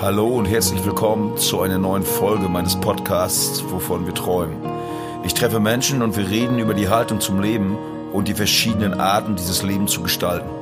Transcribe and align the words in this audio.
Hallo 0.00 0.28
und 0.28 0.44
herzlich 0.44 0.84
willkommen 0.84 1.36
zu 1.38 1.60
einer 1.60 1.76
neuen 1.76 2.04
Folge 2.04 2.48
meines 2.48 2.76
Podcasts, 2.76 3.64
wovon 3.68 4.06
wir 4.06 4.14
träumen. 4.14 4.56
Ich 5.24 5.34
treffe 5.34 5.58
Menschen 5.58 6.02
und 6.02 6.16
wir 6.16 6.30
reden 6.30 6.60
über 6.60 6.72
die 6.72 6.88
Haltung 6.88 7.20
zum 7.20 7.42
Leben 7.42 7.76
und 8.12 8.28
die 8.28 8.34
verschiedenen 8.34 9.00
Arten, 9.00 9.34
dieses 9.34 9.64
Leben 9.64 9.88
zu 9.88 10.00
gestalten. 10.00 10.57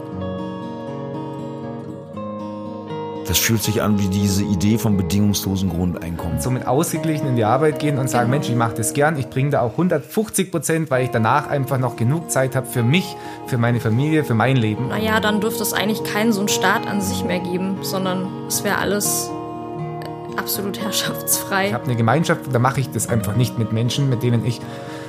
Das 3.29 3.38
fühlt 3.38 3.61
sich 3.61 3.83
an 3.83 3.99
wie 3.99 4.06
diese 4.06 4.45
Idee 4.45 4.79
vom 4.79 4.97
bedingungslosen 4.97 5.69
Grundeinkommen. 5.69 6.40
Somit 6.40 6.67
ausgeglichen 6.67 7.26
in 7.26 7.35
die 7.35 7.45
Arbeit 7.45 7.81
gehen 7.81 7.99
und 7.99 8.08
sagen, 8.08 8.31
Mensch, 8.31 8.49
ich 8.49 8.54
mache 8.54 8.75
das 8.75 8.93
gern, 8.93 9.19
ich 9.19 9.29
bringe 9.29 9.51
da 9.51 9.63
auch 9.63 9.72
150 9.72 10.53
Prozent, 10.53 10.90
weil 10.90 11.04
ich 11.04 11.11
danach 11.11 11.49
einfach 11.49 11.79
noch 11.79 11.97
genug 11.97 12.31
Zeit 12.31 12.54
habe 12.54 12.67
für 12.67 12.85
mich, 12.85 13.17
für 13.47 13.58
meine 13.58 13.81
Familie, 13.81 14.22
für 14.22 14.35
mein 14.35 14.57
Leben. 14.57 14.89
Naja, 14.89 15.19
dann 15.19 15.40
dürfte 15.40 15.62
es 15.62 15.72
eigentlich 15.72 16.05
keinen 16.05 16.33
so 16.33 16.41
einen 16.41 16.48
Staat 16.48 16.87
an 16.87 17.01
sich 17.01 17.25
mehr 17.25 17.41
geben, 17.41 17.79
sondern 17.83 18.29
es 18.47 18.62
wäre 18.62 18.79
alles 18.79 19.29
absolut 20.37 20.80
herrschaftsfrei. 20.80 21.69
Ich 21.69 21.74
habe 21.74 21.85
eine 21.85 21.97
Gemeinschaft, 21.97 22.43
da 22.52 22.61
mache 22.61 22.80
ich 22.80 22.91
das 22.91 23.09
einfach 23.09 23.35
nicht 23.35 23.59
mit 23.59 23.73
Menschen, 23.73 24.09
mit 24.09 24.23
denen 24.23 24.47
ich 24.47 24.61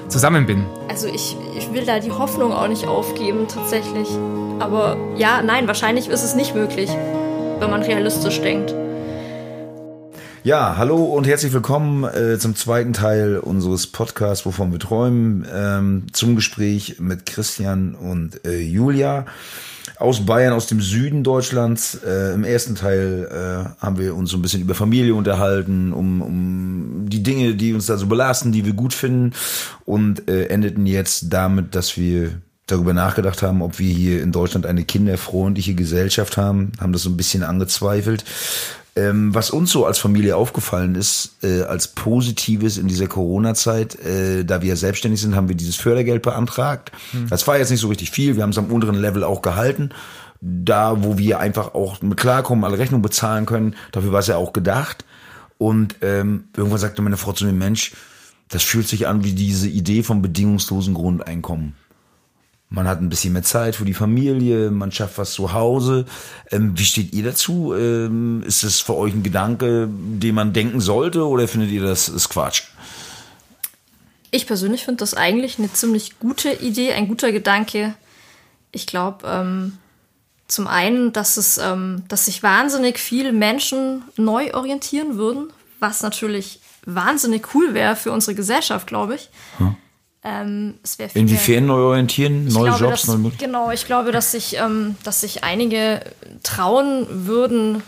zusammen 0.08 0.48
bin. 0.48 0.66
Also 0.90 1.08
ich, 1.08 1.38
ich 1.56 1.72
will 1.72 1.86
da 1.86 2.00
die 2.00 2.12
Hoffnung 2.12 2.52
auch 2.54 2.68
nicht 2.68 2.88
aufgeben, 2.88 3.48
tatsächlich. 3.48 4.08
Aber 4.60 4.98
ja, 5.18 5.44
nein, 5.44 5.68
wahrscheinlich 5.68 6.08
ist 6.08 6.24
es 6.24 6.34
nicht 6.34 6.56
möglich 6.56 6.90
wenn 7.60 7.70
man 7.70 7.82
realistisch 7.82 8.40
denkt. 8.42 8.74
Ja, 10.44 10.78
hallo 10.78 11.04
und 11.04 11.28
herzlich 11.28 11.52
willkommen 11.52 12.04
äh, 12.04 12.38
zum 12.38 12.56
zweiten 12.56 12.94
Teil 12.94 13.38
unseres 13.38 13.88
Podcasts, 13.88 14.46
wovon 14.46 14.72
wir 14.72 14.80
träumen, 14.80 15.46
ähm, 15.54 16.06
zum 16.14 16.36
Gespräch 16.36 16.98
mit 17.00 17.26
Christian 17.26 17.96
und 17.96 18.46
äh, 18.46 18.60
Julia 18.62 19.26
aus 20.00 20.26
Bayern, 20.26 20.54
aus 20.54 20.68
dem 20.68 20.80
Süden 20.80 21.24
Deutschlands. 21.24 21.96
Äh, 22.06 22.34
Im 22.34 22.44
ersten 22.44 22.76
Teil 22.76 23.28
äh, 23.30 23.82
haben 23.82 23.98
wir 23.98 24.16
uns 24.16 24.30
so 24.30 24.38
ein 24.38 24.42
bisschen 24.42 24.62
über 24.62 24.76
Familie 24.76 25.16
unterhalten, 25.16 25.92
um, 25.92 26.22
um 26.22 27.06
die 27.10 27.24
Dinge, 27.24 27.56
die 27.56 27.74
uns 27.74 27.88
da 27.88 27.98
so 27.98 28.08
belasten, 28.08 28.52
die 28.52 28.66
wir 28.66 28.74
gut 28.74 28.94
finden 28.94 29.34
und 29.86 30.30
äh, 30.30 30.46
endeten 30.46 30.86
jetzt 30.86 31.34
damit, 31.34 31.76
dass 31.76 31.98
wir 31.98 32.42
darüber 32.68 32.94
nachgedacht 32.94 33.42
haben, 33.42 33.62
ob 33.62 33.80
wir 33.80 33.92
hier 33.92 34.22
in 34.22 34.32
Deutschland 34.32 34.66
eine 34.66 34.84
kinderfreundliche 34.84 35.74
Gesellschaft 35.74 36.38
haben, 36.38 36.74
haben 36.80 36.94
das 36.94 37.02
so 37.02 37.10
ein 37.10 37.18
bisschen 37.18 37.44
angezweifelt. 37.44 38.26
Ähm, 38.98 39.34
was 39.34 39.52
uns 39.52 39.72
so 39.72 39.86
als 39.86 40.00
Familie 40.00 40.36
aufgefallen 40.36 40.96
ist, 40.96 41.38
äh, 41.44 41.62
als 41.62 41.90
Positives 41.90 42.78
in 42.78 42.88
dieser 42.88 43.08
Corona-Zeit, 43.08 43.96
äh, 44.00 44.44
da 44.44 44.64
wir 44.64 44.76
selbstständig 44.76 45.22
sind, 45.22 45.36
haben 45.36 45.50
wir 45.50 45.56
dieses 45.56 45.76
Fördergeld 45.76 46.24
beantragt. 46.24 46.92
Hm. 47.12 47.28
Das 47.30 47.48
war 47.48 47.60
jetzt 47.60 47.70
nicht 47.70 47.80
so 47.80 47.90
richtig 47.90 48.10
viel, 48.10 48.36
wir 48.36 48.44
haben 48.44 48.50
es 48.50 48.58
am 48.58 48.72
unteren 48.72 48.96
Level 48.96 49.24
auch 49.24 49.42
gehalten. 49.42 49.92
Da, 50.42 51.04
wo 51.04 51.18
wir 51.18 51.40
einfach 51.40 51.74
auch 51.74 52.02
mit 52.02 52.18
klarkommen, 52.18 52.64
alle 52.64 52.78
Rechnungen 52.80 53.02
bezahlen 53.02 53.46
können, 53.46 53.76
dafür 53.92 54.12
war 54.12 54.20
es 54.20 54.28
ja 54.28 54.38
auch 54.38 54.54
gedacht. 54.54 55.06
Und 55.60 55.96
ähm, 56.02 56.46
irgendwann 56.56 56.80
sagte 56.80 57.02
meine 57.02 57.18
Frau 57.18 57.34
zu 57.34 57.46
mir, 57.46 57.54
Mensch, 57.54 57.94
das 58.50 58.64
fühlt 58.64 58.88
sich 58.88 59.08
an 59.08 59.24
wie 59.24 59.34
diese 59.34 59.68
Idee 59.68 60.04
vom 60.04 60.22
bedingungslosen 60.22 60.94
Grundeinkommen. 60.94 61.76
Man 62.70 62.88
hat 62.88 63.02
ein 63.02 63.08
bisschen 63.08 63.32
mehr 63.32 63.44
Zeit 63.44 63.78
für 63.78 63.86
die 63.86 63.94
Familie, 63.94 64.72
man 64.72 64.92
schafft 64.92 65.18
was 65.18 65.32
zu 65.32 65.54
Hause. 65.54 66.06
Ähm, 66.52 66.78
wie 66.78 66.84
steht 66.84 67.14
ihr 67.14 67.24
dazu? 67.24 67.74
Ähm, 67.74 68.44
ist 68.46 68.64
das 68.64 68.82
für 68.82 68.96
euch 68.96 69.14
ein 69.14 69.24
Gedanke, 69.24 69.88
den 69.90 70.36
man 70.36 70.52
denken 70.52 70.82
sollte 70.82 71.26
oder 71.26 71.48
findet 71.48 71.72
ihr 71.72 71.82
das 71.82 72.10
ist 72.10 72.28
Quatsch? 72.28 72.64
Ich 74.32 74.48
persönlich 74.48 74.84
finde 74.84 75.00
das 75.00 75.14
eigentlich 75.14 75.60
eine 75.60 75.72
ziemlich 75.72 76.20
gute 76.20 76.52
Idee, 76.52 76.92
ein 76.92 77.08
guter 77.08 77.32
Gedanke. 77.32 77.94
Ich 78.74 78.86
glaube, 78.86 79.26
ähm, 79.26 79.78
zum 80.50 80.68
einen, 80.68 81.14
dass 81.14 81.38
es, 81.38 81.58
ähm, 81.58 82.04
dass 82.10 82.26
sich 82.26 82.44
wahnsinnig 82.44 83.00
viele 83.00 83.32
Menschen 83.32 84.04
neu 84.18 84.54
orientieren 84.54 85.16
würden, 85.16 85.52
was 85.80 86.02
natürlich 86.02 86.60
wahnsinnig 86.86 87.54
cool 87.54 87.74
wäre 87.74 87.96
für 87.96 88.12
unsere 88.12 88.36
Gesellschaft, 88.36 88.88
glaube 88.88 89.16
ich. 89.16 89.30
Hm. 89.58 89.76
Ähm, 90.30 90.74
Inwiefern 91.14 91.68
neu 91.68 91.80
orientieren, 91.84 92.48
neue 92.48 92.70
glaube, 92.70 92.84
Jobs, 92.84 93.04
dass, 93.04 93.16
neue 93.16 93.32
Genau, 93.38 93.72
ich 93.72 93.86
glaube, 93.86 94.12
dass 94.12 94.32
sich, 94.32 94.58
ähm, 94.58 94.98
dass 95.04 95.22
sich 95.22 95.46
einige 95.46 96.02
trauen 96.44 97.08
würden, 97.10 97.82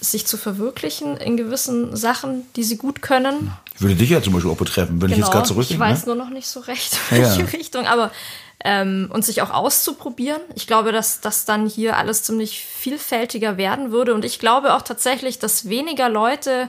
sich 0.00 0.26
zu 0.26 0.36
verwirklichen 0.36 1.16
in 1.16 1.36
gewissen 1.36 1.94
Sachen, 1.94 2.42
die 2.56 2.64
sie 2.64 2.78
gut 2.78 3.00
können. 3.00 3.52
Würde 3.78 3.94
dich 3.94 4.10
ja 4.10 4.20
zum 4.20 4.32
Beispiel 4.32 4.50
auch 4.50 4.56
betreffen, 4.56 5.00
wenn 5.00 5.08
genau, 5.08 5.12
ich 5.12 5.18
jetzt 5.18 5.26
gerade 5.26 5.42
genau, 5.44 5.54
zurückdenke. 5.54 5.84
Ich 5.84 5.90
weiß 5.90 6.06
ne? 6.06 6.14
nur 6.14 6.24
noch 6.24 6.30
nicht 6.30 6.48
so 6.48 6.60
recht, 6.60 6.98
in 7.10 7.18
welche 7.22 7.42
ja. 7.42 7.46
Richtung, 7.46 7.86
aber 7.86 8.10
ähm, 8.64 9.08
und 9.12 9.24
sich 9.24 9.42
auch 9.42 9.50
auszuprobieren. 9.50 10.40
Ich 10.56 10.66
glaube, 10.66 10.90
dass 10.90 11.20
das 11.20 11.44
dann 11.44 11.68
hier 11.68 11.96
alles 11.96 12.24
ziemlich 12.24 12.64
vielfältiger 12.64 13.56
werden 13.56 13.92
würde. 13.92 14.14
Und 14.14 14.24
ich 14.24 14.40
glaube 14.40 14.74
auch 14.74 14.82
tatsächlich, 14.82 15.38
dass 15.38 15.68
weniger 15.68 16.08
Leute 16.08 16.68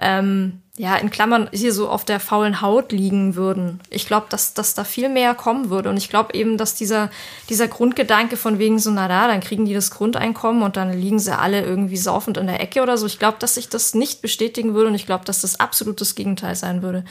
ähm, 0.00 0.62
ja, 0.78 0.96
in 0.96 1.10
Klammern 1.10 1.48
hier 1.52 1.72
so 1.72 1.88
auf 1.88 2.04
der 2.04 2.20
faulen 2.20 2.60
Haut 2.60 2.92
liegen 2.92 3.34
würden. 3.34 3.80
Ich 3.88 4.06
glaube, 4.06 4.26
dass, 4.28 4.52
dass 4.52 4.74
da 4.74 4.84
viel 4.84 5.08
mehr 5.08 5.34
kommen 5.34 5.70
würde. 5.70 5.88
Und 5.88 5.96
ich 5.96 6.10
glaube 6.10 6.34
eben, 6.34 6.58
dass 6.58 6.74
dieser, 6.74 7.10
dieser 7.48 7.66
Grundgedanke 7.66 8.36
von 8.36 8.58
wegen 8.58 8.78
so, 8.78 8.90
na 8.90 9.08
da, 9.08 9.26
dann 9.26 9.40
kriegen 9.40 9.64
die 9.64 9.72
das 9.72 9.90
Grundeinkommen 9.90 10.62
und 10.62 10.76
dann 10.76 10.92
liegen 10.92 11.18
sie 11.18 11.36
alle 11.36 11.64
irgendwie 11.64 11.96
saufend 11.96 12.36
in 12.36 12.46
der 12.46 12.60
Ecke 12.60 12.82
oder 12.82 12.98
so. 12.98 13.06
Ich 13.06 13.18
glaube, 13.18 13.38
dass 13.38 13.54
sich 13.54 13.70
das 13.70 13.94
nicht 13.94 14.20
bestätigen 14.20 14.74
würde 14.74 14.88
und 14.88 14.94
ich 14.94 15.06
glaube, 15.06 15.24
dass 15.24 15.40
das 15.40 15.60
absolut 15.60 15.98
das 16.02 16.14
Gegenteil 16.14 16.54
sein 16.56 16.82
würde. 16.82 17.06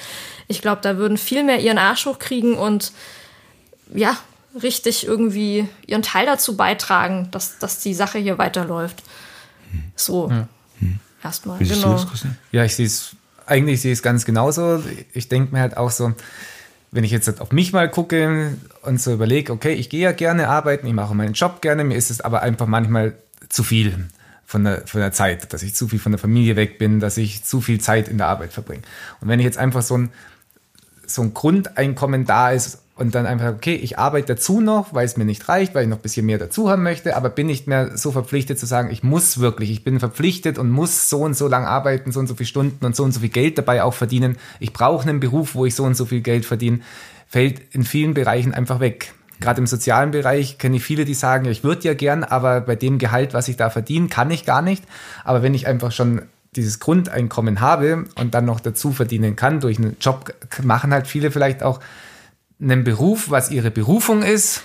Ich 0.47 0.61
glaube, 0.61 0.81
da 0.83 0.97
würden 0.97 1.17
viel 1.17 1.43
mehr 1.43 1.59
ihren 1.59 1.79
Arsch 1.79 2.05
hochkriegen 2.05 2.53
und 2.53 2.91
ja, 3.91 4.15
richtig 4.61 5.07
irgendwie 5.07 5.67
ihren 5.87 6.03
Teil 6.03 6.27
dazu 6.27 6.55
beitragen, 6.55 7.29
dass, 7.31 7.57
dass 7.57 7.79
die 7.79 7.95
Sache 7.95 8.19
hier 8.19 8.37
weiterläuft. 8.37 9.01
So. 9.95 10.29
Ja. 10.29 10.47
Erstmal. 11.23 11.59
Wie 11.59 11.67
genau. 11.67 11.99
Ja, 12.51 12.63
ich 12.65 12.75
sehe 12.75 12.85
es 12.85 13.15
eigentlich 13.45 13.81
sehe 13.81 13.91
ich 13.91 13.99
es 13.99 14.03
ganz 14.03 14.25
genauso. 14.25 14.83
Ich 15.13 15.29
denke 15.29 15.53
mir 15.53 15.61
halt 15.61 15.77
auch 15.77 15.91
so, 15.91 16.13
wenn 16.91 17.03
ich 17.03 17.11
jetzt 17.11 17.41
auf 17.41 17.51
mich 17.51 17.73
mal 17.73 17.89
gucke 17.89 18.55
und 18.83 19.01
so 19.01 19.13
überlege, 19.13 19.51
okay, 19.51 19.73
ich 19.73 19.89
gehe 19.89 20.01
ja 20.01 20.11
gerne 20.11 20.47
arbeiten, 20.47 20.87
ich 20.87 20.93
mache 20.93 21.13
meinen 21.13 21.33
Job 21.33 21.61
gerne, 21.61 21.83
mir 21.83 21.95
ist 21.95 22.09
es 22.09 22.21
aber 22.21 22.41
einfach 22.41 22.67
manchmal 22.67 23.15
zu 23.49 23.63
viel 23.63 24.07
von 24.45 24.63
der, 24.63 24.87
von 24.87 25.01
der 25.01 25.11
Zeit, 25.11 25.51
dass 25.53 25.63
ich 25.63 25.75
zu 25.75 25.87
viel 25.87 25.99
von 25.99 26.11
der 26.11 26.19
Familie 26.19 26.55
weg 26.55 26.77
bin, 26.77 26.99
dass 26.99 27.17
ich 27.17 27.43
zu 27.43 27.61
viel 27.61 27.81
Zeit 27.81 28.07
in 28.07 28.17
der 28.17 28.27
Arbeit 28.27 28.53
verbringe. 28.53 28.83
Und 29.19 29.27
wenn 29.27 29.39
ich 29.39 29.45
jetzt 29.45 29.57
einfach 29.57 29.81
so 29.81 29.97
ein, 29.97 30.11
so 31.05 31.21
ein 31.21 31.33
Grundeinkommen 31.33 32.25
da 32.25 32.51
ist 32.51 32.79
und 32.97 33.13
dann 33.13 33.25
einfach, 33.25 33.53
okay, 33.53 33.75
ich 33.75 33.99
arbeite 33.99 34.35
dazu 34.35 34.61
noch, 34.61 34.93
weil 34.93 35.05
es 35.05 35.17
mir 35.17 35.25
nicht 35.25 35.47
reicht, 35.49 35.75
weil 35.75 35.83
ich 35.83 35.89
noch 35.89 35.97
ein 35.97 36.01
bisschen 36.01 36.25
mehr 36.25 36.37
dazu 36.37 36.69
haben 36.69 36.83
möchte, 36.83 37.17
aber 37.17 37.29
bin 37.29 37.47
nicht 37.47 37.67
mehr 37.67 37.97
so 37.97 38.11
verpflichtet 38.11 38.57
zu 38.57 38.65
sagen, 38.65 38.89
ich 38.89 39.03
muss 39.03 39.39
wirklich, 39.39 39.69
ich 39.69 39.83
bin 39.83 39.99
verpflichtet 39.99 40.57
und 40.57 40.69
muss 40.69 41.09
so 41.09 41.19
und 41.19 41.35
so 41.35 41.49
lang 41.49 41.65
arbeiten, 41.65 42.13
so 42.13 42.21
und 42.21 42.27
so 42.27 42.35
viele 42.35 42.47
Stunden 42.47 42.85
und 42.85 42.95
so 42.95 43.03
und 43.03 43.11
so 43.11 43.19
viel 43.19 43.29
Geld 43.29 43.57
dabei 43.57 43.83
auch 43.83 43.93
verdienen. 43.93 44.37
Ich 44.61 44.71
brauche 44.71 45.07
einen 45.07 45.19
Beruf, 45.19 45.55
wo 45.55 45.65
ich 45.65 45.75
so 45.75 45.83
und 45.83 45.97
so 45.97 46.05
viel 46.05 46.21
Geld 46.21 46.45
verdiene, 46.45 46.79
fällt 47.27 47.61
in 47.73 47.83
vielen 47.83 48.13
Bereichen 48.13 48.53
einfach 48.53 48.79
weg. 48.79 49.13
Gerade 49.41 49.59
im 49.59 49.67
sozialen 49.67 50.11
Bereich 50.11 50.57
kenne 50.57 50.77
ich 50.77 50.83
viele, 50.83 51.03
die 51.03 51.13
sagen, 51.13 51.45
ich 51.45 51.65
würde 51.65 51.83
ja 51.83 51.93
gern, 51.93 52.23
aber 52.23 52.61
bei 52.61 52.77
dem 52.77 52.97
Gehalt, 52.97 53.33
was 53.33 53.49
ich 53.49 53.57
da 53.57 53.69
verdiene, 53.69 54.07
kann 54.07 54.31
ich 54.31 54.45
gar 54.45 54.61
nicht. 54.61 54.85
Aber 55.25 55.43
wenn 55.43 55.53
ich 55.53 55.67
einfach 55.67 55.91
schon 55.91 56.21
dieses 56.55 56.79
Grundeinkommen 56.79 57.59
habe 57.59 58.05
und 58.15 58.33
dann 58.33 58.45
noch 58.45 58.61
dazu 58.61 58.93
verdienen 58.93 59.35
kann 59.35 59.59
durch 59.59 59.77
einen 59.77 59.97
Job, 59.99 60.33
machen 60.63 60.93
halt 60.93 61.07
viele 61.07 61.31
vielleicht 61.31 61.63
auch 61.63 61.81
einen 62.61 62.83
Beruf, 62.83 63.29
was 63.29 63.51
ihre 63.51 63.71
Berufung 63.71 64.21
ist, 64.23 64.63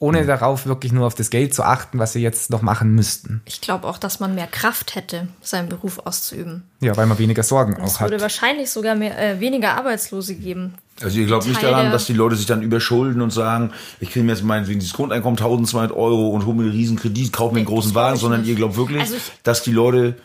ohne 0.00 0.24
darauf 0.24 0.66
wirklich 0.66 0.92
nur 0.92 1.06
auf 1.06 1.14
das 1.14 1.30
Geld 1.30 1.54
zu 1.54 1.64
achten, 1.64 1.98
was 1.98 2.12
sie 2.12 2.20
jetzt 2.20 2.50
noch 2.50 2.62
machen 2.62 2.94
müssten. 2.94 3.42
Ich 3.46 3.60
glaube 3.60 3.86
auch, 3.88 3.98
dass 3.98 4.20
man 4.20 4.34
mehr 4.34 4.46
Kraft 4.46 4.94
hätte, 4.94 5.26
seinen 5.40 5.68
Beruf 5.68 5.98
auszuüben. 5.98 6.62
Ja, 6.80 6.96
weil 6.96 7.06
man 7.06 7.18
weniger 7.18 7.42
Sorgen 7.42 7.74
Und 7.74 7.80
auch 7.80 8.00
hat. 8.00 8.06
Es 8.06 8.12
würde 8.12 8.20
wahrscheinlich 8.20 8.70
sogar 8.70 8.94
mehr, 8.94 9.18
äh, 9.18 9.40
weniger 9.40 9.76
Arbeitslose 9.76 10.36
geben. 10.36 10.74
Also 11.02 11.18
ihr 11.18 11.26
glaubt 11.26 11.46
nicht 11.46 11.62
daran, 11.62 11.90
dass 11.90 12.06
die 12.06 12.12
Leute 12.12 12.36
sich 12.36 12.46
dann 12.46 12.62
überschulden 12.62 13.22
und 13.22 13.30
sagen, 13.30 13.72
ich 14.00 14.10
kriege 14.10 14.24
mir 14.24 14.32
jetzt 14.32 14.42
meinetwegen 14.42 14.80
dieses 14.80 14.94
Grundeinkommen 14.94 15.36
1200 15.36 15.92
Euro 15.92 16.28
und 16.28 16.46
hole 16.46 16.56
mir 16.56 16.62
einen 16.64 16.72
riesen 16.72 16.96
Kredit, 16.96 17.32
kaufe 17.32 17.54
mir 17.54 17.60
einen 17.60 17.68
großen 17.68 17.94
Wagen, 17.94 18.16
sondern 18.16 18.44
ihr 18.44 18.54
glaubt 18.54 18.76
wirklich, 18.76 19.00
also 19.00 19.16
dass 19.42 19.62
die 19.62 19.72
Leute 19.72 20.16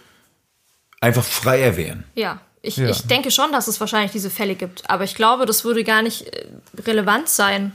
einfach 0.99 1.23
freier 1.23 1.77
wären. 1.77 2.05
Ja, 2.15 2.41
ich, 2.65 2.77
ja. 2.77 2.87
ich 2.87 3.05
denke 3.05 3.29
schon, 3.29 3.51
dass 3.51 3.67
es 3.67 3.79
wahrscheinlich 3.81 4.13
diese 4.13 4.29
Fälle 4.29 4.55
gibt, 4.55 4.89
aber 4.89 5.03
ich 5.03 5.15
glaube, 5.15 5.45
das 5.45 5.65
würde 5.65 5.83
gar 5.83 6.01
nicht 6.01 6.33
äh, 6.33 6.47
relevant 6.87 7.27
sein. 7.27 7.73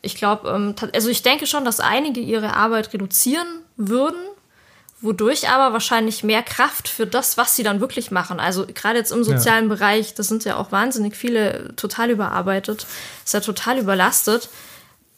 Ich 0.00 0.16
glaube, 0.16 0.48
ähm, 0.48 0.74
also 0.94 1.10
ich 1.10 1.22
denke 1.22 1.46
schon, 1.46 1.66
dass 1.66 1.78
einige 1.78 2.20
ihre 2.20 2.54
Arbeit 2.56 2.94
reduzieren 2.94 3.46
würden, 3.76 4.18
wodurch 5.02 5.50
aber 5.50 5.74
wahrscheinlich 5.74 6.24
mehr 6.24 6.42
Kraft 6.42 6.88
für 6.88 7.06
das, 7.06 7.36
was 7.36 7.54
sie 7.54 7.62
dann 7.62 7.80
wirklich 7.80 8.10
machen. 8.10 8.40
Also 8.40 8.64
gerade 8.66 8.98
jetzt 8.98 9.12
im 9.12 9.24
sozialen 9.24 9.68
ja. 9.68 9.74
Bereich, 9.74 10.14
das 10.14 10.28
sind 10.28 10.46
ja 10.46 10.56
auch 10.56 10.72
wahnsinnig 10.72 11.16
viele 11.16 11.76
total 11.76 12.08
überarbeitet, 12.08 12.86
ist 13.26 13.34
ja 13.34 13.40
total 13.40 13.78
überlastet. 13.78 14.48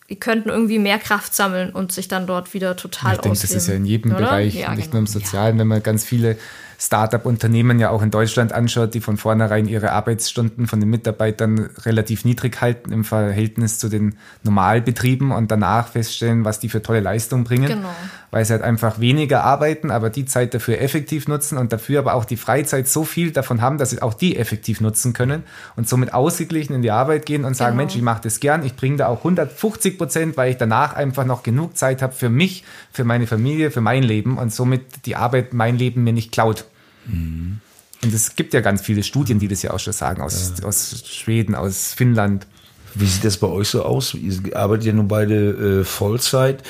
Die 0.09 0.17
könnten 0.17 0.49
irgendwie 0.49 0.81
mehr 0.81 0.99
Kraft 0.99 1.33
sammeln 1.33 1.71
und 1.71 1.93
sich 1.93 2.09
dann 2.09 2.27
dort 2.27 2.55
wieder 2.55 2.77
total 2.77 3.15
Ich 3.15 3.21
denke, 3.21 3.39
das 3.41 3.51
ist 3.53 3.69
ja 3.69 3.75
in 3.75 3.87
jedem 3.87 4.13
oder? 4.13 4.21
Bereich, 4.21 4.55
ja, 4.55 4.75
nicht 4.75 4.87
genau. 4.87 4.95
nur 4.95 5.01
im 5.01 5.07
Sozialen, 5.07 5.59
wenn 5.61 5.67
man 5.69 5.83
ganz 5.83 6.05
viele 6.05 6.37
Startup-Unternehmen 6.79 7.79
ja 7.79 7.91
auch 7.91 8.03
in 8.03 8.11
Deutschland 8.11 8.53
anschaut, 8.53 8.95
die 8.95 9.01
von 9.01 9.17
vornherein 9.17 9.67
ihre 9.67 9.93
Arbeitsstunden 9.93 10.67
von 10.67 10.81
den 10.81 10.91
Mitarbeitern 10.91 11.71
relativ 11.85 12.25
niedrig 12.25 12.61
halten 12.61 12.93
im 12.93 13.05
Verhältnis 13.05 13.79
zu 13.79 13.89
den 13.89 14.17
Normalbetrieben 14.43 15.33
und 15.33 15.51
danach 15.51 15.89
feststellen, 15.89 16.45
was 16.45 16.59
die 16.59 16.69
für 16.69 16.83
tolle 16.83 17.01
Leistung 17.01 17.45
bringen, 17.45 17.69
genau. 17.69 17.89
weil 18.31 18.45
sie 18.45 18.53
halt 18.53 18.63
einfach 18.63 19.01
weniger 19.01 19.43
arbeiten, 19.43 19.91
aber 19.91 20.11
die 20.11 20.27
Zeit 20.27 20.55
dafür 20.55 20.81
effektiv 20.81 21.29
nutzen 21.29 21.57
und 21.57 21.73
dafür 21.73 22.01
aber 22.01 22.15
auch 22.15 22.25
die 22.25 22.37
Freizeit 22.37 22.89
so 22.89 23.05
viel 23.05 23.31
davon 23.31 23.63
haben, 23.63 23.79
dass 23.79 23.91
sie 23.91 24.03
auch 24.03 24.15
die 24.15 24.37
effektiv 24.37 24.81
nutzen 24.81 25.13
können 25.13 25.45
und 25.77 25.89
somit 25.89 26.13
ausgeglichen 26.13 26.75
in 26.75 26.83
die 26.83 26.91
Arbeit 26.91 27.27
gehen 27.27 27.45
und 27.45 27.57
sagen, 27.57 27.73
genau. 27.73 27.85
Mensch, 27.85 27.97
ich 27.97 28.03
mache 28.03 28.23
das 28.23 28.41
gern, 28.41 28.65
ich 28.65 28.77
bringe 28.77 28.99
da 28.99 29.09
auch 29.09 29.19
150 29.19 29.97
Prozent, 29.97 30.37
weil 30.37 30.51
ich 30.51 30.57
danach 30.59 30.95
einfach 30.95 31.25
noch 31.25 31.43
genug 31.43 31.77
Zeit 31.77 32.03
habe 32.03 32.13
für 32.13 32.29
mich, 32.29 32.65
für 32.93 33.05
meine 33.05 33.27
Familie, 33.27 33.71
für 33.71 33.81
mein 33.81 34.03
Leben 34.03 34.37
und 34.37 34.53
somit 34.53 35.07
die 35.07 35.17
Arbeit 35.17 35.55
mein 35.55 35.79
Leben 35.79 36.05
mir 36.05 36.13
nicht 36.13 36.33
klaut. 36.33 36.66
Mhm. 37.07 37.61
Und 38.03 38.15
es 38.15 38.37
gibt 38.37 38.55
ja 38.55 38.61
ganz 38.61 38.83
viele 38.83 39.03
Studien, 39.03 39.39
die 39.39 39.49
das 39.49 39.63
ja 39.63 39.73
auch 39.73 39.81
schon 39.81 39.93
sagen, 39.93 40.21
aus, 40.23 40.53
ja. 40.61 40.67
aus 40.67 41.03
Schweden, 41.07 41.55
aus 41.55 41.95
Finnland. 41.95 42.47
Wie 42.95 43.07
sieht 43.07 43.25
das 43.25 43.37
bei 43.37 43.47
euch 43.47 43.69
so 43.69 43.83
aus? 43.85 44.15
Ihr 44.15 44.57
arbeitet 44.57 44.87
ja 44.87 44.93
nun 44.93 45.09
beide 45.09 45.81
äh, 45.81 45.85
Vollzeit. 45.85 46.63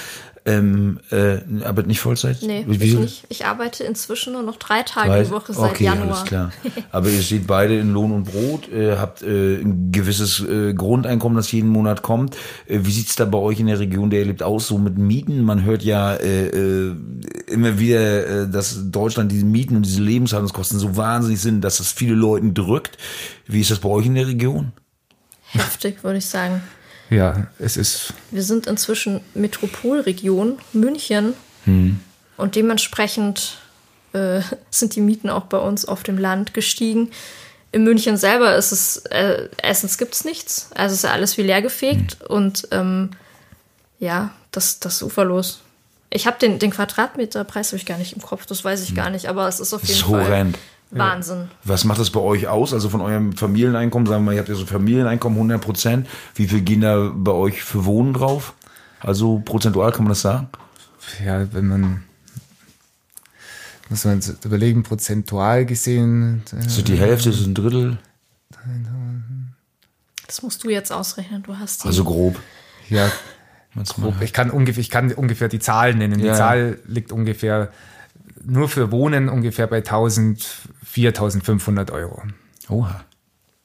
Ähm, 0.46 1.00
äh, 1.10 1.38
arbeitet 1.64 1.88
nicht 1.88 1.98
Vollzeit? 1.98 2.38
Nee, 2.43 2.64
Wie, 2.69 2.84
ich 2.84 2.94
nicht. 2.94 3.25
Ich 3.31 3.46
arbeite 3.46 3.82
inzwischen 3.82 4.32
nur 4.32 4.44
noch 4.44 4.54
drei 4.56 4.84
Tage 4.84 5.08
drei? 5.08 5.25
die 5.25 5.31
Woche 5.31 5.52
seit 5.52 5.72
okay, 5.72 5.84
Januar. 5.84 6.19
Alles 6.19 6.25
klar. 6.25 6.52
Aber 6.93 7.10
ihr 7.10 7.20
steht 7.20 7.48
beide 7.48 7.76
in 7.76 7.93
Lohn 7.93 8.12
und 8.12 8.25
Brot, 8.31 8.69
äh, 8.69 8.96
habt 8.96 9.22
äh, 9.22 9.56
ein 9.56 9.90
gewisses 9.90 10.38
äh, 10.38 10.72
Grundeinkommen, 10.72 11.37
das 11.37 11.50
jeden 11.50 11.70
Monat 11.70 12.02
kommt. 12.02 12.37
Äh, 12.69 12.78
wie 12.82 12.93
sieht's 12.93 13.16
da 13.16 13.25
bei 13.25 13.38
euch 13.38 13.58
in 13.58 13.66
der 13.66 13.81
Region, 13.81 14.08
der 14.08 14.20
ihr 14.20 14.26
lebt, 14.26 14.44
aus, 14.44 14.69
so 14.69 14.78
mit 14.78 14.96
Mieten? 14.96 15.43
Man 15.43 15.64
hört 15.64 15.82
ja 15.82 16.14
äh, 16.14 16.46
äh, 16.46 16.94
immer 17.49 17.81
wieder, 17.81 18.26
äh, 18.44 18.49
dass 18.49 18.90
Deutschland 18.92 19.32
diese 19.32 19.46
Mieten 19.46 19.75
und 19.75 19.84
diese 19.84 20.00
Lebenshaltungskosten 20.00 20.78
so 20.78 20.96
wahnsinnig 20.96 21.40
sind, 21.40 21.60
dass 21.62 21.78
das 21.78 21.90
viele 21.90 22.14
Leuten 22.14 22.54
drückt. 22.54 22.99
Wie 23.46 23.62
ist 23.62 23.72
das 23.72 23.81
bei 23.81 23.88
euch 23.88 24.06
in 24.06 24.14
der 24.14 24.28
Region? 24.28 24.70
Heftig, 25.49 26.04
würde 26.04 26.19
ich 26.19 26.26
sagen 26.26 26.62
ja, 27.11 27.47
es 27.58 27.76
ist. 27.76 28.14
Wir 28.31 28.43
sind 28.43 28.67
inzwischen 28.67 29.20
Metropolregion 29.35 30.58
München 30.73 31.35
hm. 31.64 32.00
und 32.37 32.56
dementsprechend 32.56 33.58
äh, 34.12 34.41
sind 34.70 34.94
die 34.97 35.00
Mieten 35.00 35.31
auch 35.31 35.44
bei 35.44 35.58
uns 35.58 35.85
auf 35.85 36.03
dem 36.03 36.19
Land 36.19 36.55
gestiegen. 36.55 37.11
In 37.73 37.85
München 37.85 38.17
selber 38.17 38.56
ist 38.56 38.73
es, 38.73 38.99
äh, 39.06 39.49
erstens 39.62 39.99
gibt 39.99 40.14
es 40.14 40.25
nichts, 40.25 40.70
also 40.75 40.94
ist 40.94 41.05
ja 41.05 41.11
alles 41.11 41.37
wie 41.37 41.43
leer 41.43 41.62
gefegt 41.62 42.19
hm. 42.20 42.26
und 42.29 42.69
ähm, 42.70 43.11
ja, 43.99 44.32
das, 44.50 44.81
das 44.81 44.97
ist 44.97 45.02
uferlos. 45.02 45.61
Ich 46.09 46.26
habe 46.26 46.38
den, 46.38 46.59
den 46.59 46.70
Quadratmeterpreis 46.70 47.69
habe 47.69 47.79
ich 47.79 47.87
gar 47.87 47.99
nicht 47.99 48.14
im 48.14 48.23
Kopf, 48.23 48.47
das 48.47 48.64
weiß 48.64 48.82
ich 48.82 48.91
hm. 48.91 48.97
gar 48.97 49.11
nicht, 49.11 49.29
aber 49.29 49.49
es 49.49 49.61
ist 49.61 49.75
auf 49.75 49.82
jeden 49.85 50.00
so 50.00 50.11
Fall. 50.11 50.29
Horrend. 50.29 50.59
Wahnsinn. 50.91 51.49
Was 51.65 51.85
macht 51.85 51.99
das 51.99 52.11
bei 52.11 52.21
euch 52.21 52.47
aus? 52.47 52.73
Also 52.73 52.88
von 52.88 53.00
eurem 53.00 53.33
Familieneinkommen, 53.33 54.06
sagen 54.06 54.23
wir 54.23 54.27
mal, 54.27 54.33
ihr 54.35 54.38
habt 54.38 54.49
ja 54.49 54.55
so 54.55 54.67
Familieneinkommen 54.67 55.37
100 55.37 55.61
Prozent. 55.61 56.09
Wie 56.35 56.47
viel 56.47 56.61
gehen 56.61 56.81
da 56.81 57.12
bei 57.15 57.33
euch 57.33 57.62
für 57.62 57.85
Wohnen 57.85 58.12
drauf? 58.12 58.55
Also 59.00 59.41
prozentual 59.44 59.93
kann 59.93 60.05
man 60.05 60.11
das 60.11 60.21
sagen? 60.21 60.49
Ja, 61.25 61.53
wenn 61.53 61.67
man 61.67 62.05
muss 63.88 64.05
man 64.05 64.21
überlegen, 64.44 64.83
prozentual 64.83 65.65
gesehen. 65.65 66.43
So 66.67 66.83
die 66.83 66.97
Hälfte, 66.97 67.33
so 67.33 67.44
ein 67.44 67.55
Drittel. 67.55 67.99
Das 70.27 70.43
musst 70.43 70.65
du 70.65 70.71
jetzt 70.71 70.91
ausrechnen, 70.91 71.43
du 71.44 71.56
hast 71.56 71.85
die. 71.85 71.88
Also 71.88 72.03
grob. 72.05 72.41
Ja, 72.88 73.11
grob. 73.94 74.21
Ich 74.23 74.33
kann 74.33 74.50
ungefähr, 74.50 74.81
ich 74.81 74.91
kann 74.91 75.12
ungefähr 75.12 75.49
die 75.49 75.61
Zahl 75.61 75.94
nennen. 75.94 76.19
Die 76.19 76.27
ja. 76.27 76.35
Zahl 76.35 76.81
liegt 76.87 77.12
ungefähr 77.12 77.71
nur 78.46 78.69
für 78.69 78.90
Wohnen 78.90 79.28
ungefähr 79.28 79.66
bei 79.66 79.78
1000, 79.78 80.44
4500 80.84 81.90
Euro. 81.90 82.22
Oha. 82.69 83.04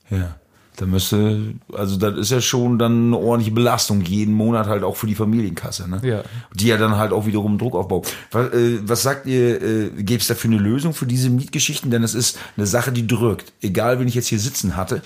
Ja. 0.09 0.35
Da 0.77 0.85
müsste, 0.85 1.53
also 1.73 1.97
das 1.97 2.17
ist 2.17 2.31
ja 2.31 2.41
schon 2.41 2.79
dann 2.79 3.07
eine 3.07 3.17
ordentliche 3.17 3.53
Belastung, 3.53 4.01
jeden 4.01 4.33
Monat 4.33 4.67
halt 4.67 4.83
auch 4.83 4.95
für 4.95 5.05
die 5.05 5.15
Familienkasse, 5.15 5.87
ne? 5.87 5.99
Ja. 6.01 6.23
Die 6.55 6.67
ja 6.67 6.77
dann 6.77 6.97
halt 6.97 7.11
auch 7.11 7.25
wiederum 7.25 7.57
Druck 7.57 7.75
aufbaut. 7.75 8.11
Was, 8.31 8.53
äh, 8.53 8.79
was 8.81 9.03
sagt 9.03 9.27
ihr, 9.27 9.61
äh, 9.61 9.89
gäbe 9.89 10.21
es 10.21 10.27
dafür 10.27 10.49
eine 10.49 10.59
Lösung 10.59 10.93
für 10.93 11.05
diese 11.05 11.29
Mietgeschichten? 11.29 11.91
Denn 11.91 12.03
es 12.03 12.15
ist 12.15 12.39
eine 12.57 12.65
Sache, 12.65 12.91
die 12.91 13.05
drückt. 13.05 13.53
Egal, 13.61 13.99
wenn 13.99 14.07
ich 14.07 14.15
jetzt 14.15 14.27
hier 14.27 14.39
sitzen 14.39 14.75
hatte 14.75 15.01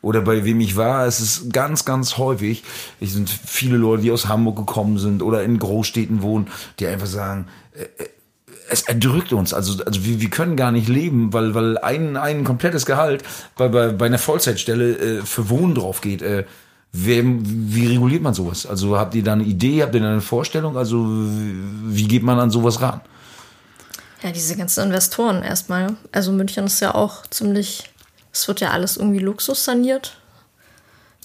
oder 0.00 0.20
bei 0.20 0.44
wem 0.44 0.60
ich 0.60 0.76
war, 0.76 1.06
es 1.06 1.20
ist 1.20 1.52
ganz, 1.52 1.84
ganz 1.84 2.16
häufig, 2.16 2.62
es 3.00 3.12
sind 3.12 3.28
viele 3.28 3.76
Leute, 3.76 4.02
die 4.04 4.12
aus 4.12 4.28
Hamburg 4.28 4.56
gekommen 4.56 4.98
sind 4.98 5.22
oder 5.22 5.42
in 5.42 5.58
Großstädten 5.58 6.22
wohnen, 6.22 6.46
die 6.78 6.86
einfach 6.86 7.08
sagen, 7.08 7.48
äh, 7.72 8.04
es 8.74 8.82
erdrückt 8.82 9.32
uns. 9.32 9.54
Also, 9.54 9.82
also 9.84 10.04
wir, 10.04 10.20
wir 10.20 10.30
können 10.30 10.56
gar 10.56 10.72
nicht 10.72 10.88
leben, 10.88 11.32
weil, 11.32 11.54
weil 11.54 11.78
ein, 11.78 12.16
ein 12.16 12.44
komplettes 12.44 12.84
Gehalt 12.84 13.22
bei, 13.56 13.68
bei, 13.68 13.88
bei 13.88 14.06
einer 14.06 14.18
Vollzeitstelle 14.18 14.96
äh, 14.96 15.22
für 15.22 15.48
Wohnen 15.48 15.74
drauf 15.74 16.00
geht. 16.00 16.20
Äh, 16.20 16.44
wer, 16.92 17.22
wie 17.24 17.86
reguliert 17.86 18.22
man 18.22 18.34
sowas? 18.34 18.66
Also 18.66 18.98
habt 18.98 19.14
ihr 19.14 19.24
da 19.24 19.32
eine 19.32 19.44
Idee, 19.44 19.82
habt 19.82 19.94
ihr 19.94 20.00
da 20.00 20.10
eine 20.10 20.20
Vorstellung? 20.20 20.76
Also 20.76 21.04
wie 21.06 22.06
geht 22.06 22.22
man 22.22 22.38
an 22.38 22.50
sowas 22.50 22.80
ran? 22.80 23.00
Ja, 24.22 24.30
diese 24.30 24.56
ganzen 24.56 24.84
Investoren 24.84 25.42
erstmal. 25.42 25.96
Also 26.12 26.32
München 26.32 26.66
ist 26.66 26.80
ja 26.80 26.94
auch 26.94 27.26
ziemlich, 27.28 27.84
es 28.32 28.48
wird 28.48 28.60
ja 28.60 28.70
alles 28.70 28.96
irgendwie 28.96 29.20
Luxus 29.20 29.64
saniert. 29.64 30.18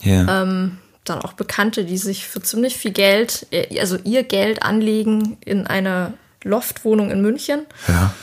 Ja. 0.02 0.44
Ähm, 0.44 0.78
dann 1.06 1.22
auch 1.22 1.34
Bekannte, 1.34 1.86
die 1.86 1.98
sich 1.98 2.28
für 2.28 2.42
ziemlich 2.42 2.78
viel 2.78 2.92
Geld, 2.92 3.48
äh, 3.52 3.80
also 3.80 3.98
ihr 4.04 4.24
Geld 4.24 4.64
anlegen 4.64 5.38
in 5.44 5.66
eine 5.68 6.14
Loftwohnung 6.44 7.12
in 7.12 7.22
München. 7.22 7.66
Ja. 7.88 8.14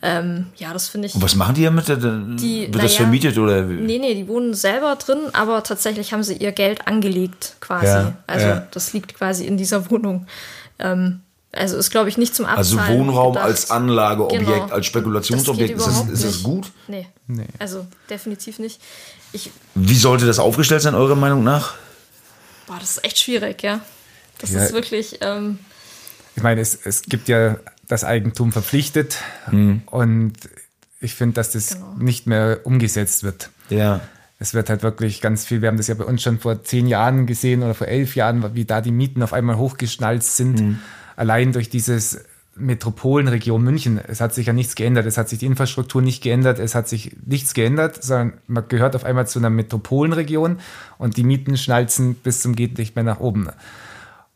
Ähm, 0.00 0.46
ja, 0.56 0.72
das 0.72 0.88
finde 0.88 1.08
ich. 1.08 1.14
Und 1.14 1.22
was 1.22 1.34
machen 1.34 1.56
die 1.56 1.64
damit? 1.64 1.88
Die, 1.88 2.72
Wird 2.72 2.84
das 2.84 2.92
ja, 2.92 2.98
vermietet 2.98 3.36
oder? 3.36 3.62
Nee, 3.62 3.98
nee, 3.98 4.14
die 4.14 4.28
wohnen 4.28 4.54
selber 4.54 4.94
drin, 4.94 5.18
aber 5.32 5.64
tatsächlich 5.64 6.12
haben 6.12 6.22
sie 6.22 6.36
ihr 6.36 6.52
Geld 6.52 6.86
angelegt 6.86 7.56
quasi. 7.60 7.86
Ja, 7.86 8.14
also 8.26 8.46
ja. 8.46 8.68
das 8.70 8.92
liegt 8.92 9.14
quasi 9.14 9.44
in 9.44 9.56
dieser 9.56 9.90
Wohnung. 9.90 10.26
Ähm, 10.78 11.20
also 11.50 11.76
ist, 11.76 11.90
glaube 11.90 12.10
ich, 12.10 12.18
nicht 12.18 12.34
zum 12.34 12.46
Abzahlen 12.46 12.78
Also 12.78 12.92
Wohnraum 12.94 13.32
gedacht. 13.32 13.46
als 13.46 13.70
Anlageobjekt, 13.70 14.44
genau. 14.46 14.66
als 14.66 14.86
Spekulationsobjekt, 14.86 15.80
das 15.80 15.86
ist, 15.88 16.02
das, 16.02 16.08
ist 16.10 16.24
das 16.24 16.42
gut? 16.44 16.70
Nee. 16.86 17.08
nee, 17.26 17.46
also 17.58 17.86
definitiv 18.08 18.60
nicht. 18.60 18.80
Ich, 19.32 19.50
Wie 19.74 19.96
sollte 19.96 20.26
das 20.26 20.38
aufgestellt 20.38 20.82
sein, 20.82 20.94
eurer 20.94 21.16
Meinung 21.16 21.42
nach? 21.42 21.74
Boah, 22.66 22.76
das 22.78 22.92
ist 22.92 23.04
echt 23.04 23.18
schwierig, 23.18 23.62
ja. 23.62 23.80
Das 24.38 24.50
ist 24.50 24.72
wirklich... 24.72 25.18
Ähm, 25.22 25.58
ich 26.38 26.44
meine, 26.44 26.60
es, 26.60 26.78
es 26.84 27.02
gibt 27.02 27.28
ja 27.28 27.56
das 27.88 28.04
Eigentum 28.04 28.52
verpflichtet 28.52 29.18
mhm. 29.50 29.82
und 29.86 30.34
ich 31.00 31.16
finde, 31.16 31.34
dass 31.34 31.50
das 31.50 31.74
genau. 31.74 31.94
nicht 31.98 32.28
mehr 32.28 32.60
umgesetzt 32.62 33.24
wird. 33.24 33.50
Ja. 33.70 34.00
Es 34.38 34.54
wird 34.54 34.70
halt 34.70 34.84
wirklich 34.84 35.20
ganz 35.20 35.44
viel, 35.44 35.62
wir 35.62 35.68
haben 35.68 35.78
das 35.78 35.88
ja 35.88 35.96
bei 35.96 36.04
uns 36.04 36.22
schon 36.22 36.38
vor 36.38 36.62
zehn 36.62 36.86
Jahren 36.86 37.26
gesehen 37.26 37.64
oder 37.64 37.74
vor 37.74 37.88
elf 37.88 38.14
Jahren, 38.14 38.54
wie 38.54 38.64
da 38.64 38.80
die 38.80 38.92
Mieten 38.92 39.20
auf 39.24 39.32
einmal 39.32 39.56
hochgeschnallt 39.56 40.22
sind, 40.22 40.60
mhm. 40.60 40.78
allein 41.16 41.52
durch 41.52 41.70
dieses 41.70 42.24
Metropolenregion 42.54 43.60
München. 43.60 43.98
Es 44.06 44.20
hat 44.20 44.32
sich 44.32 44.46
ja 44.46 44.52
nichts 44.52 44.76
geändert. 44.76 45.06
Es 45.06 45.18
hat 45.18 45.28
sich 45.28 45.40
die 45.40 45.46
Infrastruktur 45.46 46.02
nicht 46.02 46.22
geändert. 46.22 46.60
Es 46.60 46.76
hat 46.76 46.88
sich 46.88 47.16
nichts 47.26 47.52
geändert, 47.52 48.04
sondern 48.04 48.34
man 48.46 48.68
gehört 48.68 48.94
auf 48.94 49.04
einmal 49.04 49.26
zu 49.26 49.40
einer 49.40 49.50
Metropolenregion 49.50 50.60
und 50.98 51.16
die 51.16 51.24
Mieten 51.24 51.56
schnalzen 51.56 52.14
bis 52.14 52.42
zum 52.42 52.54
geht 52.54 52.78
nicht 52.78 52.94
mehr 52.94 53.04
nach 53.04 53.18
oben. 53.18 53.48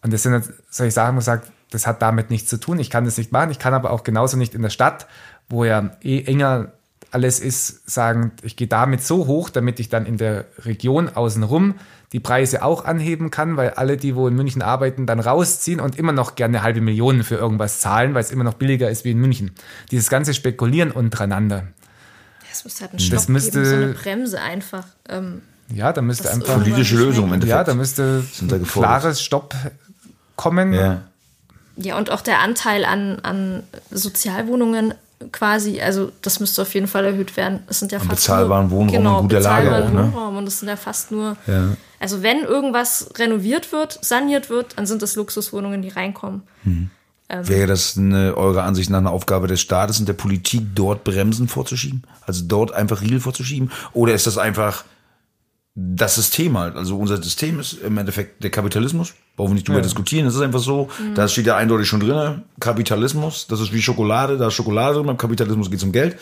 Und 0.03 0.13
das 0.13 0.25
sind, 0.25 0.53
soll 0.69 0.89
ich 0.89 0.95
sagen, 0.95 1.15
man 1.15 1.23
sagt, 1.23 1.53
das 1.73 1.87
hat 1.87 2.03
damit 2.03 2.31
nichts 2.31 2.49
zu 2.49 2.59
tun. 2.59 2.79
Ich 2.79 2.91
kann 2.91 3.05
das 3.05 3.17
nicht 3.19 3.33
machen. 3.33 3.51
Ich 3.51 3.59
kann 3.59 3.75
aber 3.75 3.91
auch 3.91 4.05
genauso 4.05 4.37
nicht 4.37 4.55
in 4.55 4.63
der 4.63 4.71
Stadt, 4.71 5.07
wo 5.49 5.65
ja 5.65 5.91
eh 6.03 6.23
enger 6.23 6.73
alles 7.11 7.41
ist, 7.41 7.91
sagen, 7.91 8.33
ich 8.43 8.57
gehe 8.57 8.69
damit 8.69 9.05
so 9.05 9.27
hoch, 9.27 9.51
damit 9.51 9.79
ich 9.81 9.91
dann 9.91 10.07
in 10.07 10.17
der 10.17 10.47
Region 10.65 11.11
außenrum 11.11 11.75
die 12.13 12.21
Preise 12.21 12.63
auch 12.63 12.85
anheben 12.85 13.31
kann, 13.31 13.57
weil 13.57 13.71
alle, 13.71 13.97
die 13.97 14.15
wo 14.17 14.29
in 14.29 14.35
München 14.35 14.63
arbeiten, 14.63 15.07
dann 15.07 15.21
rausziehen 15.21 15.81
und 15.81 15.99
immer 15.99 16.13
noch 16.13 16.35
gerne 16.35 16.59
eine 16.59 16.65
halbe 16.65 16.81
Million 16.81 17.23
für 17.23 17.37
irgendwas 17.37 17.81
zahlen, 17.81 18.15
weil 18.15 18.23
es 18.23 18.31
immer 18.31 18.45
noch 18.45 18.55
billiger 18.55 18.91
ist 18.91 19.05
wie 19.05 19.11
in 19.11 19.19
München. 19.19 19.53
Dieses 19.91 20.09
ganze 20.09 20.35
Spekulieren 20.35 20.91
untereinander. 20.91 21.69
Das 22.49 22.65
müsste 22.65 22.83
halt 22.83 22.95
ein 22.95 22.99
Stopp 22.99 23.19
das 23.19 23.29
müsste, 23.29 23.63
geben, 23.63 23.65
so 23.65 23.77
eine 23.77 23.95
Bremse 23.95 24.41
einfach. 24.41 24.87
Ähm, 25.09 25.43
ja, 25.75 25.93
da 25.93 26.03
müsste 26.03 26.31
einfach 26.31 26.55
politische 26.55 26.97
Lösung 26.97 27.29
im 27.29 27.35
Endeffekt. 27.35 27.57
Ja, 27.57 27.65
da 27.65 27.75
müsste 27.75 28.25
ein 28.41 28.67
klares 28.67 29.23
Stopp 29.23 29.55
kommen. 30.37 30.75
Ja. 30.75 31.03
Ja, 31.77 31.97
und 31.97 32.11
auch 32.11 32.21
der 32.21 32.41
Anteil 32.41 32.85
an, 32.85 33.19
an 33.23 33.63
Sozialwohnungen 33.91 34.95
quasi, 35.31 35.81
also 35.81 36.11
das 36.23 36.41
müsste 36.41 36.63
auf 36.63 36.75
jeden 36.75 36.89
Fall 36.89 37.05
erhöht 37.05 37.37
werden. 37.37 37.61
Es 37.69 37.79
sind 37.79 37.93
ja 37.93 37.99
fast 37.99 38.11
bezahlbaren 38.11 38.69
nur, 38.69 38.79
Wohnraum 38.79 38.97
genau, 38.97 39.17
in 39.21 39.29
guter 39.29 39.41
Lage 39.41 39.75
auch, 39.75 39.91
ne? 39.91 40.13
Wohnraum 40.13 40.37
und 40.39 40.49
es 40.49 40.59
sind 40.59 40.69
ja 40.69 40.77
fast 40.77 41.13
nur, 41.13 41.37
ja. 41.47 41.77
also 42.01 42.23
wenn 42.23 42.41
irgendwas 42.41 43.11
renoviert 43.17 43.73
wird, 43.73 43.99
saniert 44.03 44.51
wird, 44.51 44.77
dann 44.77 44.87
sind 44.87 45.03
das 45.03 45.15
Luxuswohnungen, 45.15 45.83
die 45.83 45.91
reinkommen. 45.91 46.43
Hm. 46.65 46.91
Ähm, 47.29 47.49
Wäre 47.49 47.67
das 47.69 47.97
eine, 47.97 48.37
eurer 48.37 48.65
Ansicht 48.65 48.91
nach 48.91 48.99
eine 48.99 49.11
Aufgabe 49.11 49.47
des 49.47 49.61
Staates 49.61 49.99
und 50.01 50.07
der 50.07 50.15
Politik, 50.15 50.63
dort 50.75 51.05
Bremsen 51.05 51.49
vorzuschieben? 51.49 52.03
Also 52.27 52.45
dort 52.47 52.73
einfach 52.73 53.01
Riegel 53.01 53.21
vorzuschieben? 53.21 53.71
Oder 53.93 54.15
ist 54.15 54.27
das 54.27 54.39
einfach 54.39 54.85
das 55.75 56.17
System 56.17 56.59
halt. 56.59 56.77
Also 56.77 56.99
unser 56.99 57.23
System 57.23 57.59
ist 57.59 57.75
im 57.75 57.97
Endeffekt 57.97 58.43
der 58.45 58.51
Kapitalismus. 58.51 59.15
Brauchen 59.37 59.51
wir 59.51 59.55
nicht 59.55 59.69
drüber 59.69 59.79
ja. 59.79 59.83
diskutieren. 59.83 60.27
Das 60.27 60.35
ist 60.35 60.43
einfach 60.43 60.61
so. 60.61 60.89
Mhm. 60.99 61.15
Da 61.15 61.27
steht 61.29 61.47
ja 61.47 61.57
eindeutig 61.57 61.89
schon 61.89 62.01
drin. 62.01 62.43
Kapitalismus. 62.61 63.47
Das 63.47 63.61
ist 63.61 63.73
wie 63.73 63.81
Schokolade. 63.81 64.37
Da 64.37 64.49
ist 64.49 64.55
Schokolade 64.55 64.97
drin. 64.97 65.07
Beim 65.07 65.17
Kapitalismus 65.17 65.71
geht 65.71 65.79
es 65.79 65.85
um 65.85 65.93
Geld. 65.93 66.19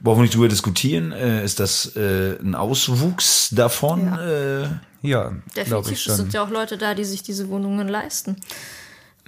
Brauchen 0.00 0.18
wir 0.18 0.22
nicht 0.22 0.34
drüber 0.34 0.48
diskutieren. 0.48 1.10
Äh, 1.10 1.44
ist 1.44 1.58
das 1.58 1.96
äh, 1.96 2.36
ein 2.40 2.54
Auswuchs 2.54 3.48
davon? 3.50 4.06
Ja, 4.06 4.62
äh, 4.62 4.68
ja 5.02 5.32
definitiv. 5.56 5.92
Ich 5.92 6.02
schon. 6.02 6.12
Es 6.12 6.18
sind 6.18 6.32
ja 6.32 6.44
auch 6.44 6.50
Leute 6.50 6.78
da, 6.78 6.94
die 6.94 7.04
sich 7.04 7.22
diese 7.22 7.48
Wohnungen 7.48 7.88
leisten. 7.88 8.36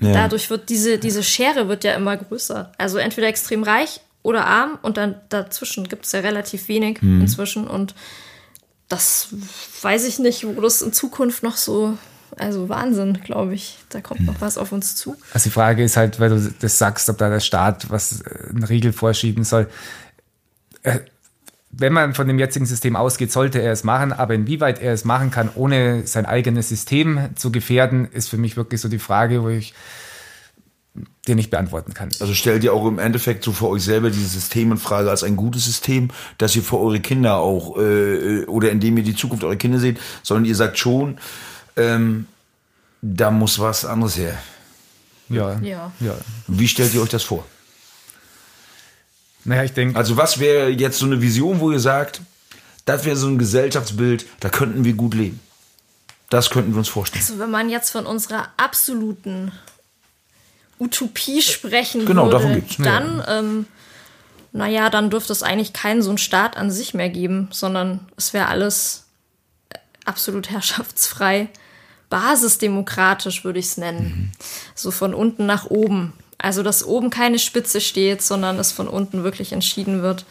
Ja. 0.00 0.12
Dadurch 0.12 0.50
wird 0.50 0.68
diese, 0.68 0.98
diese 0.98 1.24
Schere 1.24 1.68
wird 1.68 1.82
ja 1.82 1.94
immer 1.94 2.16
größer. 2.16 2.70
Also 2.78 2.98
entweder 2.98 3.26
extrem 3.26 3.64
reich 3.64 4.00
oder 4.22 4.46
arm 4.46 4.78
und 4.82 4.96
dann 4.96 5.16
dazwischen 5.30 5.88
gibt 5.88 6.04
es 6.04 6.12
ja 6.12 6.20
relativ 6.20 6.68
wenig 6.68 7.02
mhm. 7.02 7.22
inzwischen. 7.22 7.66
Und 7.66 7.94
das 8.88 9.28
weiß 9.82 10.06
ich 10.06 10.18
nicht, 10.18 10.44
wo 10.44 10.60
das 10.60 10.82
in 10.82 10.92
Zukunft 10.92 11.42
noch 11.42 11.56
so, 11.56 11.98
also 12.36 12.68
Wahnsinn, 12.68 13.20
glaube 13.22 13.54
ich. 13.54 13.78
Da 13.90 14.00
kommt 14.00 14.24
noch 14.24 14.40
was 14.40 14.58
auf 14.58 14.72
uns 14.72 14.96
zu. 14.96 15.16
Also 15.32 15.50
die 15.50 15.52
Frage 15.52 15.84
ist 15.84 15.96
halt, 15.96 16.20
weil 16.20 16.30
du 16.30 16.54
das 16.60 16.78
sagst, 16.78 17.08
ob 17.08 17.18
da 17.18 17.28
der 17.28 17.40
Staat 17.40 17.90
was 17.90 18.22
äh, 18.22 18.50
eine 18.54 18.68
Regel 18.68 18.92
vorschieben 18.92 19.44
soll. 19.44 19.68
Äh, 20.82 21.00
wenn 21.70 21.92
man 21.92 22.14
von 22.14 22.26
dem 22.26 22.38
jetzigen 22.38 22.64
System 22.64 22.96
ausgeht, 22.96 23.30
sollte 23.30 23.60
er 23.60 23.72
es 23.72 23.84
machen, 23.84 24.12
aber 24.12 24.34
inwieweit 24.34 24.80
er 24.80 24.94
es 24.94 25.04
machen 25.04 25.30
kann, 25.30 25.50
ohne 25.54 26.06
sein 26.06 26.24
eigenes 26.24 26.70
System 26.70 27.28
zu 27.36 27.52
gefährden, 27.52 28.08
ist 28.10 28.30
für 28.30 28.38
mich 28.38 28.56
wirklich 28.56 28.80
so 28.80 28.88
die 28.88 28.98
Frage, 28.98 29.42
wo 29.42 29.50
ich 29.50 29.74
dir 31.28 31.34
nicht 31.34 31.50
beantworten 31.50 31.94
kann. 31.94 32.08
Also 32.20 32.34
stellt 32.34 32.64
ihr 32.64 32.72
auch 32.72 32.86
im 32.86 32.98
Endeffekt 32.98 33.44
so 33.44 33.52
für 33.52 33.68
euch 33.68 33.84
selber 33.84 34.10
diese 34.10 34.28
Systemenfrage 34.28 35.10
als 35.10 35.22
ein 35.22 35.36
gutes 35.36 35.64
System, 35.64 36.08
dass 36.38 36.56
ihr 36.56 36.62
für 36.62 36.78
eure 36.78 37.00
Kinder 37.00 37.36
auch 37.36 37.76
äh, 37.76 38.44
oder 38.46 38.70
indem 38.70 38.96
ihr 38.96 39.04
die 39.04 39.14
Zukunft 39.14 39.44
eurer 39.44 39.56
Kinder 39.56 39.78
seht, 39.78 39.98
sondern 40.22 40.44
ihr 40.44 40.56
sagt 40.56 40.78
schon, 40.78 41.18
ähm, 41.76 42.26
da 43.02 43.30
muss 43.30 43.58
was 43.58 43.84
anderes 43.84 44.16
her. 44.16 44.36
Ja. 45.28 45.58
ja. 45.60 45.92
ja. 46.00 46.14
Wie 46.46 46.68
stellt 46.68 46.94
ihr 46.94 47.02
euch 47.02 47.10
das 47.10 47.22
vor? 47.22 47.44
Naja, 49.44 49.64
ich 49.64 49.72
denke. 49.72 49.96
Also, 49.96 50.16
was 50.16 50.40
wäre 50.40 50.68
jetzt 50.68 50.98
so 50.98 51.06
eine 51.06 51.20
Vision, 51.22 51.60
wo 51.60 51.70
ihr 51.70 51.80
sagt, 51.80 52.20
das 52.84 53.04
wäre 53.04 53.16
so 53.16 53.28
ein 53.28 53.38
Gesellschaftsbild, 53.38 54.26
da 54.40 54.48
könnten 54.48 54.84
wir 54.84 54.94
gut 54.94 55.14
leben? 55.14 55.40
Das 56.30 56.50
könnten 56.50 56.72
wir 56.72 56.78
uns 56.78 56.88
vorstellen. 56.88 57.24
Also, 57.26 57.38
wenn 57.38 57.50
man 57.50 57.70
jetzt 57.70 57.90
von 57.90 58.06
unserer 58.06 58.48
absoluten 58.56 59.52
Utopie 60.78 61.42
sprechen 61.42 62.06
genau, 62.06 62.24
würde, 62.24 62.36
davon 62.36 62.54
geht's. 62.54 62.76
dann, 62.78 63.18
ja. 63.18 63.38
ähm, 63.38 63.66
naja, 64.52 64.90
dann 64.90 65.10
dürfte 65.10 65.32
es 65.32 65.42
eigentlich 65.42 65.72
keinen 65.72 66.02
so 66.02 66.10
einen 66.10 66.18
Staat 66.18 66.56
an 66.56 66.70
sich 66.70 66.94
mehr 66.94 67.10
geben, 67.10 67.48
sondern 67.50 68.00
es 68.16 68.32
wäre 68.32 68.48
alles 68.48 69.04
absolut 70.04 70.50
herrschaftsfrei, 70.50 71.48
basisdemokratisch 72.10 73.44
würde 73.44 73.58
ich 73.58 73.66
es 73.66 73.76
nennen. 73.76 74.32
Mhm. 74.32 74.44
So 74.74 74.90
von 74.90 75.14
unten 75.14 75.46
nach 75.46 75.66
oben. 75.66 76.14
Also, 76.38 76.62
dass 76.62 76.84
oben 76.84 77.10
keine 77.10 77.38
Spitze 77.38 77.80
steht, 77.80 78.22
sondern 78.22 78.58
es 78.58 78.70
von 78.70 78.88
unten 78.88 79.24
wirklich 79.24 79.52
entschieden 79.52 80.02
wird. 80.02 80.24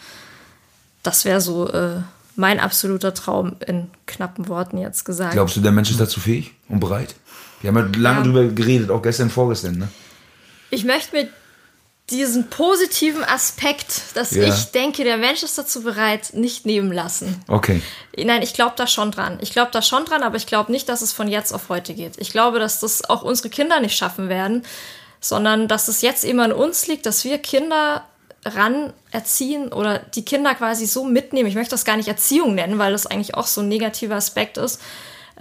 Das 1.03 1.25
wäre 1.25 1.41
so 1.41 1.69
äh, 1.69 2.01
mein 2.35 2.59
absoluter 2.59 3.13
Traum 3.13 3.57
in 3.65 3.89
knappen 4.05 4.47
Worten 4.47 4.77
jetzt 4.77 5.03
gesagt. 5.03 5.33
Glaubst 5.33 5.57
du, 5.57 5.61
der 5.61 5.71
Mensch 5.71 5.91
ist 5.91 5.99
dazu 5.99 6.19
fähig 6.19 6.53
und 6.69 6.79
bereit? 6.79 7.15
Wir 7.61 7.69
haben 7.69 7.93
ja 7.93 7.99
lange 7.99 8.19
ja. 8.19 8.23
drüber 8.23 8.43
geredet, 8.45 8.89
auch 8.89 9.01
gestern, 9.01 9.29
vorgestern, 9.29 9.77
ne? 9.77 9.89
Ich 10.69 10.83
möchte 10.83 11.15
mir 11.15 11.29
diesen 12.09 12.49
positiven 12.49 13.23
Aspekt, 13.23 14.15
dass 14.15 14.31
ja. 14.31 14.43
ich 14.47 14.71
denke, 14.71 15.03
der 15.03 15.17
Mensch 15.17 15.43
ist 15.43 15.57
dazu 15.57 15.83
bereit, 15.83 16.29
nicht 16.33 16.65
nehmen 16.65 16.91
lassen. 16.91 17.43
Okay. 17.49 17.81
Nein, 18.17 18.41
ich 18.41 18.53
glaube 18.53 18.73
da 18.77 18.87
schon 18.87 19.11
dran. 19.11 19.39
Ich 19.41 19.51
glaube 19.51 19.71
da 19.71 19.81
schon 19.81 20.05
dran, 20.05 20.23
aber 20.23 20.37
ich 20.37 20.47
glaube 20.47 20.71
nicht, 20.71 20.87
dass 20.87 21.01
es 21.01 21.11
von 21.11 21.27
jetzt 21.27 21.51
auf 21.51 21.67
heute 21.67 21.93
geht. 21.93 22.13
Ich 22.17 22.31
glaube, 22.31 22.59
dass 22.59 22.79
das 22.79 23.09
auch 23.09 23.23
unsere 23.23 23.49
Kinder 23.49 23.81
nicht 23.81 23.97
schaffen 23.97 24.29
werden, 24.29 24.63
sondern 25.19 25.67
dass 25.67 25.89
es 25.89 26.01
jetzt 26.01 26.23
immer 26.23 26.45
an 26.45 26.53
uns 26.53 26.87
liegt, 26.87 27.05
dass 27.05 27.25
wir 27.25 27.39
Kinder 27.39 28.05
ran 28.45 28.93
erziehen 29.11 29.73
oder 29.73 29.99
die 29.99 30.23
Kinder 30.23 30.55
quasi 30.55 30.85
so 30.85 31.03
mitnehmen. 31.03 31.49
Ich 31.49 31.55
möchte 31.55 31.71
das 31.71 31.83
gar 31.83 31.97
nicht 31.97 32.07
Erziehung 32.07 32.55
nennen, 32.55 32.77
weil 32.77 32.93
das 32.93 33.05
eigentlich 33.05 33.35
auch 33.35 33.47
so 33.47 33.59
ein 33.59 33.67
negativer 33.67 34.15
Aspekt 34.15 34.57
ist. 34.57 34.81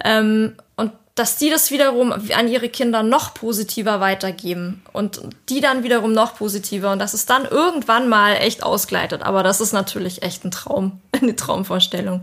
Ähm, 0.05 0.57
und 0.75 0.91
dass 1.17 1.39
die 1.39 1.49
das 1.49 1.71
wiederum 1.71 2.13
an 2.13 2.47
ihre 2.47 2.69
Kinder 2.69 3.03
noch 3.03 3.33
positiver 3.33 4.01
weitergeben 4.01 4.83
und 4.93 5.21
die 5.49 5.63
dann 5.63 5.83
wiederum 5.83 6.13
noch 6.13 6.37
positiver 6.37 6.93
und 6.93 6.99
dass 6.99 7.15
es 7.15 7.25
dann 7.25 7.47
irgendwann 7.47 8.09
mal 8.11 8.35
echt 8.35 8.63
ausgleitet. 8.63 9.23
Aber 9.23 9.43
das 9.43 9.63
ist 9.63 9.73
natürlich 9.73 10.23
echt 10.23 10.45
ein 10.45 10.51
Traum, 10.51 11.01
eine 11.13 11.35
Traumvorstellung. 11.35 12.23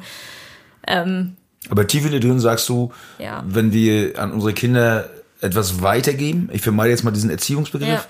Ähm, 0.86 1.36
Aber 1.70 1.88
tief 1.88 2.06
in 2.06 2.12
dir 2.12 2.20
drin 2.20 2.40
sagst 2.40 2.70
du, 2.70 2.94
ja. 3.18 3.44
wenn 3.48 3.74
wir 3.74 4.20
an 4.20 4.32
unsere 4.32 4.54
Kinder 4.54 5.10
etwas 5.42 5.82
weitergeben, 5.82 6.50
ich 6.54 6.62
vermeide 6.62 6.92
jetzt 6.92 7.04
mal 7.04 7.12
diesen 7.12 7.32
Erziehungsbegriff 7.32 7.90
ja. 7.90 8.06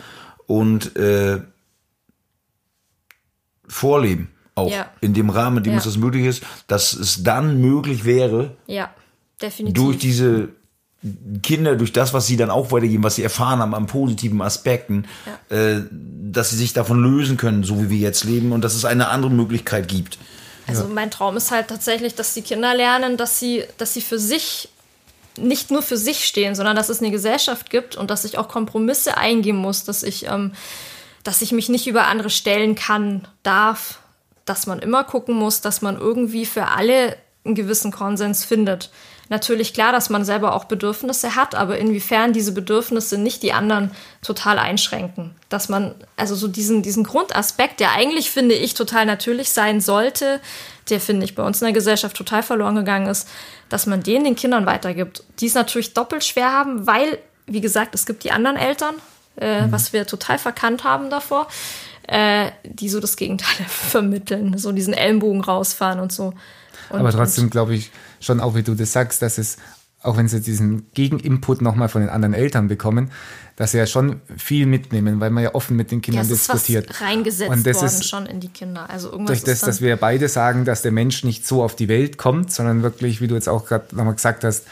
und 0.47 0.97
äh, 0.97 1.39
vorleben 3.67 4.31
auch 4.55 4.69
ja. 4.69 4.91
in 4.99 5.13
dem 5.13 5.29
Rahmen, 5.29 5.59
in 5.59 5.63
dem 5.63 5.75
das 5.75 5.97
möglich 5.97 6.25
ist, 6.25 6.43
dass 6.67 6.93
es 6.93 7.23
dann 7.23 7.61
möglich 7.61 8.03
wäre, 8.03 8.51
ja, 8.67 8.93
definitiv. 9.41 9.81
durch 9.81 9.97
diese 9.97 10.49
Kinder 11.41 11.75
durch 11.75 11.91
das, 11.91 12.13
was 12.13 12.27
sie 12.27 12.37
dann 12.37 12.49
auch 12.49 12.71
weitergeben, 12.71 13.03
was 13.03 13.15
sie 13.15 13.23
erfahren 13.23 13.59
haben 13.59 13.75
an 13.75 13.87
positiven 13.87 14.41
Aspekten, 14.41 15.05
ja. 15.49 15.57
äh, 15.57 15.81
dass 15.91 16.51
sie 16.51 16.55
sich 16.55 16.73
davon 16.73 17.01
lösen 17.01 17.35
können, 17.35 17.63
so 17.63 17.81
wie 17.81 17.89
wir 17.89 17.97
jetzt 17.97 18.23
leben 18.23 18.53
und 18.53 18.63
dass 18.63 18.73
es 18.73 18.85
eine 18.85 19.09
andere 19.09 19.31
Möglichkeit 19.31 19.87
gibt. 19.87 20.17
Also 20.65 20.83
ja. 20.83 20.89
mein 20.89 21.11
Traum 21.11 21.35
ist 21.35 21.51
halt 21.51 21.67
tatsächlich, 21.67 22.15
dass 22.15 22.33
die 22.33 22.41
Kinder 22.41 22.73
lernen, 22.73 23.17
dass 23.17 23.37
sie, 23.37 23.65
dass 23.77 23.93
sie 23.93 24.01
für 24.01 24.17
sich 24.17 24.69
nicht 25.37 25.71
nur 25.71 25.81
für 25.81 25.97
sich 25.97 26.25
stehen, 26.25 26.55
sondern 26.55 26.75
dass 26.75 26.89
es 26.89 27.01
eine 27.01 27.11
Gesellschaft 27.11 27.69
gibt 27.69 27.95
und 27.95 28.09
dass 28.09 28.23
ich 28.23 28.37
auch 28.37 28.47
Kompromisse 28.47 29.17
eingehen 29.17 29.57
muss, 29.57 29.83
dass 29.83 30.03
ich, 30.03 30.27
ähm, 30.27 30.53
dass 31.23 31.41
ich 31.41 31.51
mich 31.51 31.69
nicht 31.69 31.87
über 31.87 32.07
andere 32.07 32.29
stellen 32.29 32.75
kann, 32.75 33.27
darf, 33.41 33.99
dass 34.45 34.67
man 34.67 34.79
immer 34.79 35.03
gucken 35.03 35.35
muss, 35.35 35.59
dass 35.59 35.81
man 35.81 35.97
irgendwie 35.97 36.45
für 36.45 36.67
alle 36.67 37.17
einen 37.43 37.55
gewissen 37.55 37.91
Konsens 37.91 38.45
findet 38.45 38.89
natürlich 39.29 39.73
klar, 39.73 39.91
dass 39.91 40.09
man 40.09 40.25
selber 40.25 40.53
auch 40.55 40.65
Bedürfnisse 40.65 41.35
hat, 41.35 41.55
aber 41.55 41.77
inwiefern 41.77 42.33
diese 42.33 42.51
Bedürfnisse 42.51 43.17
nicht 43.17 43.43
die 43.43 43.53
anderen 43.53 43.91
total 44.21 44.59
einschränken. 44.59 45.35
Dass 45.49 45.69
man, 45.69 45.95
also 46.17 46.35
so 46.35 46.47
diesen, 46.47 46.83
diesen 46.83 47.03
Grundaspekt, 47.03 47.79
der 47.79 47.91
eigentlich, 47.91 48.31
finde 48.31 48.55
ich, 48.55 48.73
total 48.73 49.05
natürlich 49.05 49.51
sein 49.51 49.81
sollte, 49.81 50.39
der, 50.89 50.99
finde 50.99 51.25
ich, 51.25 51.35
bei 51.35 51.43
uns 51.43 51.61
in 51.61 51.65
der 51.65 51.73
Gesellschaft 51.73 52.15
total 52.15 52.43
verloren 52.43 52.75
gegangen 52.75 53.07
ist, 53.07 53.27
dass 53.69 53.85
man 53.85 54.03
den 54.03 54.23
den 54.23 54.35
Kindern 54.35 54.65
weitergibt. 54.65 55.23
Die 55.39 55.47
es 55.47 55.53
natürlich 55.53 55.93
doppelt 55.93 56.23
schwer 56.23 56.51
haben, 56.51 56.85
weil, 56.85 57.17
wie 57.47 57.61
gesagt, 57.61 57.95
es 57.95 58.05
gibt 58.05 58.23
die 58.23 58.31
anderen 58.31 58.57
Eltern, 58.57 58.95
äh, 59.37 59.61
mhm. 59.61 59.71
was 59.71 59.93
wir 59.93 60.05
total 60.05 60.37
verkannt 60.37 60.83
haben 60.83 61.09
davor, 61.09 61.47
äh, 62.07 62.51
die 62.63 62.89
so 62.89 62.99
das 62.99 63.15
Gegenteil 63.15 63.65
vermitteln, 63.67 64.57
so 64.57 64.71
diesen 64.71 64.93
Ellenbogen 64.93 65.41
rausfahren 65.41 65.99
und 65.99 66.11
so. 66.11 66.33
Und, 66.89 66.99
Aber 66.99 67.11
trotzdem 67.11 67.49
glaube 67.49 67.75
ich 67.75 67.91
schon, 68.23 68.39
auch 68.39 68.55
wie 68.55 68.63
du 68.63 68.75
das 68.75 68.91
sagst, 68.91 69.21
dass 69.21 69.37
es, 69.37 69.57
auch 70.01 70.17
wenn 70.17 70.27
sie 70.27 70.41
diesen 70.41 70.87
Gegeninput 70.93 71.61
nochmal 71.61 71.89
von 71.89 72.01
den 72.01 72.09
anderen 72.09 72.33
Eltern 72.33 72.67
bekommen, 72.67 73.11
dass 73.55 73.71
sie 73.71 73.77
ja 73.77 73.85
schon 73.85 74.21
viel 74.35 74.65
mitnehmen, 74.65 75.19
weil 75.19 75.29
man 75.29 75.43
ja 75.43 75.53
offen 75.53 75.77
mit 75.77 75.91
den 75.91 76.01
Kindern 76.01 76.25
ja, 76.25 76.29
diskutiert. 76.29 76.89
Ist 76.89 77.01
reingesetzt 77.01 77.51
und 77.51 77.65
das 77.65 77.77
worden 77.77 77.85
ist 77.87 78.09
schon 78.09 78.25
in 78.25 78.39
die 78.39 78.49
Kinder. 78.49 78.89
Also 78.89 79.11
irgendwas 79.11 79.43
durch 79.43 79.43
das, 79.43 79.61
dass 79.61 79.81
wir 79.81 79.95
beide 79.97 80.27
sagen, 80.27 80.65
dass 80.65 80.81
der 80.81 80.91
Mensch 80.91 81.23
nicht 81.23 81.45
so 81.45 81.63
auf 81.63 81.75
die 81.75 81.87
Welt 81.87 82.17
kommt, 82.17 82.51
sondern 82.51 82.83
wirklich, 82.83 83.21
wie 83.21 83.27
du 83.27 83.35
jetzt 83.35 83.47
auch 83.47 83.65
gerade 83.65 83.95
nochmal 83.95 84.15
gesagt 84.15 84.43
hast, 84.43 84.65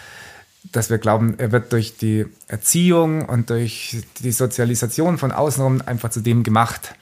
dass 0.71 0.89
wir 0.89 0.97
glauben, 0.97 1.35
er 1.37 1.51
wird 1.51 1.71
durch 1.73 1.97
die 1.97 2.25
Erziehung 2.47 3.27
und 3.27 3.49
durch 3.49 3.97
die 4.19 4.31
Sozialisation 4.31 5.17
von 5.17 5.31
außenrum 5.31 5.81
einfach 5.85 6.09
zu 6.09 6.21
dem 6.21 6.43
gemacht, 6.43 6.93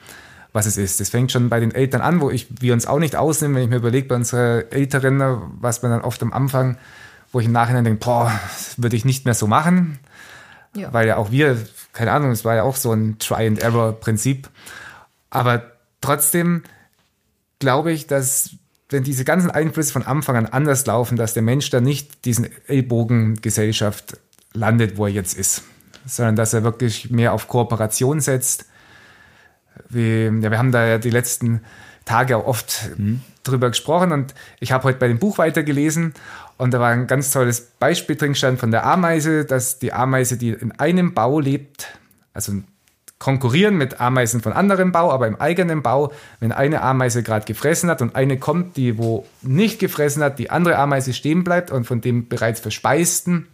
was 0.52 0.66
es 0.66 0.76
ist. 0.76 1.00
Das 1.00 1.10
fängt 1.10 1.32
schon 1.32 1.48
bei 1.48 1.60
den 1.60 1.74
Eltern 1.74 2.00
an, 2.00 2.20
wo 2.20 2.30
ich, 2.30 2.46
wir 2.60 2.72
uns 2.72 2.86
auch 2.86 2.98
nicht 2.98 3.16
ausnehmen, 3.16 3.56
wenn 3.56 3.62
ich 3.64 3.70
mir 3.70 3.76
überlege, 3.76 4.08
bei 4.08 4.16
unseren 4.16 4.70
Älteren, 4.70 5.20
was 5.60 5.82
man 5.82 5.92
dann 5.92 6.02
oft 6.02 6.22
am 6.22 6.32
Anfang, 6.32 6.76
wo 7.32 7.40
ich 7.40 7.46
im 7.46 7.52
Nachhinein 7.52 7.84
denke, 7.84 8.04
boah, 8.04 8.32
würde 8.76 8.96
ich 8.96 9.04
nicht 9.04 9.24
mehr 9.24 9.34
so 9.34 9.46
machen. 9.46 9.98
Ja. 10.74 10.92
Weil 10.92 11.08
ja 11.08 11.16
auch 11.16 11.30
wir, 11.30 11.58
keine 11.92 12.12
Ahnung, 12.12 12.30
es 12.30 12.44
war 12.44 12.54
ja 12.56 12.62
auch 12.62 12.76
so 12.76 12.92
ein 12.92 13.18
Try-and-Error-Prinzip. 13.18 14.48
Aber 15.30 15.62
trotzdem 16.00 16.62
glaube 17.58 17.92
ich, 17.92 18.06
dass 18.06 18.50
wenn 18.88 19.04
diese 19.04 19.24
ganzen 19.24 19.50
Einflüsse 19.50 19.92
von 19.92 20.02
Anfang 20.02 20.36
an 20.36 20.46
anders 20.46 20.84
laufen, 20.86 21.16
dass 21.16 21.34
der 21.34 21.42
Mensch 21.42 21.70
da 21.70 21.80
nicht 21.80 22.24
diesen 22.24 22.48
Ellbogengesellschaft 22.66 24.18
landet, 24.52 24.96
wo 24.96 25.06
er 25.06 25.12
jetzt 25.12 25.34
ist, 25.34 25.62
sondern 26.06 26.34
dass 26.34 26.52
er 26.52 26.64
wirklich 26.64 27.10
mehr 27.10 27.32
auf 27.32 27.46
Kooperation 27.46 28.20
setzt, 28.20 28.64
wie, 29.88 30.24
ja, 30.24 30.50
wir 30.50 30.58
haben 30.58 30.72
da 30.72 30.86
ja 30.86 30.98
die 30.98 31.10
letzten 31.10 31.60
Tage 32.04 32.36
auch 32.36 32.46
oft 32.46 32.90
mhm. 32.96 33.20
drüber 33.42 33.70
gesprochen 33.70 34.12
und 34.12 34.34
ich 34.58 34.72
habe 34.72 34.84
heute 34.84 34.98
bei 34.98 35.08
dem 35.08 35.18
Buch 35.18 35.38
weitergelesen 35.38 36.14
und 36.56 36.74
da 36.74 36.80
war 36.80 36.90
ein 36.90 37.06
ganz 37.06 37.30
tolles 37.30 37.60
Beispiel 37.78 38.16
drin 38.16 38.34
stand 38.34 38.60
von 38.60 38.70
der 38.70 38.84
Ameise, 38.84 39.44
dass 39.44 39.78
die 39.78 39.92
Ameise, 39.92 40.36
die 40.36 40.50
in 40.50 40.72
einem 40.72 41.14
Bau 41.14 41.40
lebt, 41.40 41.88
also 42.34 42.52
konkurrieren 43.18 43.76
mit 43.76 44.00
Ameisen 44.00 44.40
von 44.40 44.54
anderem 44.54 44.92
Bau, 44.92 45.12
aber 45.12 45.28
im 45.28 45.40
eigenen 45.40 45.82
Bau, 45.82 46.10
wenn 46.40 46.52
eine 46.52 46.80
Ameise 46.82 47.22
gerade 47.22 47.44
gefressen 47.44 47.90
hat 47.90 48.02
und 48.02 48.16
eine 48.16 48.38
kommt, 48.38 48.76
die 48.76 48.98
wo 48.98 49.26
nicht 49.42 49.78
gefressen 49.78 50.22
hat, 50.22 50.38
die 50.38 50.50
andere 50.50 50.78
Ameise 50.78 51.12
stehen 51.12 51.44
bleibt 51.44 51.70
und 51.70 51.84
von 51.84 52.00
dem 52.00 52.28
bereits 52.28 52.60
verspeisten 52.60 53.46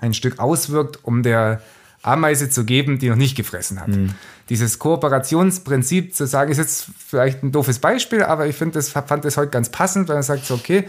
ein 0.00 0.14
Stück 0.14 0.38
auswirkt, 0.38 1.04
um 1.04 1.22
der 1.22 1.60
Ameise 2.02 2.48
zu 2.48 2.64
geben, 2.64 2.98
die 2.98 3.08
noch 3.08 3.16
nicht 3.16 3.36
gefressen 3.36 3.80
hat. 3.80 3.88
Mhm. 3.88 4.14
Dieses 4.48 4.78
Kooperationsprinzip 4.78 6.14
zu 6.14 6.26
sagen, 6.26 6.50
ist 6.50 6.58
jetzt 6.58 6.86
vielleicht 6.98 7.42
ein 7.42 7.52
doofes 7.52 7.78
Beispiel, 7.78 8.22
aber 8.22 8.46
ich 8.46 8.56
finde 8.56 8.74
das, 8.74 8.90
fand 8.90 9.24
das 9.24 9.36
heute 9.36 9.50
ganz 9.50 9.68
passend, 9.68 10.08
weil 10.08 10.16
man 10.16 10.22
sagt 10.22 10.46
so, 10.46 10.54
okay, 10.54 10.88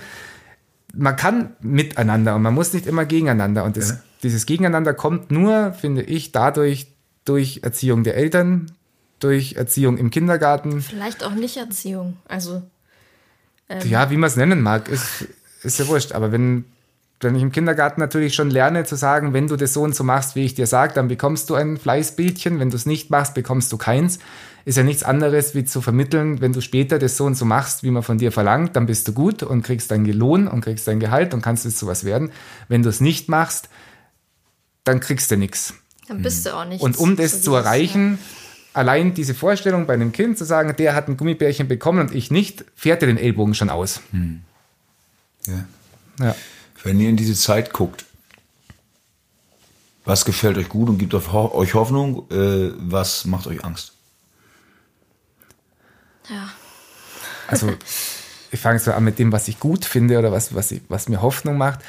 man 0.93 1.15
kann 1.15 1.55
miteinander 1.61 2.35
und 2.35 2.41
man 2.41 2.53
muss 2.53 2.73
nicht 2.73 2.85
immer 2.85 3.05
gegeneinander. 3.05 3.63
Und 3.63 3.77
das, 3.77 3.89
ja. 3.89 3.97
dieses 4.23 4.45
Gegeneinander 4.45 4.93
kommt 4.93 5.31
nur, 5.31 5.73
finde 5.73 6.03
ich, 6.03 6.31
dadurch, 6.31 6.87
durch 7.25 7.61
Erziehung 7.63 8.03
der 8.03 8.15
Eltern, 8.15 8.71
durch 9.19 9.53
Erziehung 9.53 9.97
im 9.97 10.09
Kindergarten. 10.09 10.81
Vielleicht 10.81 11.23
auch 11.23 11.33
nicht 11.33 11.57
Erziehung. 11.57 12.17
Also. 12.27 12.63
Ähm. 13.69 13.87
Ja, 13.87 14.09
wie 14.09 14.17
man 14.17 14.27
es 14.27 14.35
nennen 14.35 14.61
mag, 14.61 14.89
ist, 14.89 15.27
ist 15.63 15.79
ja 15.79 15.87
wurscht. 15.87 16.13
Aber 16.13 16.31
wenn, 16.31 16.65
wenn 17.23 17.35
ich 17.35 17.41
im 17.41 17.51
Kindergarten 17.51 17.99
natürlich 17.99 18.33
schon 18.33 18.49
lerne 18.49 18.83
zu 18.83 18.95
sagen, 18.95 19.33
wenn 19.33 19.47
du 19.47 19.55
das 19.55 19.73
so 19.73 19.81
und 19.81 19.95
so 19.95 20.03
machst, 20.03 20.35
wie 20.35 20.45
ich 20.45 20.53
dir 20.53 20.67
sage, 20.67 20.93
dann 20.93 21.07
bekommst 21.07 21.49
du 21.49 21.55
ein 21.55 21.77
Fleißbildchen. 21.77 22.59
Wenn 22.59 22.69
du 22.69 22.75
es 22.75 22.85
nicht 22.85 23.09
machst, 23.09 23.33
bekommst 23.33 23.71
du 23.71 23.77
keins. 23.77 24.19
Ist 24.63 24.77
ja 24.77 24.83
nichts 24.83 25.03
anderes, 25.03 25.55
wie 25.55 25.65
zu 25.65 25.81
vermitteln, 25.81 26.39
wenn 26.39 26.53
du 26.53 26.61
später 26.61 26.99
das 26.99 27.17
so 27.17 27.25
und 27.25 27.35
so 27.35 27.45
machst, 27.45 27.83
wie 27.83 27.91
man 27.91 28.03
von 28.03 28.19
dir 28.19 28.31
verlangt, 28.31 28.75
dann 28.75 28.85
bist 28.85 29.07
du 29.07 29.13
gut 29.13 29.41
und 29.41 29.63
kriegst 29.63 29.89
dein 29.89 30.05
Lohn 30.05 30.47
und 30.47 30.61
kriegst 30.61 30.87
dein 30.87 30.99
Gehalt 30.99 31.33
und 31.33 31.41
kannst 31.41 31.65
es 31.65 31.77
zu 31.77 31.87
was 31.87 32.03
werden. 32.03 32.31
Wenn 32.67 32.83
du 32.83 32.89
es 32.89 33.01
nicht 33.01 33.27
machst, 33.27 33.69
dann 34.83 34.99
kriegst 34.99 35.31
du 35.31 35.37
nichts. 35.37 35.73
Dann 36.07 36.21
bist 36.21 36.45
du 36.45 36.55
auch 36.55 36.65
nicht. 36.65 36.81
Und 36.81 36.97
um 36.97 37.15
das 37.15 37.31
so 37.31 37.51
zu 37.51 37.55
erreichen, 37.55 38.19
ja. 38.19 38.79
allein 38.81 39.13
diese 39.13 39.33
Vorstellung 39.33 39.87
bei 39.87 39.93
einem 39.93 40.11
Kind 40.11 40.37
zu 40.37 40.45
sagen, 40.45 40.75
der 40.77 40.93
hat 40.93 41.07
ein 41.07 41.17
Gummibärchen 41.17 41.67
bekommen 41.67 41.99
und 41.99 42.15
ich 42.15 42.29
nicht, 42.29 42.65
fährt 42.75 43.01
er 43.01 43.07
den 43.07 43.17
Ellbogen 43.17 43.55
schon 43.55 43.69
aus. 43.69 44.01
Hm. 44.11 44.41
Ja. 45.47 45.65
ja. 46.19 46.35
Wenn 46.83 46.99
ihr 46.99 47.09
in 47.09 47.17
diese 47.17 47.35
Zeit 47.35 47.73
guckt, 47.73 48.05
was 50.03 50.25
gefällt 50.25 50.57
euch 50.57 50.69
gut 50.69 50.89
und 50.89 50.97
gibt 50.97 51.13
euch 51.13 51.73
Hoffnung? 51.73 52.29
Äh, 52.31 52.71
was 52.77 53.25
macht 53.25 53.47
euch 53.47 53.63
Angst? 53.63 53.93
Ja. 56.27 56.49
Also, 57.47 57.71
ich 58.51 58.59
fange 58.59 58.79
so 58.79 58.93
an 58.93 59.03
mit 59.03 59.19
dem, 59.19 59.31
was 59.31 59.47
ich 59.47 59.59
gut 59.59 59.85
finde 59.85 60.17
oder 60.17 60.31
was, 60.31 60.55
was, 60.55 60.71
ich, 60.71 60.81
was 60.87 61.07
mir 61.07 61.21
Hoffnung 61.21 61.57
macht 61.57 61.81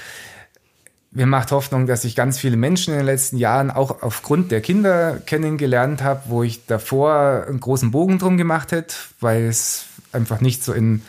mir 1.13 1.27
macht 1.27 1.53
Hoffnung, 1.53 1.87
dass 1.87 2.05
ich 2.05 2.17
ganz 2.17 2.39
viele 2.39 2.57
Menschen 2.57 2.95
in 2.95 3.01
den 3.01 3.07
letzten 3.07 3.37
Jahren 3.37 3.71
auch 3.71 4.03
aufgrund 4.03 4.51
der 4.51 4.63
Kinder 4.63 5.21
kennengelernt 5.27 6.03
habe, 6.03 6.23
wo 6.27 6.43
ich 6.43 6.65
davor 6.67 7.45
einen 7.47 7.61
großen 7.61 7.91
Bogen 7.91 8.19
drum 8.19 8.39
gemacht 8.39 8.73
hätte, 8.73 8.95
weil 9.21 9.45
es 9.45 9.85
einfach 10.13 10.41
nicht 10.41 10.65
so 10.65 10.73
in, 10.73 11.03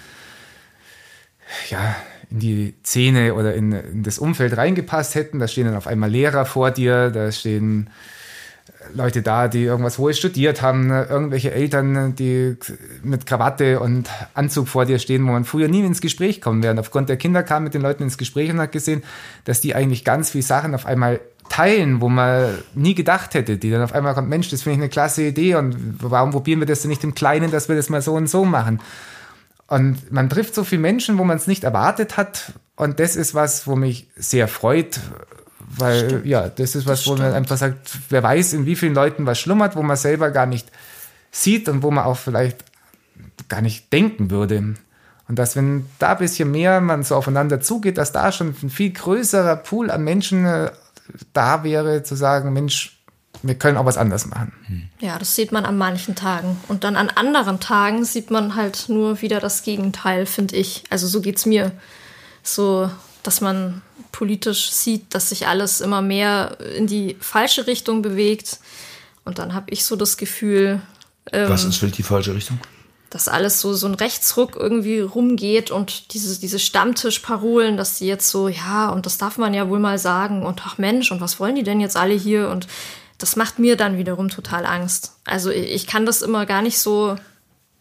ja, 1.69 1.95
in 2.29 2.39
die 2.39 2.73
Szene 2.83 3.33
oder 3.33 3.53
in, 3.53 3.71
in 3.71 4.03
das 4.03 4.19
Umfeld 4.19 4.57
reingepasst 4.57 5.15
hätten. 5.15 5.39
Da 5.39 5.47
stehen 5.47 5.65
dann 5.65 5.75
auf 5.75 5.87
einmal 5.87 6.09
Lehrer 6.09 6.45
vor 6.45 6.71
dir, 6.71 7.09
da 7.09 7.31
stehen 7.31 7.89
Leute 8.93 9.21
da, 9.21 9.47
die 9.47 9.63
irgendwas 9.63 9.97
Hohes 9.97 10.17
studiert 10.17 10.61
haben, 10.61 10.87
ne? 10.87 11.07
irgendwelche 11.09 11.51
Eltern, 11.51 12.15
die 12.15 12.57
mit 13.01 13.25
Krawatte 13.25 13.79
und 13.79 14.09
Anzug 14.33 14.67
vor 14.67 14.85
dir 14.85 14.99
stehen, 14.99 15.25
wo 15.25 15.31
man 15.31 15.45
früher 15.45 15.67
nie 15.67 15.81
ins 15.81 16.01
Gespräch 16.01 16.41
kommen 16.41 16.63
wäre. 16.63 16.77
aufgrund 16.79 17.09
der 17.09 17.17
Kinder 17.17 17.43
kam 17.43 17.63
mit 17.63 17.73
den 17.73 17.81
Leuten 17.81 18.03
ins 18.03 18.17
Gespräch 18.17 18.49
und 18.49 18.59
hat 18.59 18.71
gesehen, 18.71 19.03
dass 19.45 19.61
die 19.61 19.75
eigentlich 19.75 20.03
ganz 20.03 20.31
viele 20.31 20.43
Sachen 20.43 20.75
auf 20.75 20.85
einmal 20.85 21.21
teilen, 21.49 22.01
wo 22.01 22.09
man 22.09 22.57
nie 22.73 22.95
gedacht 22.95 23.33
hätte, 23.33 23.57
die 23.57 23.69
dann 23.69 23.81
auf 23.81 23.93
einmal 23.93 24.13
kommt, 24.13 24.29
Mensch, 24.29 24.49
das 24.49 24.63
finde 24.63 24.75
ich 24.75 24.81
eine 24.81 24.89
klasse 24.89 25.23
Idee 25.23 25.55
und 25.55 25.75
warum 26.01 26.31
probieren 26.31 26.59
wir 26.59 26.65
das 26.65 26.81
denn 26.81 26.89
nicht 26.89 27.03
im 27.03 27.15
Kleinen, 27.15 27.51
dass 27.51 27.69
wir 27.69 27.75
das 27.75 27.89
mal 27.89 28.01
so 28.01 28.13
und 28.13 28.27
so 28.27 28.45
machen? 28.45 28.79
Und 29.67 30.11
man 30.11 30.29
trifft 30.29 30.55
so 30.55 30.63
viele 30.63 30.81
Menschen, 30.81 31.17
wo 31.17 31.23
man 31.23 31.37
es 31.37 31.47
nicht 31.47 31.63
erwartet 31.63 32.17
hat 32.17 32.53
und 32.75 32.99
das 32.99 33.15
ist 33.15 33.35
was, 33.35 33.67
wo 33.67 33.75
mich 33.75 34.07
sehr 34.15 34.47
freut, 34.47 34.99
weil, 35.59 36.05
stimmt. 36.05 36.25
ja, 36.25 36.49
das 36.49 36.75
ist 36.75 36.85
was, 36.87 37.03
das 37.03 37.07
wo 37.07 37.15
man 37.15 37.33
einfach 37.33 37.57
sagt, 37.57 37.97
wer 38.09 38.23
weiß, 38.23 38.53
in 38.53 38.65
wie 38.65 38.75
vielen 38.75 38.95
Leuten 38.95 39.25
was 39.25 39.39
schlummert, 39.39 39.75
wo 39.75 39.83
man 39.83 39.97
selber 39.97 40.31
gar 40.31 40.45
nicht 40.45 40.71
sieht 41.31 41.69
und 41.69 41.83
wo 41.83 41.91
man 41.91 42.05
auch 42.05 42.17
vielleicht 42.17 42.63
gar 43.49 43.61
nicht 43.61 43.91
denken 43.93 44.31
würde. 44.31 44.75
Und 45.27 45.39
dass, 45.39 45.55
wenn 45.55 45.85
da 45.99 46.11
ein 46.11 46.17
bisschen 46.17 46.51
mehr 46.51 46.81
man 46.81 47.03
so 47.03 47.15
aufeinander 47.15 47.61
zugeht, 47.61 47.97
dass 47.97 48.11
da 48.11 48.31
schon 48.31 48.55
ein 48.61 48.69
viel 48.69 48.91
größerer 48.91 49.55
Pool 49.57 49.89
an 49.89 50.03
Menschen 50.03 50.45
äh, 50.45 50.71
da 51.31 51.63
wäre, 51.63 52.03
zu 52.03 52.15
sagen, 52.15 52.53
Mensch, 52.53 53.02
wir 53.43 53.55
können 53.55 53.77
auch 53.77 53.85
was 53.85 53.97
anderes 53.97 54.25
machen. 54.25 54.89
Ja, 55.01 55.19
das 55.19 55.35
sieht 55.35 55.51
man 55.51 55.65
an 55.65 55.77
manchen 55.77 56.15
Tagen. 56.15 56.57
Und 56.69 56.85
dann 56.85 56.95
an 56.95 57.09
anderen 57.09 57.59
Tagen 57.59 58.05
sieht 58.05 58.31
man 58.31 58.55
halt 58.55 58.85
nur 58.87 59.21
wieder 59.21 59.41
das 59.41 59.63
Gegenteil, 59.63 60.25
finde 60.25 60.55
ich. 60.55 60.85
Also 60.89 61.07
so 61.07 61.19
geht 61.19 61.37
es 61.37 61.45
mir. 61.45 61.73
So, 62.41 62.89
dass 63.21 63.41
man 63.41 63.81
politisch 64.13 64.71
sieht, 64.71 65.13
dass 65.13 65.29
sich 65.29 65.47
alles 65.47 65.81
immer 65.81 66.01
mehr 66.01 66.57
in 66.77 66.87
die 66.87 67.17
falsche 67.19 67.67
Richtung 67.67 68.01
bewegt. 68.01 68.59
Und 69.25 69.39
dann 69.39 69.53
habe 69.53 69.71
ich 69.71 69.83
so 69.83 69.97
das 69.97 70.15
Gefühl. 70.15 70.81
Ähm, 71.31 71.49
Was 71.49 71.65
ist 71.65 71.77
vielleicht 71.77 71.97
die 71.97 72.03
falsche 72.03 72.33
Richtung? 72.33 72.59
Dass 73.09 73.27
alles 73.27 73.59
so, 73.59 73.73
so 73.73 73.87
ein 73.87 73.93
Rechtsruck 73.93 74.55
irgendwie 74.55 75.01
rumgeht 75.01 75.69
und 75.69 76.13
diese, 76.13 76.39
diese 76.39 76.59
Stammtischparolen, 76.59 77.75
dass 77.75 77.99
die 77.99 78.07
jetzt 78.07 78.29
so, 78.29 78.47
ja, 78.47 78.89
und 78.89 79.05
das 79.05 79.17
darf 79.17 79.37
man 79.37 79.53
ja 79.53 79.69
wohl 79.69 79.79
mal 79.79 79.99
sagen 79.99 80.45
und 80.45 80.65
ach 80.65 80.77
Mensch, 80.77 81.11
und 81.11 81.21
was 81.21 81.39
wollen 81.39 81.55
die 81.55 81.63
denn 81.63 81.79
jetzt 81.79 81.95
alle 81.95 82.15
hier? 82.15 82.49
Und 82.49 82.67
das 83.17 83.35
macht 83.35 83.59
mir 83.59 83.77
dann 83.77 83.97
wiederum 83.97 84.29
total 84.29 84.65
Angst. 84.65 85.13
Also 85.25 85.49
ich 85.49 85.87
kann 85.87 86.05
das 86.05 86.21
immer 86.21 86.45
gar 86.45 86.61
nicht 86.61 86.79
so 86.79 87.15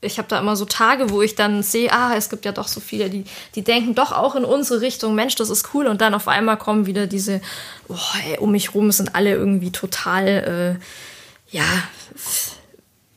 ich 0.04 0.18
habe 0.18 0.28
da 0.28 0.40
immer 0.40 0.56
so 0.56 0.64
Tage, 0.64 1.10
wo 1.10 1.22
ich 1.22 1.36
dann 1.36 1.62
sehe, 1.62 1.90
ah, 1.92 2.14
es 2.16 2.28
gibt 2.28 2.44
ja 2.44 2.50
doch 2.50 2.66
so 2.66 2.80
viele, 2.80 3.08
die, 3.08 3.24
die 3.54 3.62
denken 3.62 3.94
doch 3.94 4.10
auch 4.10 4.34
in 4.34 4.44
unsere 4.44 4.80
Richtung, 4.80 5.14
Mensch, 5.14 5.36
das 5.36 5.48
ist 5.48 5.68
cool. 5.72 5.86
Und 5.86 6.00
dann 6.00 6.14
auf 6.14 6.26
einmal 6.26 6.58
kommen 6.58 6.86
wieder 6.86 7.06
diese, 7.06 7.40
oh, 7.88 7.96
ey, 8.26 8.38
um 8.38 8.50
mich 8.50 8.74
rum 8.74 8.90
sind 8.90 9.14
alle 9.14 9.30
irgendwie 9.30 9.70
total, 9.70 10.26
äh, 10.26 11.54
ja, 11.56 11.64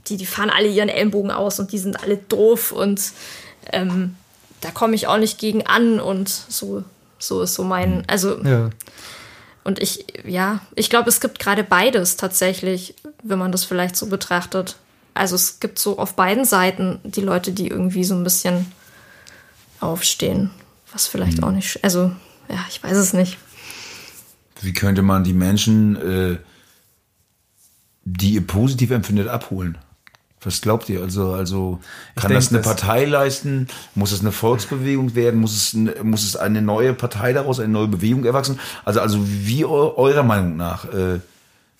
die, 0.08 0.18
die 0.18 0.28
fahren 0.28 0.52
alle 0.52 0.68
ihren 0.68 0.90
Ellenbogen 0.90 1.32
aus 1.32 1.60
und 1.60 1.72
die 1.72 1.80
sind 1.80 2.02
alle 2.04 2.18
doof 2.18 2.72
und 2.72 3.02
ähm, 3.74 4.16
da 4.62 4.70
komme 4.70 4.94
ich 4.94 5.08
auch 5.08 5.18
nicht 5.18 5.40
gegen 5.40 5.66
an 5.66 6.00
und 6.00 6.30
so, 6.30 6.84
so 7.18 7.42
ist 7.42 7.56
so 7.56 7.64
mein, 7.64 8.04
also 8.08 8.40
ja. 8.44 8.70
Und 9.66 9.82
ich, 9.82 10.06
ja, 10.26 10.62
ich 10.76 10.92
glaube, 10.92 11.10
es 11.10 11.20
gibt 11.20 11.40
gerade 11.40 11.64
beides 11.64 12.18
tatsächlich, 12.18 12.94
wenn 13.24 13.40
man 13.40 13.52
das 13.52 13.66
vielleicht 13.66 13.96
so 13.96 14.06
betrachtet. 14.06 14.78
Also 15.16 15.36
es 15.36 15.60
gibt 15.60 15.80
so 15.80 15.98
auf 15.98 16.16
beiden 16.16 16.46
Seiten 16.46 17.00
die 17.04 17.22
Leute, 17.22 17.52
die 17.52 17.68
irgendwie 17.68 18.04
so 18.04 18.14
ein 18.14 18.24
bisschen 18.24 18.68
aufstehen. 19.80 20.52
Was 20.94 21.08
vielleicht 21.08 21.40
mhm. 21.40 21.44
auch 21.46 21.52
nicht. 21.52 21.84
Also, 21.84 22.12
ja, 22.48 22.64
ich 22.70 22.84
weiß 22.84 22.96
es 22.96 23.14
nicht. 23.14 23.40
Wie 24.62 24.74
könnte 24.74 25.02
man 25.02 25.24
die 25.24 25.34
Menschen, 25.34 25.96
äh, 25.96 26.38
die 28.04 28.36
ihr 28.36 28.46
positiv 28.46 28.92
empfindet, 28.92 29.28
abholen? 29.28 29.80
Was 30.46 30.62
glaubt 30.62 30.88
ihr? 30.90 31.02
Also, 31.02 31.34
also 31.34 31.80
kann 32.16 32.30
denk, 32.30 32.40
das 32.40 32.54
eine 32.54 32.62
Partei 32.62 33.06
leisten? 33.06 33.68
Muss 33.96 34.12
es 34.12 34.22
eine 34.22 34.32
Volksbewegung 34.32 35.16
werden? 35.16 35.40
Muss 35.40 35.56
es, 35.56 35.74
muss 36.04 36.24
es 36.24 36.36
eine 36.36 36.62
neue 36.62 36.94
Partei 36.94 37.34
daraus, 37.34 37.60
eine 37.60 37.74
neue 37.74 37.88
Bewegung 37.88 38.24
erwachsen? 38.26 38.60
Also, 38.86 39.02
also 39.02 39.20
wie 39.22 39.66
eurer 39.66 40.24
Meinung 40.24 40.56
nach? 40.56 40.86
Äh, 40.86 41.20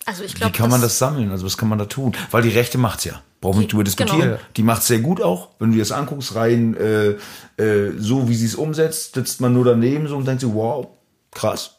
also 0.06 0.22
ich 0.22 0.34
glaub, 0.34 0.52
Wie 0.52 0.56
kann 0.56 0.70
man 0.70 0.80
das 0.80 0.98
sammeln? 0.98 1.30
Also 1.32 1.44
was 1.44 1.58
kann 1.58 1.68
man 1.68 1.78
da 1.78 1.86
tun? 1.86 2.12
Weil 2.30 2.42
die 2.42 2.50
Rechte 2.50 2.78
macht's 2.78 3.04
ja. 3.04 3.20
Brauchen 3.40 3.56
wir 3.56 3.60
nicht 3.60 3.72
drüber 3.72 3.84
diskutieren. 3.84 4.20
Genau. 4.20 4.40
Die 4.56 4.62
macht's 4.62 4.86
sehr 4.86 5.00
gut 5.00 5.20
auch. 5.20 5.48
Wenn 5.58 5.70
du 5.70 5.74
dir 5.74 5.82
das 5.82 5.92
anguckst, 5.92 6.36
rein 6.36 6.76
äh, 6.76 7.16
äh, 7.62 7.92
so 7.98 8.28
wie 8.28 8.34
sie 8.34 8.46
es 8.46 8.54
umsetzt, 8.54 9.14
sitzt 9.14 9.40
man 9.40 9.52
nur 9.52 9.64
daneben 9.64 10.06
so 10.06 10.16
und 10.16 10.26
denkt 10.26 10.42
so, 10.42 10.54
wow, 10.54 10.86
krass. 11.32 11.76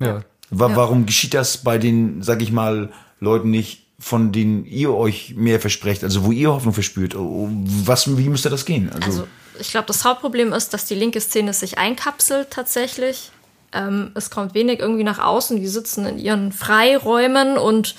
Ja. 0.00 0.22
Wa 0.50 0.68
ja. 0.68 0.76
Warum 0.76 1.06
geschieht 1.06 1.32
das 1.32 1.58
bei 1.58 1.78
den, 1.78 2.22
sag 2.22 2.42
ich 2.42 2.50
mal, 2.50 2.90
Leuten 3.20 3.50
nicht, 3.50 3.86
von 3.98 4.32
denen 4.32 4.64
ihr 4.64 4.94
euch 4.94 5.34
mehr 5.36 5.60
versprecht, 5.60 6.04
also 6.04 6.24
wo 6.24 6.32
ihr 6.32 6.52
Hoffnung 6.52 6.74
verspürt? 6.74 7.16
Oh, 7.16 7.48
was, 7.50 8.16
wie 8.16 8.28
müsste 8.28 8.48
das 8.48 8.64
gehen? 8.64 8.90
Also, 8.92 9.06
also 9.06 9.28
ich 9.58 9.70
glaube, 9.70 9.86
das 9.86 10.04
Hauptproblem 10.04 10.52
ist, 10.52 10.72
dass 10.72 10.84
die 10.84 10.94
linke 10.94 11.20
Szene 11.20 11.52
sich 11.52 11.78
einkapselt 11.78 12.50
tatsächlich 12.50 13.32
ähm, 13.72 14.12
es 14.14 14.30
kommt 14.30 14.54
wenig 14.54 14.80
irgendwie 14.80 15.04
nach 15.04 15.18
außen. 15.18 15.58
Die 15.60 15.66
sitzen 15.66 16.06
in 16.06 16.18
ihren 16.18 16.52
Freiräumen 16.52 17.58
und 17.58 17.94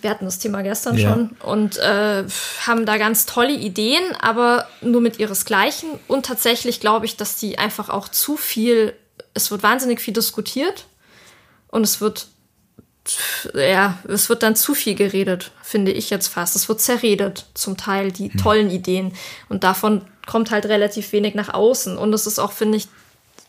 wir 0.00 0.10
hatten 0.10 0.26
das 0.26 0.38
Thema 0.38 0.62
gestern 0.62 0.96
ja. 0.96 1.10
schon 1.10 1.30
und 1.42 1.76
äh, 1.78 2.24
haben 2.66 2.86
da 2.86 2.98
ganz 2.98 3.26
tolle 3.26 3.52
Ideen, 3.52 4.14
aber 4.20 4.68
nur 4.80 5.00
mit 5.00 5.18
ihresgleichen. 5.18 5.88
Und 6.06 6.26
tatsächlich 6.26 6.80
glaube 6.80 7.06
ich, 7.06 7.16
dass 7.16 7.36
die 7.36 7.58
einfach 7.58 7.88
auch 7.88 8.08
zu 8.08 8.36
viel, 8.36 8.94
es 9.34 9.50
wird 9.50 9.62
wahnsinnig 9.62 10.00
viel 10.00 10.14
diskutiert 10.14 10.86
und 11.68 11.82
es 11.82 12.00
wird, 12.00 12.28
ja, 13.54 13.98
es 14.08 14.28
wird 14.28 14.42
dann 14.42 14.56
zu 14.56 14.74
viel 14.74 14.94
geredet, 14.94 15.50
finde 15.62 15.92
ich 15.92 16.10
jetzt 16.10 16.28
fast. 16.28 16.56
Es 16.56 16.68
wird 16.68 16.80
zerredet, 16.80 17.46
zum 17.54 17.76
Teil 17.76 18.12
die 18.12 18.30
hm. 18.30 18.40
tollen 18.40 18.70
Ideen. 18.70 19.12
Und 19.48 19.64
davon 19.64 20.02
kommt 20.26 20.50
halt 20.50 20.66
relativ 20.66 21.12
wenig 21.12 21.34
nach 21.34 21.52
außen. 21.52 21.96
Und 21.96 22.12
es 22.12 22.26
ist 22.26 22.38
auch, 22.38 22.52
finde 22.52 22.78
ich, 22.78 22.88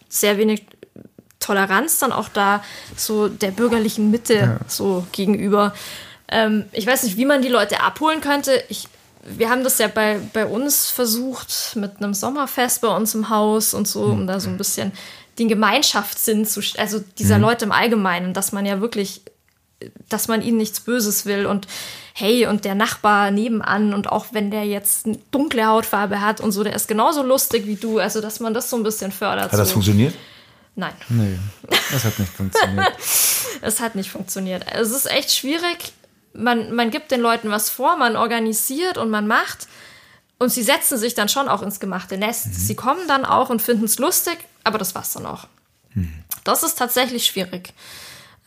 sehr 0.10 0.38
wenig 0.38 0.66
Toleranz 1.40 2.00
dann 2.00 2.12
auch 2.12 2.30
da 2.30 2.64
so 2.96 3.28
der 3.28 3.52
bürgerlichen 3.52 4.12
Mitte 4.12 4.36
ja. 4.36 4.60
so 4.68 5.06
gegenüber. 5.12 5.74
Ähm, 6.28 6.66
ich 6.72 6.86
weiß 6.86 7.04
nicht, 7.04 7.18
wie 7.18 7.26
man 7.26 7.42
die 7.42 7.48
Leute 7.48 7.82
abholen 7.82 8.22
könnte. 8.22 8.64
Ich, 8.70 8.88
wir 9.24 9.50
haben 9.50 9.64
das 9.64 9.78
ja 9.78 9.88
bei, 9.88 10.20
bei 10.34 10.46
uns 10.46 10.90
versucht 10.90 11.76
mit 11.76 11.98
einem 11.98 12.14
Sommerfest 12.14 12.82
bei 12.82 12.90
uns 12.90 13.16
im 13.16 13.30
Haus 13.30 13.74
und 13.74 13.88
so, 13.88 14.04
um 14.04 14.28
da 14.28 14.40
so 14.40 14.50
ein 14.50 14.58
bisschen 14.58 14.92
den 15.40 15.48
Gemeinschaftssinn 15.48 16.46
zu, 16.46 16.62
also 16.78 17.00
dieser 17.18 17.38
mhm. 17.38 17.44
Leute 17.44 17.66
im 17.66 17.72
Allgemeinen, 17.72 18.34
dass 18.34 18.52
man 18.52 18.66
ja 18.66 18.82
wirklich, 18.82 19.22
dass 20.10 20.28
man 20.28 20.42
ihnen 20.42 20.58
nichts 20.58 20.80
Böses 20.82 21.26
will 21.26 21.46
und 21.46 21.68
hey, 22.14 22.48
und 22.48 22.66
der 22.66 22.76
Nachbar 22.76 23.32
nebenan 23.32 23.94
und 23.94 24.10
auch 24.10 24.28
wenn 24.32 24.52
der 24.52 24.66
jetzt 24.66 25.06
eine 25.06 25.18
dunkle 25.32 25.66
Hautfarbe 25.66 26.22
hat 26.22 26.42
und 26.42 26.52
so, 26.52 26.64
der 26.64 26.76
ist 26.76 26.88
genauso 26.88 27.24
lustig 27.24 27.66
wie 27.66 27.76
du, 27.76 28.00
also 28.00 28.20
dass 28.20 28.40
man 28.40 28.54
das 28.54 28.70
so 28.70 28.76
ein 28.76 28.84
bisschen 28.84 29.12
fördert. 29.12 29.52
Hat 29.52 29.60
das 29.60 29.70
so. 29.70 29.74
funktioniert? 29.76 30.14
Nein. 30.76 30.94
Nee, 31.10 31.38
das 31.92 32.06
hat 32.06 32.20
nicht 32.20 32.32
funktioniert. 32.32 32.94
es 33.62 33.80
hat 33.80 33.96
nicht 33.96 34.10
funktioniert. 34.10 34.66
Es 34.74 34.92
ist 34.92 35.10
echt 35.10 35.32
schwierig. 35.34 35.94
Man, 36.34 36.74
man 36.74 36.92
gibt 36.92 37.12
den 37.12 37.22
Leuten 37.22 37.50
was 37.50 37.70
vor, 37.70 37.98
man 37.98 38.16
organisiert 38.16 38.98
und 38.98 39.10
man 39.10 39.28
macht. 39.28 39.68
Und 40.38 40.50
sie 40.54 40.64
setzen 40.64 40.98
sich 40.98 41.16
dann 41.16 41.28
schon 41.28 41.50
auch 41.50 41.62
ins 41.62 41.82
gemachte 41.82 42.18
Nest. 42.18 42.48
Mhm. 42.48 42.54
Sie 42.54 42.76
kommen 42.76 43.08
dann 43.08 43.26
auch 43.26 43.50
und 43.50 43.62
finden 43.62 43.86
es 43.86 44.00
lustig, 44.00 44.38
aber 44.64 44.78
das 44.78 44.96
war's 44.96 45.12
dann 45.14 45.26
auch. 45.26 45.48
Mhm. 45.94 46.24
Das 46.46 46.64
ist 46.64 46.78
tatsächlich 46.78 47.26
schwierig. 47.26 47.74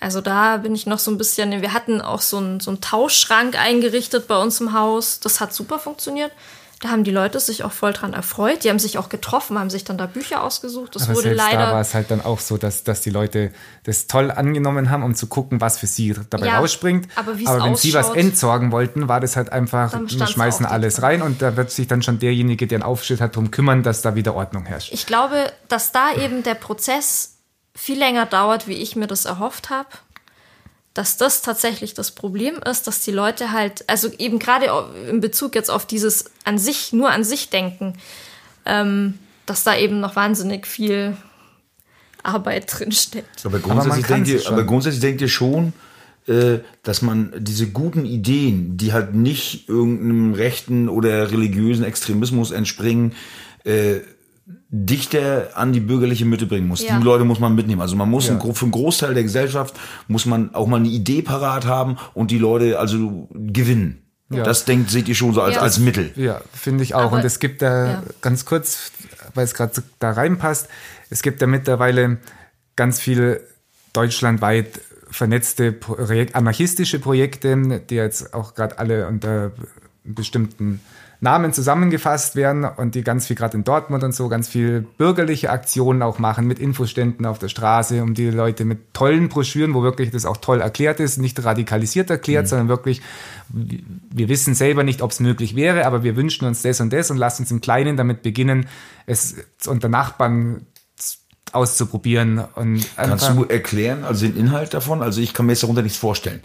Also 0.02 0.20
da 0.20 0.56
bin 0.56 0.74
ich 0.74 0.86
noch 0.86 0.98
so 0.98 1.12
ein 1.12 1.18
bisschen, 1.18 1.62
wir 1.62 1.72
hatten 1.72 2.00
auch 2.00 2.20
so 2.20 2.38
einen, 2.38 2.58
so 2.58 2.70
einen 2.72 2.80
Tauschschrank 2.80 3.56
eingerichtet 3.56 4.26
bei 4.26 4.36
uns 4.36 4.60
im 4.60 4.72
Haus. 4.72 5.20
Das 5.20 5.40
hat 5.40 5.54
super 5.54 5.78
funktioniert. 5.78 6.32
Da 6.80 6.88
haben 6.88 7.04
die 7.04 7.12
Leute 7.12 7.38
sich 7.38 7.62
auch 7.62 7.70
voll 7.70 7.92
dran 7.92 8.12
erfreut. 8.12 8.64
Die 8.64 8.68
haben 8.68 8.80
sich 8.80 8.98
auch 8.98 9.08
getroffen, 9.08 9.56
haben 9.56 9.70
sich 9.70 9.84
dann 9.84 9.96
da 9.96 10.06
Bücher 10.06 10.42
ausgesucht. 10.42 10.96
Das 10.96 11.04
Aber 11.04 11.14
wurde 11.14 11.32
leider. 11.32 11.66
Da 11.66 11.72
war 11.74 11.80
es 11.80 11.94
halt 11.94 12.10
dann 12.10 12.20
auch 12.20 12.40
so, 12.40 12.56
dass, 12.56 12.82
dass 12.82 13.00
die 13.02 13.10
Leute 13.10 13.52
das 13.84 14.08
toll 14.08 14.32
angenommen 14.32 14.90
haben, 14.90 15.04
um 15.04 15.14
zu 15.14 15.28
gucken, 15.28 15.60
was 15.60 15.78
für 15.78 15.86
sie 15.86 16.16
dabei 16.30 16.46
ja, 16.46 16.58
rausspringt. 16.58 17.06
Aber, 17.14 17.34
aber 17.44 17.64
wenn 17.64 17.76
sie 17.76 17.94
was 17.94 18.10
entsorgen 18.10 18.72
wollten, 18.72 19.06
war 19.06 19.20
das 19.20 19.36
halt 19.36 19.52
einfach, 19.52 19.96
wir 19.96 20.26
schmeißen 20.26 20.66
alles 20.66 21.02
rein 21.02 21.22
und 21.22 21.40
da 21.40 21.56
wird 21.56 21.70
sich 21.70 21.86
dann 21.86 22.02
schon 22.02 22.18
derjenige, 22.18 22.66
der 22.66 22.78
einen 22.78 22.82
Aufschnitt 22.82 23.20
hat, 23.20 23.36
darum 23.36 23.52
kümmern, 23.52 23.84
dass 23.84 24.02
da 24.02 24.16
wieder 24.16 24.34
Ordnung 24.34 24.66
herrscht. 24.66 24.92
Ich 24.92 25.06
glaube, 25.06 25.52
dass 25.68 25.92
da 25.92 26.12
eben 26.16 26.42
der 26.42 26.56
Prozess 26.56 27.32
viel 27.74 27.98
länger 27.98 28.26
dauert, 28.26 28.68
wie 28.68 28.74
ich 28.74 28.96
mir 28.96 29.06
das 29.06 29.24
erhofft 29.24 29.70
habe 29.70 29.88
dass 30.94 31.16
das 31.16 31.42
tatsächlich 31.42 31.94
das 31.94 32.11
Problem 32.11 32.56
ist, 32.68 32.87
dass 32.87 33.00
die 33.00 33.12
Leute 33.12 33.52
halt, 33.52 33.88
also 33.88 34.11
eben 34.18 34.38
gerade 34.38 34.66
in 35.08 35.20
Bezug 35.20 35.54
jetzt 35.54 35.70
auf 35.70 35.87
dieses 35.87 36.26
an 36.44 36.58
sich, 36.58 36.92
nur 36.92 37.11
an 37.11 37.24
sich 37.24 37.48
denken, 37.48 37.94
ähm, 38.66 39.18
dass 39.46 39.64
da 39.64 39.76
eben 39.76 40.00
noch 40.00 40.16
wahnsinnig 40.16 40.66
viel 40.66 41.16
Arbeit 42.22 42.78
drin 42.78 42.92
steckt. 42.92 43.44
Aber 43.44 43.58
grundsätzlich, 43.58 44.04
aber 44.04 44.14
denkt, 44.14 44.28
ihr, 44.28 44.46
aber 44.46 44.64
grundsätzlich 44.64 45.00
denkt 45.00 45.20
ihr 45.22 45.28
schon, 45.28 45.72
äh, 46.26 46.58
dass 46.82 47.00
man 47.00 47.32
diese 47.38 47.68
guten 47.68 48.04
Ideen, 48.04 48.76
die 48.76 48.92
halt 48.92 49.14
nicht 49.14 49.68
irgendeinem 49.68 50.35
rechten 50.35 50.88
oder 50.88 51.32
religiösen 51.32 51.85
Extremismus 51.85 52.50
entspringen, 52.50 53.14
äh, 53.64 54.00
dichter 54.68 55.50
an 55.54 55.72
die 55.72 55.80
bürgerliche 55.80 56.24
Mitte 56.24 56.46
bringen 56.46 56.66
muss. 56.66 56.82
Ja. 56.82 56.98
Die 56.98 57.04
Leute 57.04 57.24
muss 57.24 57.40
man 57.40 57.54
mitnehmen. 57.54 57.80
Also 57.80 57.96
man 57.96 58.10
muss 58.10 58.28
ja. 58.28 58.38
für 58.38 58.62
einen 58.62 58.72
Großteil 58.72 59.14
der 59.14 59.22
Gesellschaft 59.22 59.78
muss 60.08 60.26
man 60.26 60.54
auch 60.54 60.66
mal 60.66 60.78
eine 60.78 60.88
Idee 60.88 61.22
parat 61.22 61.66
haben 61.66 61.98
und 62.14 62.30
die 62.30 62.38
Leute 62.38 62.78
also 62.78 63.28
gewinnen. 63.32 64.02
Ja. 64.30 64.44
Das 64.44 64.64
denkt, 64.64 64.90
seht 64.90 65.08
ihr 65.08 65.14
schon 65.14 65.34
so 65.34 65.42
als, 65.42 65.56
ja. 65.56 65.60
als 65.60 65.78
Mittel. 65.78 66.10
Ja, 66.16 66.40
finde 66.52 66.84
ich 66.84 66.94
auch. 66.94 67.02
Aber, 67.02 67.18
und 67.18 67.24
es 67.24 67.38
gibt 67.38 67.60
da 67.60 67.86
ja. 67.86 68.02
ganz 68.22 68.46
kurz, 68.46 68.92
weil 69.34 69.44
es 69.44 69.54
gerade 69.54 69.82
da 69.98 70.12
reinpasst, 70.12 70.68
es 71.10 71.22
gibt 71.22 71.42
da 71.42 71.46
mittlerweile 71.46 72.18
ganz 72.76 72.98
viele 72.98 73.42
deutschlandweit 73.92 74.80
vernetzte 75.10 75.72
Projek 75.72 76.34
anarchistische 76.34 76.98
Projekte, 76.98 77.82
die 77.90 77.96
jetzt 77.96 78.32
auch 78.32 78.54
gerade 78.54 78.78
alle 78.78 79.06
unter 79.06 79.52
bestimmten 80.04 80.80
Namen 81.22 81.52
zusammengefasst 81.52 82.35
werden 82.35 82.64
und 82.64 82.96
die 82.96 83.04
ganz 83.04 83.28
viel 83.28 83.37
gerade 83.37 83.56
in 83.56 83.62
Dortmund 83.62 84.02
und 84.02 84.12
so 84.12 84.28
ganz 84.28 84.48
viel 84.48 84.80
bürgerliche 84.80 85.50
Aktionen 85.50 86.02
auch 86.02 86.18
machen 86.18 86.48
mit 86.48 86.58
Infoständen 86.58 87.26
auf 87.26 87.38
der 87.38 87.48
Straße, 87.48 88.02
um 88.02 88.14
die 88.14 88.28
Leute 88.28 88.64
mit 88.64 88.92
tollen 88.92 89.28
Broschüren, 89.28 89.72
wo 89.72 89.85
wirklich 89.85 90.11
das 90.11 90.26
auch 90.26 90.37
toll 90.38 90.61
erklärt 90.61 90.98
ist, 90.98 91.18
nicht 91.18 91.42
radikalisiert 91.44 92.11
erklärt, 92.11 92.46
mhm. 92.46 92.48
sondern 92.48 92.68
wirklich, 92.68 93.02
wir 93.48 94.28
wissen 94.28 94.56
selber 94.56 94.82
nicht, 94.82 95.00
ob 95.00 95.12
es 95.12 95.20
möglich 95.20 95.54
wäre, 95.54 95.87
aber 95.87 96.02
wir 96.02 96.16
wünschen 96.16 96.44
uns 96.44 96.62
das 96.62 96.80
und 96.80 96.92
das 96.92 97.08
und 97.12 97.18
lassen 97.18 97.42
uns 97.42 97.52
im 97.52 97.61
Kleinen 97.61 97.96
damit 97.96 98.22
beginnen, 98.22 98.66
es 99.06 99.37
unter 99.66 99.88
Nachbarn 99.88 100.66
auszuprobieren. 101.52 102.42
Und 102.56 102.85
Kannst 102.96 103.28
du 103.28 103.44
erklären, 103.44 104.02
also 104.02 104.26
den 104.26 104.37
Inhalt 104.37 104.74
davon? 104.74 105.02
Also 105.02 105.20
ich 105.20 105.35
kann 105.35 105.46
mir 105.46 105.52
jetzt 105.52 105.62
darunter 105.62 105.82
nichts 105.82 105.98
vorstellen. 105.98 106.42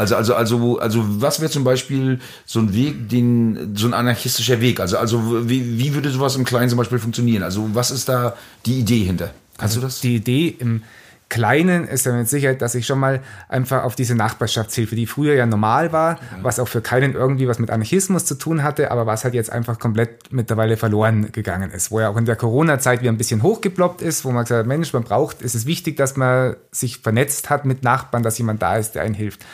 Also, 0.00 0.16
also, 0.16 0.34
also, 0.34 0.78
also, 0.78 1.04
was 1.20 1.40
wäre 1.40 1.50
zum 1.50 1.62
Beispiel 1.62 2.20
so 2.46 2.60
ein 2.60 2.72
Weg, 2.72 3.10
den, 3.10 3.76
so 3.76 3.86
ein 3.86 3.92
anarchistischer 3.92 4.58
Weg? 4.62 4.80
Also, 4.80 4.96
also, 4.96 5.46
wie, 5.46 5.78
wie 5.78 5.92
würde 5.94 6.08
sowas 6.08 6.36
im 6.36 6.46
Kleinen 6.46 6.70
zum 6.70 6.78
Beispiel 6.78 6.98
funktionieren? 6.98 7.42
Also, 7.42 7.68
was 7.74 7.90
ist 7.90 8.08
da 8.08 8.34
die 8.64 8.78
Idee 8.78 9.04
hinter? 9.04 9.26
Kannst 9.58 9.76
also 9.76 9.80
du 9.80 9.86
das? 9.86 10.00
Die 10.00 10.16
Idee 10.16 10.56
im 10.58 10.84
Kleinen 11.28 11.86
ist 11.86 12.06
ja 12.06 12.12
mit 12.12 12.30
Sicherheit, 12.30 12.62
dass 12.62 12.74
ich 12.74 12.86
schon 12.86 12.98
mal 12.98 13.20
einfach 13.50 13.84
auf 13.84 13.94
diese 13.94 14.14
Nachbarschaftshilfe, 14.14 14.96
die 14.96 15.04
früher 15.04 15.34
ja 15.34 15.44
normal 15.44 15.92
war, 15.92 16.18
was 16.40 16.58
auch 16.58 16.66
für 16.66 16.80
keinen 16.80 17.12
irgendwie 17.12 17.46
was 17.46 17.58
mit 17.58 17.70
Anarchismus 17.70 18.24
zu 18.24 18.36
tun 18.36 18.62
hatte, 18.62 18.90
aber 18.90 19.04
was 19.04 19.24
halt 19.24 19.34
jetzt 19.34 19.52
einfach 19.52 19.78
komplett 19.78 20.32
mittlerweile 20.32 20.78
verloren 20.78 21.30
gegangen 21.30 21.72
ist. 21.72 21.90
Wo 21.90 22.00
ja 22.00 22.08
auch 22.08 22.16
in 22.16 22.24
der 22.24 22.36
Corona-Zeit 22.36 23.02
wieder 23.02 23.12
ein 23.12 23.18
bisschen 23.18 23.42
hochgeploppt 23.42 24.00
ist, 24.00 24.24
wo 24.24 24.30
man 24.30 24.44
gesagt 24.44 24.60
hat, 24.60 24.66
Mensch, 24.66 24.94
man 24.94 25.02
braucht, 25.02 25.42
es 25.42 25.54
ist 25.54 25.66
wichtig, 25.66 25.98
dass 25.98 26.16
man 26.16 26.56
sich 26.72 26.96
vernetzt 27.00 27.50
hat 27.50 27.66
mit 27.66 27.84
Nachbarn, 27.84 28.22
dass 28.22 28.38
jemand 28.38 28.62
da 28.62 28.76
ist, 28.76 28.94
der 28.94 29.02
einen 29.02 29.14
hilft 29.14 29.44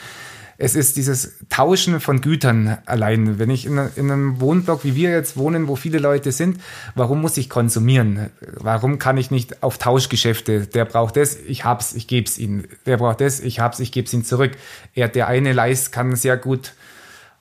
es 0.57 0.75
ist 0.75 0.97
dieses 0.97 1.35
Tauschen 1.49 1.99
von 1.99 2.21
Gütern 2.21 2.77
allein. 2.85 3.37
Wenn 3.37 3.49
ich 3.49 3.65
in, 3.65 3.77
in, 3.95 4.11
einem 4.11 4.41
Wohnblock, 4.41 4.83
wie 4.83 4.95
wir 4.95 5.11
jetzt 5.11 5.37
wohnen, 5.37 5.67
wo 5.67 5.75
viele 5.75 5.99
Leute 5.99 6.31
sind, 6.31 6.59
warum 6.95 7.21
muss 7.21 7.37
ich 7.37 7.49
konsumieren? 7.49 8.31
Warum 8.41 8.97
kann 8.97 9.17
ich 9.17 9.29
nicht 9.29 9.61
auf 9.61 9.77
Tauschgeschäfte? 9.77 10.65
Der 10.65 10.85
braucht 10.85 11.15
das, 11.15 11.35
ich 11.35 11.63
hab's, 11.63 11.93
ich 11.93 12.07
geb's 12.07 12.37
ihm. 12.37 12.65
Der 12.87 12.97
braucht 12.97 13.21
das, 13.21 13.39
ich 13.39 13.59
hab's, 13.59 13.79
ich 13.79 13.91
geb's 13.91 14.13
ihm 14.13 14.23
zurück. 14.25 14.51
Er, 14.95 15.09
der 15.09 15.27
eine 15.27 15.53
Leist 15.53 15.91
kann 15.91 16.15
sehr 16.15 16.37
gut 16.37 16.73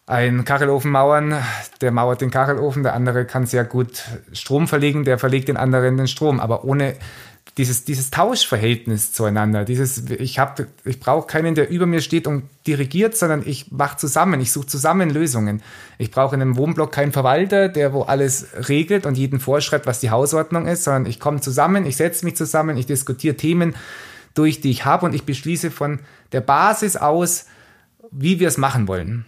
einen 0.06 0.44
Kachelofen 0.44 0.92
mauern, 0.92 1.34
der 1.80 1.90
mauert 1.90 2.20
den 2.20 2.30
Kachelofen, 2.30 2.84
der 2.84 2.94
andere 2.94 3.24
kann 3.24 3.44
sehr 3.44 3.64
gut 3.64 4.04
Strom 4.32 4.68
verlegen, 4.68 5.04
der 5.04 5.18
verlegt 5.18 5.48
den 5.48 5.56
anderen 5.56 5.96
den 5.96 6.06
Strom. 6.06 6.38
Aber 6.38 6.64
ohne 6.64 6.94
dieses, 7.58 7.84
dieses 7.84 8.10
Tauschverhältnis 8.10 9.12
zueinander, 9.12 9.64
dieses, 9.64 10.10
ich 10.10 10.38
habe, 10.38 10.66
ich 10.84 11.00
brauche 11.00 11.26
keinen, 11.26 11.54
der 11.54 11.70
über 11.70 11.86
mir 11.86 12.02
steht 12.02 12.26
und 12.26 12.44
dirigiert, 12.66 13.16
sondern 13.16 13.42
ich 13.46 13.72
mache 13.72 13.96
zusammen, 13.96 14.40
ich 14.40 14.52
suche 14.52 14.66
zusammen 14.66 15.08
Lösungen. 15.08 15.62
Ich 15.96 16.10
brauche 16.10 16.34
in 16.34 16.42
einem 16.42 16.56
Wohnblock 16.56 16.92
keinen 16.92 17.12
Verwalter, 17.12 17.68
der 17.68 17.94
wo 17.94 18.02
alles 18.02 18.48
regelt 18.68 19.06
und 19.06 19.16
jeden 19.16 19.40
vorschreibt, 19.40 19.86
was 19.86 20.00
die 20.00 20.10
Hausordnung 20.10 20.66
ist, 20.66 20.84
sondern 20.84 21.06
ich 21.06 21.18
komme 21.18 21.40
zusammen, 21.40 21.86
ich 21.86 21.96
setze 21.96 22.26
mich 22.26 22.36
zusammen, 22.36 22.76
ich 22.76 22.86
diskutiere 22.86 23.36
Themen 23.36 23.74
durch, 24.34 24.60
die 24.60 24.70
ich 24.70 24.84
habe 24.84 25.06
und 25.06 25.14
ich 25.14 25.24
beschließe 25.24 25.70
von 25.70 26.00
der 26.32 26.42
Basis 26.42 26.96
aus, 26.96 27.46
wie 28.10 28.38
wir 28.38 28.48
es 28.48 28.58
machen 28.58 28.86
wollen. 28.86 29.24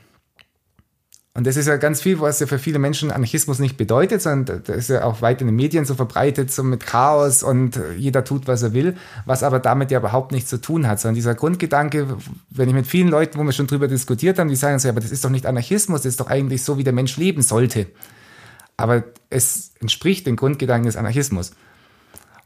Und 1.38 1.46
das 1.46 1.56
ist 1.56 1.68
ja 1.68 1.76
ganz 1.76 2.02
viel, 2.02 2.18
was 2.18 2.40
ja 2.40 2.48
für 2.48 2.58
viele 2.58 2.80
Menschen 2.80 3.12
Anarchismus 3.12 3.60
nicht 3.60 3.76
bedeutet, 3.76 4.20
sondern 4.20 4.60
das 4.64 4.76
ist 4.76 4.90
ja 4.90 5.04
auch 5.04 5.22
weit 5.22 5.40
in 5.40 5.46
den 5.46 5.54
Medien 5.54 5.84
so 5.84 5.94
verbreitet, 5.94 6.50
so 6.50 6.64
mit 6.64 6.84
Chaos 6.84 7.44
und 7.44 7.80
jeder 7.96 8.24
tut, 8.24 8.48
was 8.48 8.64
er 8.64 8.72
will, 8.72 8.96
was 9.24 9.44
aber 9.44 9.60
damit 9.60 9.92
ja 9.92 10.00
überhaupt 10.00 10.32
nichts 10.32 10.50
zu 10.50 10.60
tun 10.60 10.88
hat, 10.88 10.98
sondern 10.98 11.14
dieser 11.14 11.36
Grundgedanke, 11.36 12.08
wenn 12.50 12.68
ich 12.68 12.74
mit 12.74 12.88
vielen 12.88 13.06
Leuten, 13.06 13.38
wo 13.38 13.44
wir 13.44 13.52
schon 13.52 13.68
drüber 13.68 13.86
diskutiert 13.86 14.40
haben, 14.40 14.48
die 14.48 14.56
sagen 14.56 14.80
so, 14.80 14.88
ja, 14.88 14.92
aber 14.92 15.00
das 15.00 15.12
ist 15.12 15.24
doch 15.24 15.30
nicht 15.30 15.46
Anarchismus, 15.46 16.02
das 16.02 16.14
ist 16.14 16.18
doch 16.18 16.26
eigentlich 16.26 16.64
so, 16.64 16.76
wie 16.76 16.82
der 16.82 16.92
Mensch 16.92 17.16
leben 17.16 17.42
sollte. 17.42 17.86
Aber 18.76 19.04
es 19.30 19.70
entspricht 19.78 20.26
dem 20.26 20.34
Grundgedanken 20.34 20.86
des 20.86 20.96
Anarchismus. 20.96 21.52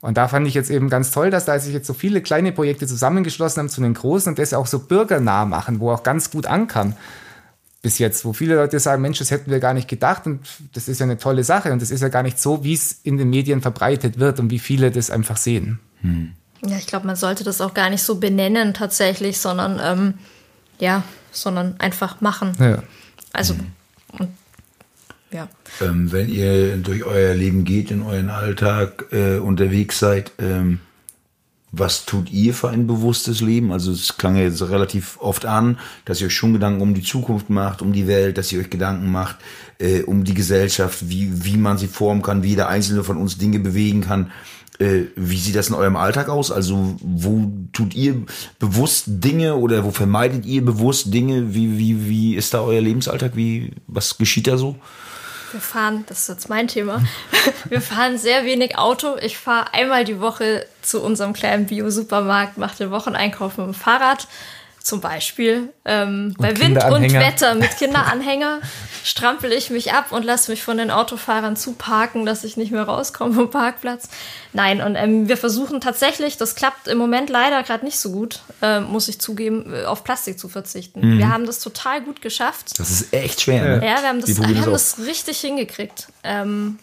Und 0.03 0.19
da 0.19 0.29
fand 0.29 0.47
ich 0.47 0.53
jetzt 0.53 0.69
eben 0.69 0.91
ganz 0.91 1.13
toll, 1.13 1.31
dass 1.31 1.47
da 1.47 1.59
sich 1.59 1.73
jetzt 1.73 1.87
so 1.87 1.95
viele 1.95 2.21
kleine 2.21 2.53
Projekte 2.53 2.87
zusammengeschlossen 2.87 3.61
haben 3.61 3.69
zu 3.71 3.81
den 3.81 3.95
großen 3.95 4.29
und 4.29 4.39
das 4.39 4.53
auch 4.53 4.67
so 4.67 4.81
bürgernah 4.81 5.47
machen, 5.47 5.81
wo 5.81 5.93
auch 5.93 6.03
ganz 6.03 6.31
gut 6.31 6.45
ankam 6.45 6.95
bis 7.83 7.99
jetzt, 7.99 8.25
wo 8.25 8.33
viele 8.33 8.55
Leute 8.55 8.79
sagen, 8.79 9.03
Mensch, 9.03 9.18
das 9.18 9.33
hätten 9.33 9.51
wir 9.51 9.59
gar 9.59 9.75
nicht 9.75 9.88
gedacht 9.88 10.27
und 10.27 10.40
das 10.73 10.87
ist 10.88 11.01
ja 11.01 11.05
eine 11.05 11.18
tolle 11.18 11.42
Sache 11.42 11.73
und 11.73 11.83
das 11.83 11.90
ist 11.90 12.01
ja 12.01 12.09
gar 12.09 12.23
nicht 12.23 12.40
so, 12.40 12.62
wie 12.62 12.75
es 12.75 13.01
in 13.03 13.18
den 13.18 13.29
Medien 13.29 13.61
verbreitet 13.61 14.21
wird 14.21 14.38
und 14.38 14.51
wie 14.51 14.61
viele 14.61 14.92
das 14.92 15.11
einfach 15.11 15.37
sehen. 15.37 15.81
Hm. 16.01 16.33
Ja, 16.64 16.79
ich 16.79 16.87
glaube, 16.87 17.09
man 17.09 17.16
sollte 17.16 17.42
das 17.42 17.61
auch 17.61 17.75
gar 17.75 17.90
nicht 17.90 18.05
so 18.05 18.16
benennen 18.16 18.73
tatsächlich, 18.73 19.38
sondern 19.38 19.81
ähm, 19.83 20.14
ja, 20.79 21.03
sondern 21.33 21.75
einfach 21.81 22.21
machen. 22.21 22.53
Ja. 22.61 22.85
Also 23.33 23.55
hm. 23.55 23.66
und, 24.18 24.29
ja. 25.33 25.49
Ähm, 25.81 26.12
wenn 26.12 26.29
ihr 26.29 26.77
durch 26.77 27.05
euer 27.05 27.35
Leben 27.35 27.64
geht, 27.64 27.90
in 27.90 28.03
euren 28.03 28.31
Alltag 28.31 29.07
äh, 29.11 29.38
unterwegs 29.38 29.99
seid, 29.99 30.31
ähm, 30.38 30.79
was 31.73 32.05
tut 32.05 32.31
ihr 32.31 32.53
für 32.53 32.69
ein 32.69 32.87
bewusstes 32.87 33.41
Leben? 33.41 33.73
Also 33.73 33.93
es 33.93 34.19
klang 34.19 34.37
ja 34.37 34.43
jetzt 34.43 34.61
relativ 34.63 35.19
oft 35.21 35.47
an, 35.47 35.79
dass 36.05 36.21
ihr 36.21 36.27
euch 36.27 36.35
schon 36.35 36.53
Gedanken 36.53 36.83
um 36.83 36.93
die 36.93 37.03
Zukunft 37.03 37.49
macht, 37.49 37.81
um 37.81 37.95
die 37.95 38.07
Welt, 38.07 38.37
dass 38.37 38.53
ihr 38.53 38.61
euch 38.61 38.69
Gedanken 38.69 39.11
macht 39.11 39.37
äh, 39.83 40.03
um 40.03 40.25
die 40.25 40.35
Gesellschaft, 40.35 41.09
wie, 41.09 41.45
wie 41.45 41.57
man 41.57 41.79
sie 41.79 41.89
formen 41.89 42.23
kann, 42.23 42.43
wie 42.43 42.51
jeder 42.51 42.69
einzelne 42.69 43.05
von 43.05 43.17
uns 43.17 43.39
Dinge 43.39 43.59
bewegen 43.59 44.03
kann. 44.03 44.31
Äh, 44.79 45.05
wie 45.17 45.39
sieht 45.39 45.57
das 45.57 45.69
in 45.69 45.75
eurem 45.75 45.97
Alltag 45.97 46.29
aus? 46.29 46.51
Also 46.51 46.97
wo 47.01 47.51
tut 47.73 47.95
ihr 47.95 48.23
bewusst 48.59 49.05
Dinge 49.07 49.57
oder 49.57 49.85
wo 49.85 49.91
vermeidet 49.91 50.47
ihr 50.47 50.65
bewusst 50.65 51.13
Dinge? 51.13 51.55
Wie, 51.55 51.79
wie, 51.79 52.09
wie 52.09 52.37
ist 52.37 52.55
da 52.55 52.61
euer 52.61 52.81
Lebensalltag? 52.81 53.35
Wie, 53.35 53.73
was 53.87 54.17
geschieht 54.19 54.47
da 54.47 54.57
so? 54.57 54.77
Wir 55.53 55.61
fahren, 55.61 56.05
das 56.09 56.21
ist 56.21 56.29
jetzt 56.29 56.49
mein 56.49 56.67
Thema, 56.67 57.03
wir 57.69 57.81
fahren 57.81 58.17
sehr 58.19 58.45
wenig 58.45 58.79
Auto. 58.79 59.17
Ich 59.21 59.37
fahre 59.37 59.73
einmal 59.75 60.05
die 60.05 60.21
Woche 60.21 60.67
zu 60.81 61.03
unserem 61.03 61.33
kleinen 61.35 61.67
Bio-Supermarkt, 61.67 62.59
mache 62.59 62.79
den 62.79 62.91
Wocheneinkauf 62.91 63.59
mit 63.59 63.67
dem 63.67 63.75
Fahrrad 63.75 64.27
zum 64.85 65.01
Beispiel. 65.01 65.73
Ähm, 65.85 66.35
bei 66.38 66.59
Wind 66.59 66.83
und 66.85 67.12
Wetter 67.12 67.55
mit 67.55 67.77
Kinderanhänger 67.77 68.61
strampel 69.05 69.53
ich 69.53 69.71
mich 69.71 69.92
ab 69.92 70.12
und 70.12 70.25
lasse 70.25 70.51
mich 70.51 70.62
von 70.62 70.77
den 70.77 70.90
Autofahrern 70.90 71.57
zuparken, 71.57 72.27
dass 72.27 72.45
ich 72.45 72.57
nicht 72.57 72.73
mehr 72.73 72.85
rauskomme 72.85 73.35
vom 73.35 73.51
Parkplatz. 73.51 74.09
Nein, 74.53 74.81
und 74.81 74.97
ähm, 74.97 75.29
wir 75.29 75.37
versuchen 75.37 75.81
tatsächlich, 75.81 76.37
das 76.37 76.55
klappt 76.55 76.88
im 76.88 76.99
Moment 76.99 77.31
leider 77.31 77.62
gerade 77.62 77.85
nicht 77.85 77.99
so 77.99 78.12
gut, 78.12 78.40
äh, 78.61 78.81
muss 78.81 79.09
ich 79.09 79.21
zugeben, 79.21 79.73
äh, 79.73 79.85
auf 79.85 80.05
Plastik 80.05 80.38
zu 80.38 80.49
verzichten. 80.49 81.14
Mhm. 81.14 81.18
Wir 81.18 81.29
haben 81.29 81.47
das 81.47 81.61
total 81.61 82.03
gut 82.03 82.23
geschafft. 82.23 82.79
Das 82.79 82.90
ist 82.90 83.12
echt 83.12 83.40
schwer. 83.40 83.79
Ne? 83.79 83.87
Ja, 83.87 84.03
wir 84.03 84.09
haben 84.09 84.21
das, 84.21 84.38
wir 84.38 84.61
haben 84.61 84.73
das 84.73 84.99
richtig 84.99 85.40
hingekriegt. 85.40 86.09
Ähm, 86.23 86.79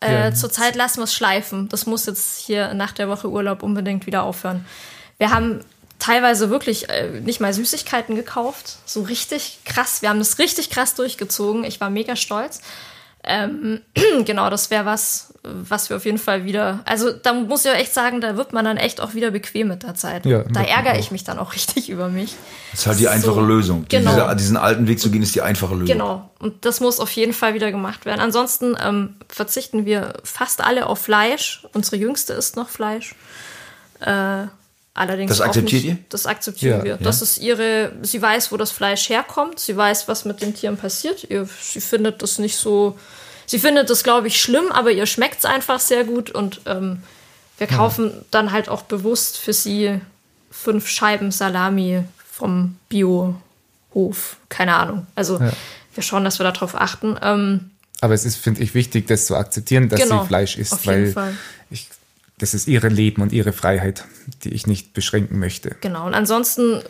äh, 0.00 0.12
ja. 0.12 0.34
Zurzeit 0.34 0.76
lassen 0.76 0.98
wir 0.98 1.04
es 1.04 1.14
schleifen. 1.14 1.68
Das 1.68 1.86
muss 1.86 2.06
jetzt 2.06 2.38
hier 2.38 2.74
nach 2.74 2.92
der 2.92 3.08
Woche 3.08 3.28
Urlaub 3.28 3.62
unbedingt 3.62 4.06
wieder 4.06 4.22
aufhören. 4.22 4.64
Wir 5.18 5.30
haben 5.30 5.64
teilweise 5.98 6.50
wirklich 6.50 6.88
äh, 6.88 7.20
nicht 7.20 7.40
mal 7.40 7.52
Süßigkeiten 7.52 8.16
gekauft. 8.16 8.76
So 8.84 9.02
richtig 9.02 9.60
krass. 9.64 10.02
Wir 10.02 10.10
haben 10.10 10.18
das 10.18 10.38
richtig 10.38 10.70
krass 10.70 10.94
durchgezogen. 10.94 11.64
Ich 11.64 11.80
war 11.80 11.90
mega 11.90 12.16
stolz. 12.16 12.60
Ähm, 13.26 13.80
genau, 14.24 14.50
das 14.50 14.70
wäre 14.70 14.84
was, 14.84 15.32
was 15.42 15.88
wir 15.88 15.96
auf 15.96 16.04
jeden 16.04 16.18
Fall 16.18 16.44
wieder. 16.44 16.80
Also 16.84 17.10
da 17.10 17.32
muss 17.32 17.64
ich 17.64 17.70
auch 17.70 17.76
echt 17.76 17.94
sagen, 17.94 18.20
da 18.20 18.36
wird 18.36 18.52
man 18.52 18.64
dann 18.64 18.76
echt 18.76 19.00
auch 19.00 19.14
wieder 19.14 19.30
bequem 19.30 19.68
mit 19.68 19.82
der 19.82 19.94
Zeit. 19.94 20.26
Ja, 20.26 20.42
da 20.42 20.62
ärgere 20.62 20.98
ich 20.98 21.10
mich 21.10 21.24
dann 21.24 21.38
auch 21.38 21.54
richtig 21.54 21.88
über 21.88 22.08
mich. 22.08 22.34
Das 22.72 22.80
ist 22.80 22.86
halt 22.86 23.00
die 23.00 23.08
einfache 23.08 23.34
so, 23.34 23.40
Lösung. 23.40 23.86
Genau. 23.88 24.12
Diese, 24.12 24.36
diesen 24.36 24.56
alten 24.58 24.86
Weg 24.86 25.00
zu 25.00 25.10
gehen, 25.10 25.22
ist 25.22 25.34
die 25.34 25.42
einfache 25.42 25.74
Lösung. 25.74 25.86
Genau. 25.86 26.30
Und 26.38 26.66
das 26.66 26.80
muss 26.80 27.00
auf 27.00 27.10
jeden 27.12 27.32
Fall 27.32 27.54
wieder 27.54 27.70
gemacht 27.70 28.04
werden. 28.04 28.20
Ansonsten 28.20 28.76
ähm, 28.82 29.16
verzichten 29.28 29.86
wir 29.86 30.14
fast 30.22 30.62
alle 30.62 30.86
auf 30.86 30.98
Fleisch. 30.98 31.66
Unsere 31.72 31.96
Jüngste 31.96 32.34
isst 32.34 32.56
noch 32.56 32.68
Fleisch. 32.68 33.14
Äh, 34.00 34.48
Allerdings 34.96 35.28
das 35.30 35.40
akzeptiert 35.40 35.82
nicht, 35.82 35.92
ihr? 35.92 35.98
Das 36.08 36.24
akzeptieren 36.24 36.78
ja, 36.78 36.84
wir. 36.84 36.90
Ja. 36.92 36.96
Das 36.98 37.20
ist 37.20 37.38
ihre, 37.38 37.92
sie 38.02 38.22
weiß, 38.22 38.52
wo 38.52 38.56
das 38.56 38.70
Fleisch 38.70 39.08
herkommt, 39.08 39.58
sie 39.58 39.76
weiß, 39.76 40.06
was 40.06 40.24
mit 40.24 40.40
den 40.40 40.54
Tieren 40.54 40.76
passiert. 40.76 41.28
Ihr, 41.28 41.48
sie 41.60 41.80
findet 41.80 42.22
das 42.22 42.38
nicht 42.38 42.56
so, 42.56 42.96
sie 43.44 43.58
findet 43.58 43.90
das, 43.90 44.04
glaube 44.04 44.28
ich, 44.28 44.40
schlimm, 44.40 44.70
aber 44.70 44.92
ihr 44.92 45.06
schmeckt 45.06 45.38
es 45.38 45.44
einfach 45.44 45.80
sehr 45.80 46.04
gut 46.04 46.30
und 46.30 46.60
ähm, 46.66 47.02
wir 47.58 47.66
kaufen 47.66 48.10
ja. 48.10 48.22
dann 48.30 48.52
halt 48.52 48.68
auch 48.68 48.82
bewusst 48.82 49.36
für 49.36 49.52
sie 49.52 50.00
fünf 50.50 50.88
Scheiben 50.88 51.32
Salami 51.32 52.04
vom 52.30 52.76
Biohof. 52.88 54.36
Keine 54.48 54.76
Ahnung. 54.76 55.06
Also 55.16 55.40
wir 55.40 56.02
schauen, 56.02 56.24
dass 56.24 56.38
wir 56.38 56.50
darauf 56.50 56.74
achten. 56.76 57.16
Ähm, 57.20 57.70
aber 58.00 58.14
es 58.14 58.24
ist, 58.24 58.36
finde 58.36 58.62
ich, 58.62 58.74
wichtig, 58.74 59.06
das 59.08 59.26
zu 59.26 59.36
akzeptieren, 59.36 59.88
dass 59.88 60.00
genau, 60.00 60.22
sie 60.22 60.28
Fleisch 60.28 60.56
isst, 60.56 60.86
weil 60.86 61.12
Fall. 61.12 61.36
ich 61.70 61.88
das 62.38 62.52
ist 62.52 62.66
ihre 62.66 62.88
Leben 62.88 63.22
und 63.22 63.32
ihre 63.32 63.52
Freiheit, 63.52 64.04
die 64.42 64.52
ich 64.52 64.66
nicht 64.66 64.92
beschränken 64.92 65.38
möchte. 65.38 65.76
Genau, 65.80 66.06
und 66.06 66.14
ansonsten 66.14 66.82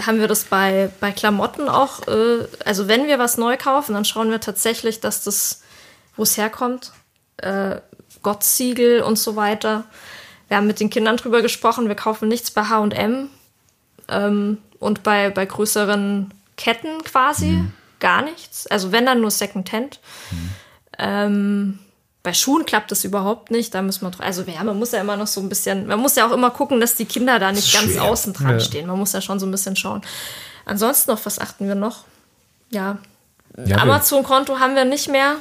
haben 0.00 0.18
wir 0.18 0.28
das 0.28 0.44
bei, 0.44 0.90
bei 1.00 1.12
Klamotten 1.12 1.68
auch, 1.68 2.06
äh, 2.08 2.46
also 2.64 2.88
wenn 2.88 3.06
wir 3.06 3.18
was 3.18 3.36
neu 3.36 3.56
kaufen, 3.58 3.94
dann 3.94 4.06
schauen 4.06 4.30
wir 4.30 4.40
tatsächlich, 4.40 5.00
dass 5.00 5.22
das, 5.22 5.62
wo 6.16 6.22
es 6.22 6.38
herkommt, 6.38 6.92
äh, 7.36 7.76
Gottsiegel 8.22 9.02
und 9.02 9.18
so 9.18 9.36
weiter. 9.36 9.84
Wir 10.48 10.56
haben 10.56 10.66
mit 10.66 10.80
den 10.80 10.88
Kindern 10.88 11.18
drüber 11.18 11.42
gesprochen, 11.42 11.88
wir 11.88 11.94
kaufen 11.94 12.28
nichts 12.28 12.50
bei 12.50 12.64
HM 12.64 13.28
ähm, 14.08 14.58
und 14.78 15.02
bei, 15.02 15.28
bei 15.28 15.44
größeren 15.44 16.32
Ketten 16.56 17.04
quasi 17.04 17.46
mhm. 17.46 17.72
gar 18.00 18.22
nichts. 18.22 18.66
Also 18.66 18.90
wenn 18.90 19.04
dann 19.04 19.20
nur 19.20 19.30
Secondhand. 19.30 20.00
Mhm. 20.30 20.50
Ähm, 20.98 21.78
bei 22.22 22.34
Schuhen 22.34 22.66
klappt 22.66 22.90
das 22.90 23.04
überhaupt 23.04 23.50
nicht. 23.50 23.74
Da 23.74 23.82
muss 23.82 24.02
man, 24.02 24.12
also 24.18 24.42
ja, 24.42 24.62
man 24.64 24.78
muss 24.78 24.92
ja 24.92 25.00
immer 25.00 25.16
noch 25.16 25.26
so 25.26 25.40
ein 25.40 25.48
bisschen, 25.48 25.86
man 25.86 26.00
muss 26.00 26.16
ja 26.16 26.26
auch 26.26 26.32
immer 26.32 26.50
gucken, 26.50 26.80
dass 26.80 26.94
die 26.94 27.06
Kinder 27.06 27.38
da 27.38 27.52
nicht 27.52 27.72
ganz 27.72 27.96
außen 27.96 28.32
dran 28.32 28.58
ja. 28.58 28.60
stehen. 28.60 28.86
Man 28.86 28.98
muss 28.98 29.12
ja 29.12 29.20
schon 29.20 29.38
so 29.38 29.46
ein 29.46 29.50
bisschen 29.50 29.76
schauen. 29.76 30.02
Ansonsten 30.64 31.10
noch, 31.10 31.24
was 31.24 31.38
achten 31.38 31.66
wir 31.66 31.74
noch? 31.74 32.04
Ja, 32.70 32.98
ja 33.64 33.78
Amazon-Konto 33.78 34.58
haben 34.58 34.74
wir 34.74 34.84
nicht 34.84 35.08
mehr. 35.08 35.36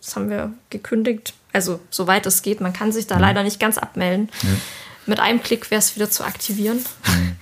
Das 0.00 0.16
haben 0.16 0.30
wir 0.30 0.52
gekündigt. 0.70 1.34
Also, 1.52 1.80
soweit 1.90 2.26
es 2.26 2.42
geht. 2.42 2.60
Man 2.60 2.72
kann 2.72 2.92
sich 2.92 3.06
da 3.06 3.16
mhm. 3.16 3.22
leider 3.22 3.42
nicht 3.42 3.58
ganz 3.58 3.76
abmelden. 3.76 4.30
Mhm. 4.42 4.60
Mit 5.06 5.18
einem 5.18 5.42
Klick 5.42 5.70
wäre 5.70 5.80
es 5.80 5.96
wieder 5.96 6.10
zu 6.10 6.24
aktivieren. 6.24 6.84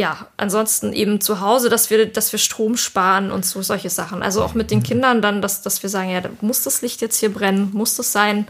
Mhm 0.00 0.10
ja, 0.10 0.26
ansonsten 0.38 0.94
eben 0.94 1.20
zu 1.20 1.40
Hause, 1.40 1.68
dass 1.68 1.90
wir, 1.90 2.06
dass 2.06 2.32
wir 2.32 2.38
Strom 2.38 2.78
sparen 2.78 3.30
und 3.30 3.44
so 3.44 3.60
solche 3.60 3.90
Sachen. 3.90 4.22
Also 4.22 4.42
auch 4.42 4.54
mit 4.54 4.70
den 4.70 4.82
Kindern 4.82 5.20
dann, 5.20 5.42
dass, 5.42 5.60
dass 5.60 5.82
wir 5.82 5.90
sagen, 5.90 6.08
ja, 6.08 6.22
muss 6.40 6.62
das 6.62 6.80
Licht 6.80 7.02
jetzt 7.02 7.18
hier 7.18 7.30
brennen? 7.30 7.68
Muss 7.74 7.96
das 7.96 8.10
sein? 8.10 8.48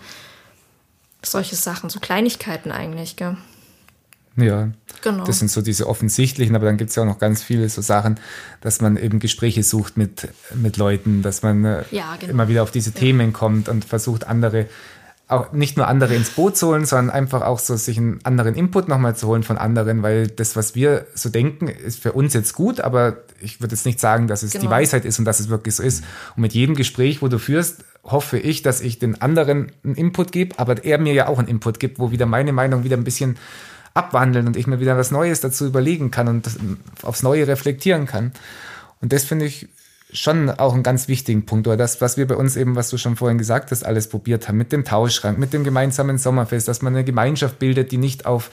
Solche 1.24 1.56
Sachen, 1.56 1.90
so 1.90 1.98
Kleinigkeiten 1.98 2.70
eigentlich, 2.70 3.16
gell? 3.16 3.36
Ja, 4.36 4.70
genau. 5.02 5.24
das 5.24 5.40
sind 5.40 5.50
so 5.50 5.60
diese 5.60 5.88
offensichtlichen, 5.88 6.54
aber 6.54 6.66
dann 6.66 6.76
gibt 6.76 6.90
es 6.90 6.96
ja 6.96 7.02
auch 7.02 7.06
noch 7.06 7.18
ganz 7.18 7.42
viele 7.42 7.68
so 7.68 7.82
Sachen, 7.82 8.20
dass 8.60 8.80
man 8.80 8.96
eben 8.96 9.18
Gespräche 9.18 9.64
sucht 9.64 9.96
mit, 9.96 10.28
mit 10.54 10.76
Leuten, 10.76 11.20
dass 11.22 11.42
man 11.42 11.64
äh, 11.64 11.82
ja, 11.90 12.14
genau. 12.14 12.30
immer 12.30 12.46
wieder 12.46 12.62
auf 12.62 12.70
diese 12.70 12.90
ja. 12.90 12.96
Themen 12.96 13.32
kommt 13.32 13.68
und 13.68 13.84
versucht, 13.84 14.24
andere 14.28 14.68
auch 15.30 15.52
nicht 15.52 15.76
nur 15.76 15.86
andere 15.86 16.14
ins 16.14 16.30
Boot 16.30 16.56
zu 16.56 16.68
holen, 16.68 16.84
sondern 16.84 17.10
einfach 17.10 17.42
auch 17.42 17.58
so 17.58 17.76
sich 17.76 17.98
einen 17.98 18.18
anderen 18.24 18.54
Input 18.54 18.88
nochmal 18.88 19.14
zu 19.14 19.28
holen 19.28 19.42
von 19.42 19.58
anderen, 19.58 20.02
weil 20.02 20.26
das, 20.26 20.56
was 20.56 20.74
wir 20.74 21.06
so 21.14 21.28
denken, 21.28 21.68
ist 21.68 22.00
für 22.00 22.12
uns 22.12 22.34
jetzt 22.34 22.54
gut, 22.54 22.80
aber 22.80 23.18
ich 23.40 23.60
würde 23.60 23.74
jetzt 23.74 23.86
nicht 23.86 24.00
sagen, 24.00 24.26
dass 24.26 24.42
es 24.42 24.52
genau. 24.52 24.64
die 24.64 24.70
Weisheit 24.70 25.04
ist 25.04 25.18
und 25.18 25.24
dass 25.24 25.38
es 25.38 25.48
wirklich 25.48 25.76
so 25.76 25.82
ist. 25.82 26.04
Und 26.34 26.42
mit 26.42 26.52
jedem 26.52 26.74
Gespräch, 26.74 27.22
wo 27.22 27.28
du 27.28 27.38
führst, 27.38 27.84
hoffe 28.02 28.38
ich, 28.38 28.62
dass 28.62 28.80
ich 28.80 28.98
den 28.98 29.20
anderen 29.22 29.70
einen 29.84 29.94
Input 29.94 30.32
gebe, 30.32 30.58
aber 30.58 30.84
er 30.84 30.98
mir 30.98 31.12
ja 31.12 31.28
auch 31.28 31.38
einen 31.38 31.48
Input 31.48 31.78
gibt, 31.78 31.98
wo 31.98 32.10
wieder 32.10 32.26
meine 32.26 32.52
Meinung 32.52 32.82
wieder 32.82 32.96
ein 32.96 33.04
bisschen 33.04 33.36
abwandeln 33.94 34.46
und 34.46 34.56
ich 34.56 34.66
mir 34.66 34.80
wieder 34.80 34.96
was 34.96 35.10
Neues 35.10 35.40
dazu 35.40 35.66
überlegen 35.66 36.10
kann 36.10 36.28
und 36.28 36.48
aufs 37.02 37.22
Neue 37.22 37.46
reflektieren 37.46 38.06
kann. 38.06 38.32
Und 39.00 39.12
das 39.12 39.24
finde 39.24 39.46
ich 39.46 39.68
schon 40.12 40.50
auch 40.50 40.74
einen 40.74 40.82
ganz 40.82 41.08
wichtigen 41.08 41.46
Punkt, 41.46 41.66
oder 41.66 41.76
das, 41.76 42.00
was 42.00 42.16
wir 42.16 42.26
bei 42.26 42.36
uns 42.36 42.56
eben, 42.56 42.76
was 42.76 42.90
du 42.90 42.98
schon 42.98 43.16
vorhin 43.16 43.38
gesagt 43.38 43.70
hast, 43.70 43.84
alles 43.84 44.08
probiert 44.08 44.48
haben, 44.48 44.58
mit 44.58 44.72
dem 44.72 44.84
Tauschschrank, 44.84 45.38
mit 45.38 45.52
dem 45.52 45.64
gemeinsamen 45.64 46.18
Sommerfest, 46.18 46.68
dass 46.68 46.82
man 46.82 46.94
eine 46.94 47.04
Gemeinschaft 47.04 47.58
bildet, 47.58 47.92
die 47.92 47.98
nicht 47.98 48.26
auf 48.26 48.50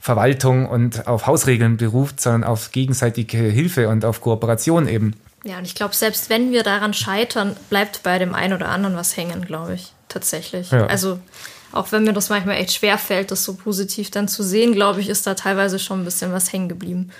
Verwaltung 0.00 0.68
und 0.68 1.06
auf 1.06 1.26
Hausregeln 1.26 1.76
beruft, 1.76 2.20
sondern 2.20 2.44
auf 2.44 2.70
gegenseitige 2.70 3.38
Hilfe 3.38 3.88
und 3.88 4.04
auf 4.04 4.20
Kooperation 4.20 4.86
eben. 4.86 5.14
Ja, 5.44 5.58
und 5.58 5.64
ich 5.64 5.74
glaube, 5.74 5.94
selbst 5.94 6.30
wenn 6.30 6.52
wir 6.52 6.62
daran 6.62 6.94
scheitern, 6.94 7.56
bleibt 7.70 8.02
bei 8.02 8.18
dem 8.18 8.34
einen 8.34 8.52
oder 8.54 8.68
anderen 8.68 8.96
was 8.96 9.16
hängen, 9.16 9.44
glaube 9.44 9.74
ich, 9.74 9.92
tatsächlich. 10.08 10.70
Ja. 10.70 10.86
Also 10.86 11.18
auch 11.72 11.92
wenn 11.92 12.04
mir 12.04 12.12
das 12.12 12.28
manchmal 12.28 12.56
echt 12.56 12.72
schwer 12.72 12.98
fällt, 12.98 13.30
das 13.30 13.44
so 13.44 13.54
positiv 13.54 14.10
dann 14.10 14.28
zu 14.28 14.42
sehen, 14.42 14.72
glaube 14.72 15.00
ich, 15.00 15.08
ist 15.08 15.26
da 15.26 15.34
teilweise 15.34 15.78
schon 15.78 16.00
ein 16.00 16.04
bisschen 16.04 16.32
was 16.32 16.52
hängen 16.52 16.68
geblieben. 16.68 17.10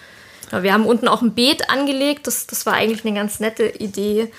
Wir 0.51 0.73
haben 0.73 0.87
unten 0.87 1.09
auch 1.09 1.23
ein 1.23 1.35
Beet 1.35 1.71
angelegt. 1.71 2.27
Das, 2.27 2.47
das 2.47 2.65
war 2.67 2.75
eigentlich 2.75 3.05
eine 3.05 3.15
ganz 3.15 3.41
nette 3.41 3.67
Idee. 3.67 4.33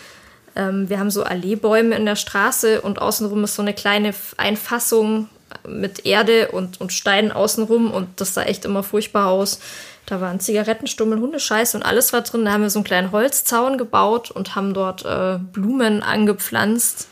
Ähm, 0.56 0.90
wir 0.90 1.00
haben 1.00 1.12
so 1.12 1.24
Alleebäume 1.24 1.96
in 1.96 2.06
der 2.06 2.16
Straße 2.16 2.82
und 2.82 3.02
außenrum 3.02 3.44
ist 3.44 3.56
so 3.56 3.62
eine 3.62 3.74
kleine 3.74 4.14
Einfassung 4.38 5.30
mit 5.68 6.06
Erde 6.06 6.50
und, 6.52 6.80
und 6.80 6.94
Steinen 6.94 7.32
außenrum 7.32 7.92
und 7.92 8.22
das 8.22 8.34
sah 8.34 8.44
echt 8.44 8.66
immer 8.66 8.84
furchtbar 8.84 9.28
aus. 9.28 9.60
Da 10.06 10.22
waren 10.22 10.40
Zigarettenstummel, 10.40 11.20
Hundescheiß 11.20 11.76
und 11.76 11.84
alles 11.84 12.14
war 12.14 12.22
drin. 12.22 12.46
Da 12.46 12.52
haben 12.52 12.64
wir 12.64 12.70
so 12.70 12.80
einen 12.80 12.84
kleinen 12.84 13.12
Holzzaun 13.12 13.78
gebaut 13.78 14.32
und 14.32 14.56
haben 14.56 14.74
dort 14.74 15.06
äh, 15.06 15.38
Blumen 15.38 16.02
angepflanzt. 16.02 17.08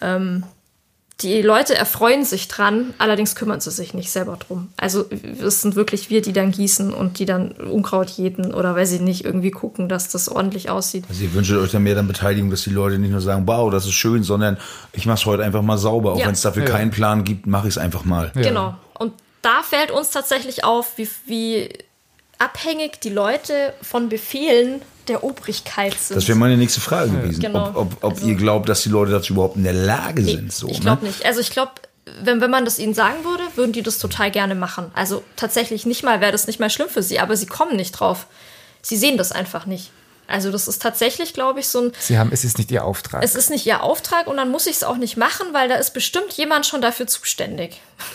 Ähm, 0.00 0.44
die 1.22 1.40
Leute 1.40 1.74
erfreuen 1.74 2.24
sich 2.26 2.46
dran, 2.46 2.92
allerdings 2.98 3.34
kümmern 3.34 3.60
sie 3.60 3.70
sich 3.70 3.94
nicht 3.94 4.10
selber 4.10 4.36
drum. 4.36 4.68
Also 4.76 5.06
es 5.42 5.62
sind 5.62 5.74
wirklich 5.74 6.10
wir, 6.10 6.20
die 6.20 6.34
dann 6.34 6.50
gießen 6.50 6.92
und 6.92 7.18
die 7.18 7.24
dann 7.24 7.52
Unkraut 7.52 8.10
jäten 8.10 8.52
oder 8.52 8.76
weil 8.76 8.84
sie 8.84 8.98
nicht 8.98 9.24
irgendwie 9.24 9.50
gucken, 9.50 9.88
dass 9.88 10.10
das 10.10 10.28
ordentlich 10.28 10.68
aussieht. 10.68 11.04
Also 11.08 11.24
ihr 11.24 11.32
wünscht 11.32 11.52
euch 11.52 11.70
dann 11.70 11.84
mehr 11.84 11.94
dann 11.94 12.06
Beteiligung, 12.06 12.50
dass 12.50 12.64
die 12.64 12.70
Leute 12.70 12.98
nicht 12.98 13.12
nur 13.12 13.22
sagen, 13.22 13.44
wow, 13.46 13.70
das 13.70 13.86
ist 13.86 13.94
schön, 13.94 14.24
sondern 14.24 14.58
ich 14.92 15.06
mache 15.06 15.16
es 15.16 15.24
heute 15.24 15.42
einfach 15.42 15.62
mal 15.62 15.78
sauber. 15.78 16.12
Auch 16.12 16.18
ja. 16.18 16.26
wenn 16.26 16.34
es 16.34 16.42
dafür 16.42 16.64
ja. 16.64 16.68
keinen 16.68 16.90
Plan 16.90 17.24
gibt, 17.24 17.46
mache 17.46 17.66
ich 17.66 17.74
es 17.74 17.78
einfach 17.78 18.04
mal. 18.04 18.30
Ja. 18.34 18.42
Genau. 18.42 18.74
Und 18.98 19.14
da 19.40 19.62
fällt 19.62 19.90
uns 19.90 20.10
tatsächlich 20.10 20.64
auf, 20.64 20.98
wie, 20.98 21.08
wie 21.26 21.68
abhängig 22.38 23.00
die 23.00 23.10
Leute 23.10 23.72
von 23.80 24.10
Befehlen 24.10 24.82
der 25.08 25.24
Obrigkeit 25.24 25.98
sind. 25.98 26.16
Das 26.16 26.28
wäre 26.28 26.38
meine 26.38 26.56
nächste 26.56 26.80
Frage 26.80 27.10
gewesen. 27.10 27.40
Genau. 27.40 27.68
Ob, 27.68 27.76
ob, 27.76 28.04
ob 28.04 28.12
also, 28.14 28.26
ihr 28.26 28.34
glaubt, 28.34 28.68
dass 28.68 28.82
die 28.82 28.88
Leute 28.88 29.12
dazu 29.12 29.34
überhaupt 29.34 29.56
in 29.56 29.64
der 29.64 29.72
Lage 29.72 30.22
sind. 30.22 30.52
So, 30.52 30.68
ich 30.68 30.80
glaube 30.80 31.02
ne? 31.02 31.08
nicht. 31.08 31.24
Also 31.24 31.40
ich 31.40 31.50
glaube, 31.50 31.72
wenn, 32.22 32.40
wenn 32.40 32.50
man 32.50 32.64
das 32.64 32.78
ihnen 32.78 32.94
sagen 32.94 33.24
würde, 33.24 33.42
würden 33.56 33.72
die 33.72 33.82
das 33.82 33.98
total 33.98 34.30
gerne 34.30 34.54
machen. 34.54 34.90
Also 34.94 35.22
tatsächlich 35.36 35.86
nicht 35.86 36.02
mal, 36.02 36.20
wäre 36.20 36.32
das 36.32 36.46
nicht 36.46 36.60
mal 36.60 36.70
schlimm 36.70 36.88
für 36.88 37.02
sie, 37.02 37.18
aber 37.18 37.36
sie 37.36 37.46
kommen 37.46 37.76
nicht 37.76 37.92
drauf. 37.92 38.26
Sie 38.82 38.96
sehen 38.96 39.16
das 39.16 39.32
einfach 39.32 39.66
nicht. 39.66 39.90
Also 40.28 40.50
das 40.50 40.66
ist 40.66 40.82
tatsächlich, 40.82 41.34
glaube 41.34 41.60
ich, 41.60 41.68
so 41.68 41.82
ein. 41.82 41.92
Sie 41.98 42.18
haben, 42.18 42.30
es 42.32 42.44
ist 42.44 42.58
nicht 42.58 42.70
Ihr 42.70 42.84
Auftrag. 42.84 43.22
Es 43.22 43.34
ist 43.34 43.50
nicht 43.50 43.66
Ihr 43.66 43.82
Auftrag 43.82 44.26
und 44.26 44.36
dann 44.36 44.50
muss 44.50 44.66
ich 44.66 44.76
es 44.76 44.84
auch 44.84 44.96
nicht 44.96 45.16
machen, 45.16 45.46
weil 45.52 45.68
da 45.68 45.76
ist 45.76 45.94
bestimmt 45.94 46.32
jemand 46.32 46.66
schon 46.66 46.80
dafür 46.80 47.06
zuständig. 47.06 47.80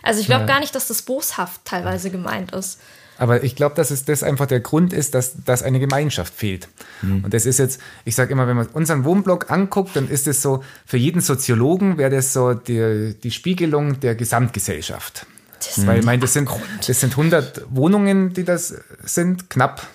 Also 0.00 0.20
ich 0.20 0.26
glaube 0.26 0.42
ja. 0.42 0.46
gar 0.46 0.60
nicht, 0.60 0.74
dass 0.74 0.86
das 0.86 1.02
boshaft 1.02 1.60
teilweise 1.64 2.10
gemeint 2.10 2.52
ist. 2.52 2.78
Aber 3.18 3.42
ich 3.42 3.56
glaube, 3.56 3.74
dass 3.74 3.90
es 3.90 4.04
das 4.04 4.22
einfach 4.22 4.46
der 4.46 4.60
Grund 4.60 4.92
ist, 4.92 5.14
dass, 5.14 5.44
dass 5.44 5.62
eine 5.62 5.80
Gemeinschaft 5.80 6.32
fehlt. 6.32 6.68
Mhm. 7.02 7.24
Und 7.24 7.34
das 7.34 7.46
ist 7.46 7.58
jetzt, 7.58 7.80
ich 8.04 8.14
sage 8.14 8.32
immer, 8.32 8.46
wenn 8.46 8.56
man 8.56 8.68
unseren 8.68 9.04
Wohnblock 9.04 9.50
anguckt, 9.50 9.96
dann 9.96 10.08
ist 10.08 10.28
es 10.28 10.40
so, 10.40 10.62
für 10.86 10.96
jeden 10.96 11.20
Soziologen 11.20 11.98
wäre 11.98 12.10
das 12.10 12.32
so 12.32 12.54
die, 12.54 13.14
die 13.20 13.30
Spiegelung 13.32 13.98
der 14.00 14.14
Gesamtgesellschaft. 14.14 15.26
Das 15.58 15.84
Weil 15.84 15.98
ich 15.98 16.04
meine, 16.04 16.22
das 16.22 16.32
sind, 16.32 16.48
das 16.86 17.00
sind 17.00 17.10
100 17.10 17.66
Wohnungen, 17.70 18.32
die 18.32 18.44
das 18.44 18.74
sind, 19.04 19.50
knapp. 19.50 19.86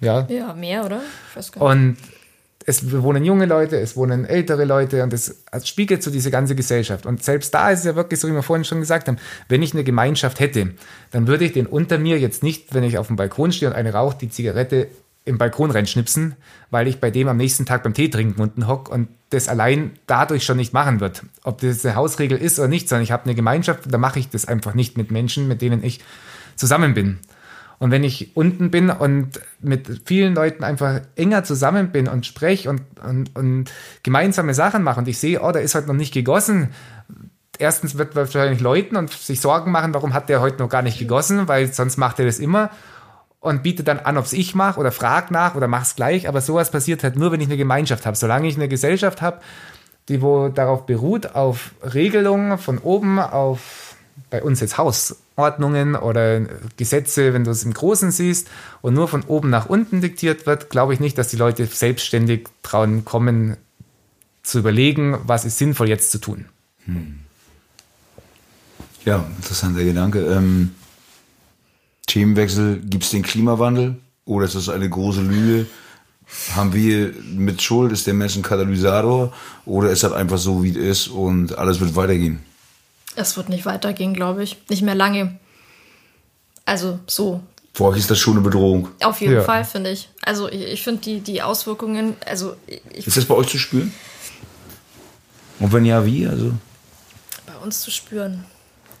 Ja, 0.00 0.26
ja 0.28 0.52
mehr, 0.52 0.84
oder? 0.84 1.02
Ich 1.30 1.36
weiß 1.36 1.52
gar 1.52 1.74
nicht. 1.74 2.00
Und 2.00 2.19
es 2.66 2.92
wohnen 2.92 3.24
junge 3.24 3.46
Leute, 3.46 3.80
es 3.80 3.96
wohnen 3.96 4.24
ältere 4.24 4.64
Leute 4.64 5.02
und 5.02 5.12
es 5.12 5.44
spiegelt 5.64 6.02
so 6.02 6.10
diese 6.10 6.30
ganze 6.30 6.54
Gesellschaft. 6.54 7.06
Und 7.06 7.22
selbst 7.24 7.54
da 7.54 7.70
ist 7.70 7.80
es 7.80 7.84
ja 7.86 7.96
wirklich 7.96 8.20
so, 8.20 8.28
wie 8.28 8.32
wir 8.32 8.42
vorhin 8.42 8.64
schon 8.64 8.80
gesagt 8.80 9.08
haben, 9.08 9.16
wenn 9.48 9.62
ich 9.62 9.72
eine 9.72 9.84
Gemeinschaft 9.84 10.40
hätte, 10.40 10.72
dann 11.10 11.26
würde 11.26 11.46
ich 11.46 11.52
den 11.52 11.66
unter 11.66 11.98
mir 11.98 12.18
jetzt 12.18 12.42
nicht, 12.42 12.74
wenn 12.74 12.84
ich 12.84 12.98
auf 12.98 13.06
dem 13.06 13.16
Balkon 13.16 13.52
stehe 13.52 13.70
und 13.70 13.76
eine 13.76 13.94
raucht, 13.94 14.20
die 14.20 14.28
Zigarette 14.28 14.88
im 15.24 15.38
Balkon 15.38 15.70
reinschnipsen, 15.70 16.34
weil 16.70 16.86
ich 16.86 16.98
bei 16.98 17.10
dem 17.10 17.28
am 17.28 17.36
nächsten 17.36 17.66
Tag 17.66 17.82
beim 17.82 17.94
Tee 17.94 18.08
trinken 18.08 18.40
unten 18.40 18.66
hock 18.66 18.88
und 18.88 19.08
das 19.30 19.48
allein 19.48 19.92
dadurch 20.06 20.44
schon 20.44 20.56
nicht 20.56 20.72
machen 20.72 21.00
wird. 21.00 21.22
Ob 21.44 21.60
das 21.60 21.84
eine 21.84 21.94
Hausregel 21.94 22.38
ist 22.38 22.58
oder 22.58 22.68
nicht, 22.68 22.88
sondern 22.88 23.04
ich 23.04 23.12
habe 23.12 23.24
eine 23.24 23.34
Gemeinschaft, 23.34 23.84
da 23.86 23.98
mache 23.98 24.18
ich 24.18 24.28
das 24.28 24.46
einfach 24.46 24.74
nicht 24.74 24.96
mit 24.96 25.10
Menschen, 25.10 25.46
mit 25.46 25.62
denen 25.62 25.84
ich 25.84 26.00
zusammen 26.56 26.94
bin. 26.94 27.18
Und 27.80 27.90
wenn 27.90 28.04
ich 28.04 28.36
unten 28.36 28.70
bin 28.70 28.90
und 28.90 29.40
mit 29.60 30.02
vielen 30.04 30.34
Leuten 30.34 30.64
einfach 30.64 31.00
enger 31.16 31.44
zusammen 31.44 31.90
bin 31.90 32.08
und 32.08 32.26
spreche 32.26 32.68
und, 32.68 32.82
und, 33.02 33.34
und 33.34 33.72
gemeinsame 34.02 34.52
Sachen 34.52 34.82
mache 34.82 35.00
und 35.00 35.08
ich 35.08 35.18
sehe, 35.18 35.40
oh, 35.40 35.50
da 35.50 35.60
ist 35.60 35.74
heute 35.74 35.88
noch 35.88 35.94
nicht 35.94 36.12
gegossen, 36.12 36.68
erstens 37.58 37.96
wird 37.96 38.14
wahrscheinlich 38.14 38.60
Leuten 38.60 38.96
und 38.96 39.10
sich 39.10 39.40
Sorgen 39.40 39.70
machen, 39.70 39.94
warum 39.94 40.12
hat 40.12 40.28
der 40.28 40.42
heute 40.42 40.58
noch 40.58 40.68
gar 40.68 40.82
nicht 40.82 40.98
gegossen, 40.98 41.48
weil 41.48 41.72
sonst 41.72 41.96
macht 41.96 42.18
er 42.18 42.26
das 42.26 42.38
immer 42.38 42.70
und 43.40 43.62
bietet 43.62 43.88
dann 43.88 43.98
an, 43.98 44.18
ob 44.18 44.26
es 44.26 44.34
ich 44.34 44.54
mache 44.54 44.78
oder 44.78 44.92
fragt 44.92 45.30
nach 45.30 45.54
oder 45.54 45.66
mach's 45.66 45.96
gleich. 45.96 46.28
Aber 46.28 46.42
sowas 46.42 46.70
passiert 46.70 47.02
halt 47.02 47.16
nur, 47.16 47.32
wenn 47.32 47.40
ich 47.40 47.48
eine 47.48 47.56
Gemeinschaft 47.56 48.04
habe. 48.04 48.16
Solange 48.16 48.46
ich 48.46 48.56
eine 48.56 48.68
Gesellschaft 48.68 49.22
habe, 49.22 49.40
die 50.08 50.20
wo 50.20 50.48
darauf 50.48 50.84
beruht, 50.84 51.34
auf 51.34 51.70
Regelungen 51.82 52.58
von 52.58 52.78
oben, 52.78 53.18
auf 53.18 53.89
bei 54.28 54.42
uns 54.42 54.60
jetzt 54.60 54.78
Hausordnungen 54.78 55.96
oder 55.96 56.40
Gesetze, 56.76 57.32
wenn 57.32 57.44
du 57.44 57.50
es 57.50 57.64
im 57.64 57.72
Großen 57.72 58.10
siehst 58.10 58.48
und 58.82 58.94
nur 58.94 59.08
von 59.08 59.22
oben 59.22 59.50
nach 59.50 59.66
unten 59.66 60.00
diktiert 60.00 60.46
wird, 60.46 60.70
glaube 60.70 60.94
ich 60.94 61.00
nicht, 61.00 61.18
dass 61.18 61.28
die 61.28 61.36
Leute 61.36 61.66
selbstständig 61.66 62.48
trauen 62.62 63.04
kommen 63.04 63.56
zu 64.42 64.58
überlegen, 64.58 65.18
was 65.24 65.44
ist 65.44 65.58
sinnvoll 65.58 65.88
jetzt 65.88 66.10
zu 66.10 66.18
tun. 66.18 66.46
Hm. 66.84 67.20
Ja, 69.04 69.24
interessanter 69.36 69.84
Gedanke. 69.84 70.20
Ähm, 70.20 70.74
Themenwechsel, 72.06 72.80
gibt 72.80 73.04
es 73.04 73.10
den 73.10 73.22
Klimawandel 73.22 73.96
oder 74.24 74.44
ist 74.44 74.54
das 74.54 74.68
eine 74.68 74.88
große 74.88 75.22
Lüge? 75.22 75.66
Haben 76.54 76.72
wir 76.74 77.12
mit 77.34 77.60
Schuld, 77.62 77.92
ist 77.92 78.06
der 78.06 78.14
Mensch 78.14 78.36
ein 78.36 78.42
Katalysator 78.42 79.32
oder 79.64 79.90
ist 79.90 80.02
das 80.02 80.12
einfach 80.12 80.38
so, 80.38 80.62
wie 80.62 80.70
es 80.70 80.76
ist 80.76 81.08
und 81.08 81.58
alles 81.58 81.80
wird 81.80 81.96
weitergehen? 81.96 82.40
Es 83.16 83.36
wird 83.36 83.48
nicht 83.48 83.66
weitergehen, 83.66 84.14
glaube 84.14 84.42
ich. 84.42 84.58
Nicht 84.68 84.82
mehr 84.82 84.94
lange. 84.94 85.38
Also 86.64 87.00
so. 87.06 87.40
Für 87.72 87.84
euch 87.86 87.98
ist 87.98 88.10
das 88.10 88.18
schon 88.18 88.34
eine 88.34 88.42
Bedrohung. 88.42 88.88
Auf 89.02 89.20
jeden 89.20 89.34
ja. 89.34 89.42
Fall, 89.42 89.64
finde 89.64 89.90
ich. 89.90 90.08
Also 90.22 90.48
ich, 90.48 90.62
ich 90.62 90.82
finde 90.82 91.00
die, 91.02 91.20
die 91.20 91.42
Auswirkungen, 91.42 92.16
also 92.26 92.56
ich, 92.66 93.06
Ist 93.06 93.16
das 93.16 93.24
bei 93.24 93.34
euch 93.34 93.48
zu 93.48 93.58
spüren? 93.58 93.92
Und 95.58 95.72
wenn 95.72 95.84
ja, 95.84 96.04
wie? 96.04 96.26
Also? 96.26 96.52
Bei 97.46 97.56
uns 97.62 97.80
zu 97.80 97.90
spüren. 97.90 98.44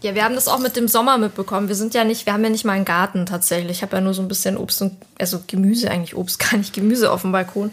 Ja, 0.02 0.14
wir 0.14 0.24
haben 0.24 0.34
das 0.34 0.48
auch 0.48 0.58
mit 0.58 0.76
dem 0.76 0.88
Sommer 0.88 1.18
mitbekommen. 1.18 1.68
Wir 1.68 1.74
sind 1.74 1.94
ja 1.94 2.04
nicht, 2.04 2.24
wir 2.26 2.32
haben 2.32 2.44
ja 2.44 2.50
nicht 2.50 2.64
mal 2.64 2.72
einen 2.72 2.84
Garten 2.84 3.26
tatsächlich. 3.26 3.78
Ich 3.78 3.82
habe 3.82 3.96
ja 3.96 4.00
nur 4.00 4.14
so 4.14 4.22
ein 4.22 4.28
bisschen 4.28 4.56
Obst 4.56 4.80
und, 4.82 4.96
also 5.18 5.42
Gemüse 5.46 5.90
eigentlich, 5.90 6.16
Obst, 6.16 6.38
gar 6.50 6.56
nicht 6.56 6.72
Gemüse 6.72 7.10
auf 7.10 7.22
dem 7.22 7.32
Balkon. 7.32 7.72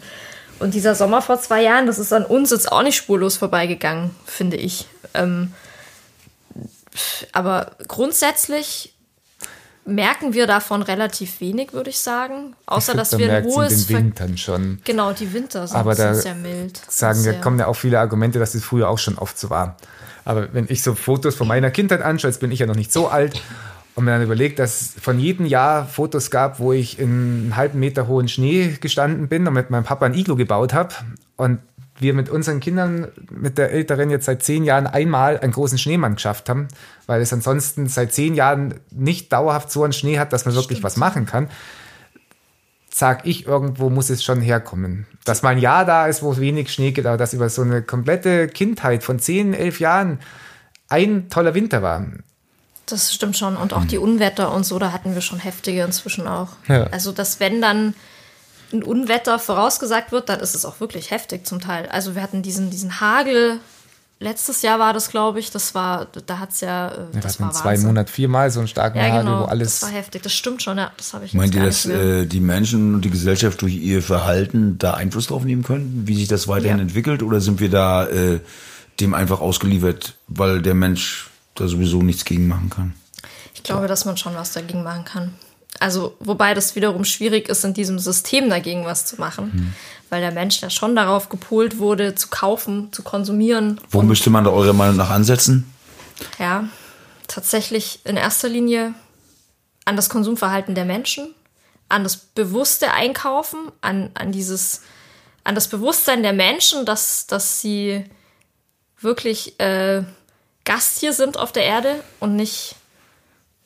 Und 0.58 0.74
dieser 0.74 0.94
Sommer 0.94 1.22
vor 1.22 1.40
zwei 1.40 1.62
Jahren, 1.62 1.86
das 1.86 1.98
ist 1.98 2.12
an 2.12 2.24
uns 2.24 2.50
jetzt 2.50 2.70
auch 2.70 2.82
nicht 2.82 2.96
spurlos 2.96 3.36
vorbeigegangen, 3.36 4.10
finde 4.26 4.56
ich. 4.56 4.86
Ähm, 5.14 5.52
aber 7.32 7.72
grundsätzlich 7.86 8.94
merken 9.84 10.34
wir 10.34 10.46
davon 10.46 10.82
relativ 10.82 11.40
wenig, 11.40 11.72
würde 11.72 11.90
ich 11.90 11.98
sagen. 11.98 12.54
Außer, 12.66 12.92
ich 12.92 12.98
dass 12.98 13.18
wir 13.18 13.32
ein 13.32 13.44
hohes. 13.44 13.82
In 13.82 13.86
den 13.88 13.96
Wintern 13.96 14.38
schon. 14.38 14.80
Genau, 14.84 15.12
die 15.12 15.32
Winter 15.32 15.66
sind, 15.66 15.76
Aber 15.76 15.94
da 15.94 16.14
sehr 16.14 16.34
mild. 16.34 16.80
Sagen, 16.88 17.24
da 17.24 17.32
kommen 17.32 17.58
ja 17.58 17.66
auch 17.66 17.76
viele 17.76 17.98
Argumente, 17.98 18.38
dass 18.38 18.54
es 18.54 18.64
früher 18.64 18.88
auch 18.88 18.98
schon 18.98 19.18
oft 19.18 19.38
so 19.38 19.50
war. 19.50 19.76
Aber 20.24 20.52
wenn 20.52 20.66
ich 20.68 20.82
so 20.82 20.94
Fotos 20.94 21.36
von 21.36 21.48
meiner 21.48 21.70
Kindheit 21.70 22.02
anschaue, 22.02 22.30
jetzt 22.30 22.40
bin 22.40 22.52
ich 22.52 22.58
ja 22.58 22.66
noch 22.66 22.76
nicht 22.76 22.92
so 22.92 23.08
alt, 23.08 23.40
und 23.98 24.04
mir 24.04 24.12
dann 24.12 24.22
überlegt, 24.22 24.60
dass 24.60 24.80
es 24.80 24.94
von 25.02 25.18
jedem 25.18 25.44
Jahr 25.44 25.84
Fotos 25.84 26.30
gab, 26.30 26.60
wo 26.60 26.72
ich 26.72 27.00
in 27.00 27.10
einem 27.10 27.56
halben 27.56 27.80
Meter 27.80 28.06
hohen 28.06 28.28
Schnee 28.28 28.76
gestanden 28.80 29.26
bin 29.26 29.44
und 29.44 29.54
mit 29.54 29.70
meinem 29.70 29.82
Papa 29.82 30.06
ein 30.06 30.14
Iglo 30.14 30.36
gebaut 30.36 30.72
habe. 30.72 30.94
Und 31.34 31.58
wir 32.00 32.14
mit 32.14 32.28
unseren 32.28 32.60
Kindern, 32.60 33.08
mit 33.30 33.58
der 33.58 33.72
Älteren 33.72 34.10
jetzt 34.10 34.26
seit 34.26 34.42
zehn 34.42 34.64
Jahren 34.64 34.86
einmal 34.86 35.38
einen 35.38 35.52
großen 35.52 35.78
Schneemann 35.78 36.14
geschafft 36.14 36.48
haben, 36.48 36.68
weil 37.06 37.20
es 37.20 37.32
ansonsten 37.32 37.88
seit 37.88 38.12
zehn 38.12 38.34
Jahren 38.34 38.74
nicht 38.90 39.32
dauerhaft 39.32 39.70
so 39.70 39.84
einen 39.84 39.92
Schnee 39.92 40.18
hat, 40.18 40.32
dass 40.32 40.44
man 40.44 40.54
wirklich 40.54 40.78
Stimmt. 40.78 40.84
was 40.84 40.96
machen 40.96 41.26
kann, 41.26 41.48
sag 42.90 43.26
ich, 43.26 43.46
irgendwo 43.46 43.90
muss 43.90 44.10
es 44.10 44.24
schon 44.24 44.40
herkommen. 44.40 45.06
Dass 45.24 45.42
mal 45.42 45.50
ein 45.50 45.58
Jahr 45.58 45.84
da 45.84 46.06
ist, 46.06 46.22
wo 46.22 46.36
wenig 46.36 46.72
Schnee 46.72 46.92
geht, 46.92 47.06
aber 47.06 47.16
dass 47.16 47.32
über 47.32 47.48
so 47.48 47.62
eine 47.62 47.82
komplette 47.82 48.48
Kindheit 48.48 49.02
von 49.02 49.18
zehn, 49.18 49.54
elf 49.54 49.80
Jahren 49.80 50.18
ein 50.88 51.28
toller 51.28 51.54
Winter 51.54 51.82
war. 51.82 52.04
Das 52.86 53.12
stimmt 53.12 53.36
schon. 53.36 53.56
Und 53.56 53.74
auch 53.74 53.84
die 53.84 53.98
Unwetter 53.98 54.52
und 54.52 54.64
so, 54.64 54.78
da 54.78 54.92
hatten 54.92 55.14
wir 55.14 55.20
schon 55.20 55.38
heftige 55.38 55.82
inzwischen 55.82 56.26
auch. 56.26 56.48
Ja. 56.68 56.84
Also, 56.84 57.12
dass 57.12 57.38
wenn 57.38 57.60
dann 57.60 57.94
ein 58.72 58.82
Unwetter 58.82 59.38
vorausgesagt 59.38 60.12
wird, 60.12 60.28
dann 60.28 60.40
ist 60.40 60.54
es 60.54 60.64
auch 60.64 60.80
wirklich 60.80 61.10
heftig 61.10 61.46
zum 61.46 61.60
Teil. 61.60 61.88
Also 61.90 62.14
wir 62.14 62.22
hatten 62.22 62.42
diesen, 62.42 62.70
diesen 62.70 63.00
Hagel, 63.00 63.60
letztes 64.20 64.62
Jahr 64.62 64.78
war 64.78 64.92
das, 64.92 65.10
glaube 65.10 65.38
ich, 65.38 65.50
das 65.50 65.74
war, 65.74 66.06
da 66.26 66.38
hat 66.38 66.50
es 66.50 66.60
ja, 66.60 66.88
äh, 66.88 66.92
ja, 67.14 67.20
das 67.20 67.40
war 67.40 67.52
zwei 67.52 67.78
Monate 67.78 68.12
viermal 68.12 68.50
so 68.50 68.60
einen 68.60 68.68
starken 68.68 68.98
ja, 68.98 69.20
genau, 69.20 69.30
Hagel, 69.32 69.40
wo 69.40 69.44
alles... 69.44 69.80
das 69.80 69.90
war 69.90 69.96
heftig, 69.96 70.22
das 70.22 70.32
stimmt 70.32 70.62
schon, 70.62 70.78
ja, 70.78 70.92
das 70.96 71.14
habe 71.14 71.24
ich 71.24 71.34
Meint 71.34 71.54
ihr, 71.54 71.64
dass 71.64 71.86
äh, 71.86 72.26
die 72.26 72.40
Menschen 72.40 72.94
und 72.94 73.04
die 73.04 73.10
Gesellschaft 73.10 73.62
durch 73.62 73.74
ihr 73.74 74.02
Verhalten 74.02 74.78
da 74.78 74.94
Einfluss 74.94 75.28
drauf 75.28 75.44
nehmen 75.44 75.62
können, 75.62 76.02
wie 76.06 76.16
sich 76.16 76.28
das 76.28 76.48
weiterhin 76.48 76.78
ja. 76.78 76.82
entwickelt, 76.82 77.22
oder 77.22 77.40
sind 77.40 77.60
wir 77.60 77.70
da 77.70 78.06
äh, 78.06 78.40
dem 79.00 79.14
einfach 79.14 79.40
ausgeliefert, 79.40 80.14
weil 80.26 80.62
der 80.62 80.74
Mensch 80.74 81.30
da 81.54 81.68
sowieso 81.68 82.02
nichts 82.02 82.24
gegen 82.24 82.48
machen 82.48 82.70
kann? 82.70 82.94
Ich 83.54 83.62
glaube, 83.62 83.88
dass 83.88 84.04
man 84.04 84.16
schon 84.16 84.34
was 84.34 84.52
dagegen 84.52 84.82
machen 84.82 85.04
kann. 85.04 85.34
Also, 85.80 86.16
wobei 86.18 86.54
das 86.54 86.74
wiederum 86.74 87.04
schwierig 87.04 87.48
ist, 87.48 87.64
in 87.64 87.74
diesem 87.74 87.98
System 87.98 88.50
dagegen 88.50 88.84
was 88.84 89.06
zu 89.06 89.16
machen, 89.16 89.52
mhm. 89.54 89.74
weil 90.10 90.20
der 90.20 90.32
Mensch 90.32 90.60
ja 90.60 90.70
schon 90.70 90.96
darauf 90.96 91.28
gepolt 91.28 91.78
wurde, 91.78 92.14
zu 92.14 92.28
kaufen, 92.28 92.92
zu 92.92 93.02
konsumieren. 93.02 93.80
Wo 93.90 94.02
müsste 94.02 94.30
man 94.30 94.44
da 94.44 94.50
eurer 94.50 94.72
Meinung 94.72 94.96
nach 94.96 95.10
ansetzen? 95.10 95.72
Ja, 96.38 96.64
tatsächlich 97.28 98.00
in 98.04 98.16
erster 98.16 98.48
Linie 98.48 98.94
an 99.84 99.96
das 99.96 100.08
Konsumverhalten 100.08 100.74
der 100.74 100.84
Menschen, 100.84 101.34
an 101.88 102.02
das 102.02 102.16
bewusste 102.16 102.92
Einkaufen, 102.92 103.70
an, 103.80 104.10
an 104.14 104.32
dieses, 104.32 104.82
an 105.44 105.54
das 105.54 105.68
Bewusstsein 105.68 106.22
der 106.22 106.32
Menschen, 106.32 106.84
dass, 106.84 107.26
dass 107.26 107.60
sie 107.60 108.04
wirklich 109.00 109.58
äh, 109.60 110.02
Gast 110.64 110.98
hier 110.98 111.12
sind 111.12 111.38
auf 111.38 111.52
der 111.52 111.64
Erde 111.64 112.02
und 112.20 112.36
nicht 112.36 112.74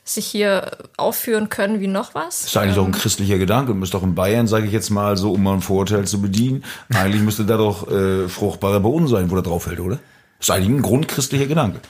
sich 0.04 0.26
hier 0.26 0.78
aufführen 0.96 1.48
können 1.48 1.80
wie 1.80 1.86
noch 1.86 2.14
was. 2.14 2.40
Das 2.40 2.46
ist 2.48 2.56
eigentlich 2.56 2.76
ähm, 2.76 2.82
auch 2.82 2.86
ein 2.86 2.92
christlicher 2.92 3.38
Gedanke. 3.38 3.74
Müsste 3.74 3.98
doch 3.98 4.04
in 4.04 4.14
Bayern, 4.14 4.48
sage 4.48 4.66
ich 4.66 4.72
jetzt 4.72 4.90
mal, 4.90 5.16
so 5.16 5.32
um 5.32 5.42
mal 5.42 5.54
ein 5.54 5.60
Vorurteil 5.60 6.06
zu 6.06 6.20
bedienen, 6.20 6.64
eigentlich 6.92 7.22
müsste 7.22 7.44
da 7.44 7.56
doch 7.56 7.90
äh, 7.90 8.28
fruchtbarer 8.28 8.80
Boden 8.80 9.06
sein, 9.06 9.30
wo 9.30 9.34
der 9.34 9.44
drauf 9.44 9.64
fällt, 9.64 9.80
oder? 9.80 9.98
Das 10.38 10.48
ist 10.48 10.50
eigentlich 10.50 10.70
ein 10.70 10.82
grundchristlicher 10.82 11.46
Gedanke. 11.46 11.80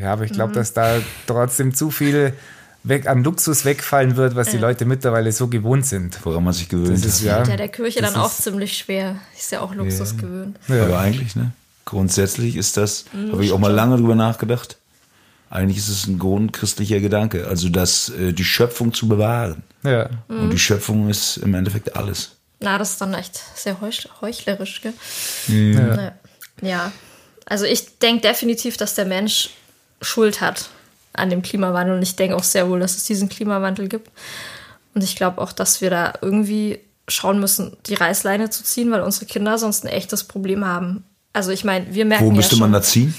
Ja, 0.00 0.12
aber 0.12 0.24
ich 0.24 0.32
glaube, 0.32 0.52
mhm. 0.52 0.54
dass 0.54 0.72
da 0.72 1.00
trotzdem 1.26 1.74
zu 1.74 1.90
viel 1.90 2.32
weg, 2.82 3.06
an 3.06 3.24
Luxus 3.24 3.66
wegfallen 3.66 4.16
wird, 4.16 4.36
was 4.36 4.48
die 4.48 4.56
Leute 4.56 4.86
mittlerweile 4.86 5.32
so 5.32 5.48
gewohnt 5.48 5.84
sind. 5.84 6.18
Woran 6.24 6.44
man 6.44 6.54
sich 6.54 6.70
gewöhnt. 6.70 6.92
Das 6.92 7.04
ist 7.04 7.22
ja, 7.22 7.42
ja 7.42 7.56
der 7.56 7.68
Kirche 7.68 8.00
dann 8.00 8.14
auch 8.14 8.32
ziemlich 8.32 8.78
schwer. 8.78 9.16
Ist 9.36 9.52
ja 9.52 9.60
auch 9.60 9.74
Luxus 9.74 10.12
ja. 10.12 10.22
gewöhnt. 10.22 10.58
Ja. 10.68 10.84
Aber 10.84 11.00
eigentlich, 11.00 11.36
ne? 11.36 11.52
Grundsätzlich 11.84 12.56
ist 12.56 12.76
das, 12.76 13.04
mhm, 13.12 13.32
habe 13.32 13.44
ich 13.44 13.52
auch 13.52 13.58
mal 13.58 13.72
lange 13.72 13.96
drüber 13.96 14.14
nachgedacht 14.14 14.79
eigentlich 15.50 15.78
ist 15.78 15.88
es 15.88 16.06
ein 16.06 16.18
grundchristlicher 16.18 17.00
Gedanke, 17.00 17.46
also 17.48 17.68
das, 17.68 18.08
äh, 18.10 18.32
die 18.32 18.44
Schöpfung 18.44 18.94
zu 18.94 19.08
bewahren. 19.08 19.62
Ja. 19.82 20.08
Mhm. 20.28 20.44
Und 20.44 20.50
die 20.50 20.58
Schöpfung 20.58 21.10
ist 21.10 21.38
im 21.38 21.54
Endeffekt 21.54 21.96
alles. 21.96 22.36
Na, 22.60 22.78
das 22.78 22.90
ist 22.90 23.00
dann 23.00 23.14
echt 23.14 23.40
sehr 23.56 23.78
heuchlerisch, 23.80 24.80
gell? 24.80 24.92
Mhm. 25.48 25.74
Ja. 25.74 26.12
ja. 26.62 26.92
Also 27.46 27.64
ich 27.64 27.98
denke 27.98 28.22
definitiv, 28.22 28.76
dass 28.76 28.94
der 28.94 29.06
Mensch 29.06 29.50
Schuld 30.00 30.40
hat 30.40 30.70
an 31.12 31.30
dem 31.30 31.42
Klimawandel. 31.42 31.96
Und 31.96 32.02
ich 32.02 32.16
denke 32.16 32.36
auch 32.36 32.44
sehr 32.44 32.68
wohl, 32.68 32.80
dass 32.80 32.96
es 32.96 33.04
diesen 33.04 33.28
Klimawandel 33.28 33.88
gibt. 33.88 34.10
Und 34.94 35.02
ich 35.02 35.16
glaube 35.16 35.40
auch, 35.40 35.52
dass 35.52 35.80
wir 35.80 35.90
da 35.90 36.12
irgendwie 36.20 36.78
schauen 37.08 37.40
müssen, 37.40 37.76
die 37.86 37.94
Reißleine 37.94 38.50
zu 38.50 38.62
ziehen, 38.62 38.90
weil 38.90 39.00
unsere 39.00 39.26
Kinder 39.26 39.58
sonst 39.58 39.84
ein 39.84 39.88
echtes 39.88 40.24
Problem 40.24 40.64
haben. 40.64 41.04
Also 41.32 41.50
ich 41.50 41.64
meine, 41.64 41.92
wir 41.92 42.04
merken. 42.04 42.26
Wo 42.26 42.30
müsste 42.30 42.56
ja 42.56 42.60
man 42.60 42.72
da 42.72 42.82
ziehen? 42.82 43.14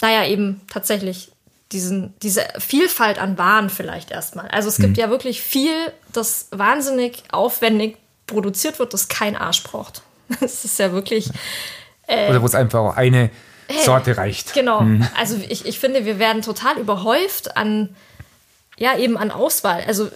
Naja, 0.00 0.26
eben 0.26 0.60
tatsächlich 0.70 1.32
diesen, 1.72 2.14
diese 2.22 2.46
Vielfalt 2.58 3.18
an 3.18 3.38
Waren 3.38 3.70
vielleicht 3.70 4.10
erstmal. 4.10 4.48
Also 4.48 4.68
es 4.68 4.76
gibt 4.76 4.96
mhm. 4.96 5.02
ja 5.02 5.10
wirklich 5.10 5.42
viel, 5.42 5.74
das 6.12 6.48
wahnsinnig 6.50 7.24
aufwendig 7.32 7.96
produziert 8.26 8.78
wird, 8.78 8.94
das 8.94 9.08
kein 9.08 9.36
Arsch 9.36 9.62
braucht. 9.62 10.02
Das 10.40 10.64
ist 10.64 10.78
ja 10.80 10.92
wirklich. 10.92 11.30
Äh, 12.08 12.30
Oder 12.30 12.42
wo 12.42 12.46
es 12.46 12.54
einfach 12.56 12.80
auch 12.80 12.96
eine 12.96 13.30
Sorte 13.84 14.16
reicht. 14.16 14.54
Genau. 14.54 14.80
Mhm. 14.80 15.06
Also 15.16 15.36
ich, 15.48 15.66
ich 15.66 15.78
finde, 15.78 16.04
wir 16.04 16.18
werden 16.18 16.42
total 16.42 16.78
überhäuft 16.78 17.56
an, 17.56 17.94
ja, 18.76 18.96
eben 18.96 19.16
an 19.16 19.30
Auswahl. 19.30 19.84
Also 19.86 20.10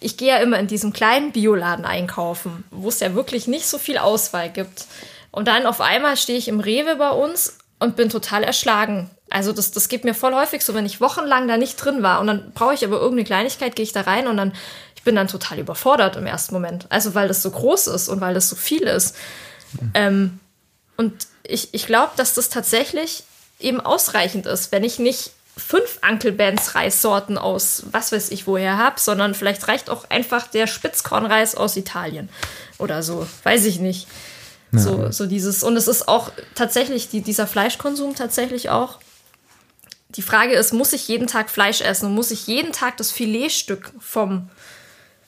ich 0.00 0.16
gehe 0.16 0.28
ja 0.28 0.36
immer 0.38 0.58
in 0.58 0.66
diesem 0.66 0.92
kleinen 0.92 1.32
Bioladen 1.32 1.84
einkaufen, 1.84 2.64
wo 2.70 2.88
es 2.88 3.00
ja 3.00 3.14
wirklich 3.14 3.46
nicht 3.46 3.66
so 3.66 3.78
viel 3.78 3.98
Auswahl 3.98 4.50
gibt. 4.50 4.86
Und 5.30 5.48
dann 5.48 5.66
auf 5.66 5.80
einmal 5.80 6.16
stehe 6.16 6.38
ich 6.38 6.48
im 6.48 6.60
Rewe 6.60 6.96
bei 6.96 7.10
uns 7.10 7.58
und 7.78 7.96
bin 7.96 8.08
total 8.08 8.44
erschlagen. 8.44 9.10
Also 9.34 9.52
das, 9.52 9.72
das 9.72 9.88
geht 9.88 10.04
mir 10.04 10.14
voll 10.14 10.32
häufig 10.32 10.64
so, 10.64 10.74
wenn 10.74 10.86
ich 10.86 11.00
wochenlang 11.00 11.48
da 11.48 11.56
nicht 11.56 11.74
drin 11.74 12.04
war 12.04 12.20
und 12.20 12.28
dann 12.28 12.52
brauche 12.52 12.72
ich 12.72 12.84
aber 12.84 12.98
irgendeine 12.98 13.24
Kleinigkeit, 13.24 13.74
gehe 13.74 13.82
ich 13.82 13.92
da 13.92 14.02
rein 14.02 14.28
und 14.28 14.36
dann, 14.36 14.52
ich 14.94 15.02
bin 15.02 15.16
dann 15.16 15.26
total 15.26 15.58
überfordert 15.58 16.14
im 16.14 16.24
ersten 16.24 16.54
Moment. 16.54 16.86
Also 16.88 17.16
weil 17.16 17.26
das 17.26 17.42
so 17.42 17.50
groß 17.50 17.88
ist 17.88 18.08
und 18.08 18.20
weil 18.20 18.32
das 18.32 18.48
so 18.48 18.54
viel 18.54 18.84
ist. 18.84 19.16
Mhm. 19.72 19.90
Ähm, 19.94 20.40
und 20.96 21.26
ich, 21.42 21.74
ich 21.74 21.86
glaube, 21.86 22.12
dass 22.14 22.34
das 22.34 22.48
tatsächlich 22.48 23.24
eben 23.58 23.80
ausreichend 23.80 24.46
ist, 24.46 24.70
wenn 24.70 24.84
ich 24.84 25.00
nicht 25.00 25.32
fünf 25.56 25.98
Uncle 26.08 26.30
Ben's 26.30 26.76
Reissorten 26.76 27.36
aus 27.36 27.86
was 27.90 28.12
weiß 28.12 28.30
ich 28.30 28.46
woher 28.46 28.78
habe, 28.78 29.00
sondern 29.00 29.34
vielleicht 29.34 29.66
reicht 29.66 29.90
auch 29.90 30.08
einfach 30.10 30.46
der 30.46 30.68
Spitzkornreis 30.68 31.56
aus 31.56 31.76
Italien 31.76 32.28
oder 32.78 33.02
so, 33.02 33.26
weiß 33.42 33.64
ich 33.64 33.80
nicht. 33.80 34.06
Ja. 34.70 34.78
So, 34.78 35.10
so 35.10 35.26
dieses, 35.26 35.64
und 35.64 35.76
es 35.76 35.88
ist 35.88 36.06
auch 36.06 36.30
tatsächlich 36.54 37.08
die, 37.08 37.20
dieser 37.20 37.48
Fleischkonsum 37.48 38.14
tatsächlich 38.14 38.70
auch. 38.70 39.00
Die 40.14 40.22
Frage 40.22 40.54
ist, 40.54 40.72
muss 40.72 40.92
ich 40.92 41.08
jeden 41.08 41.26
Tag 41.26 41.50
Fleisch 41.50 41.80
essen 41.80 42.06
und 42.06 42.14
muss 42.14 42.30
ich 42.30 42.46
jeden 42.46 42.72
Tag 42.72 42.96
das 42.96 43.10
Filetstück 43.10 43.92
vom 43.98 44.48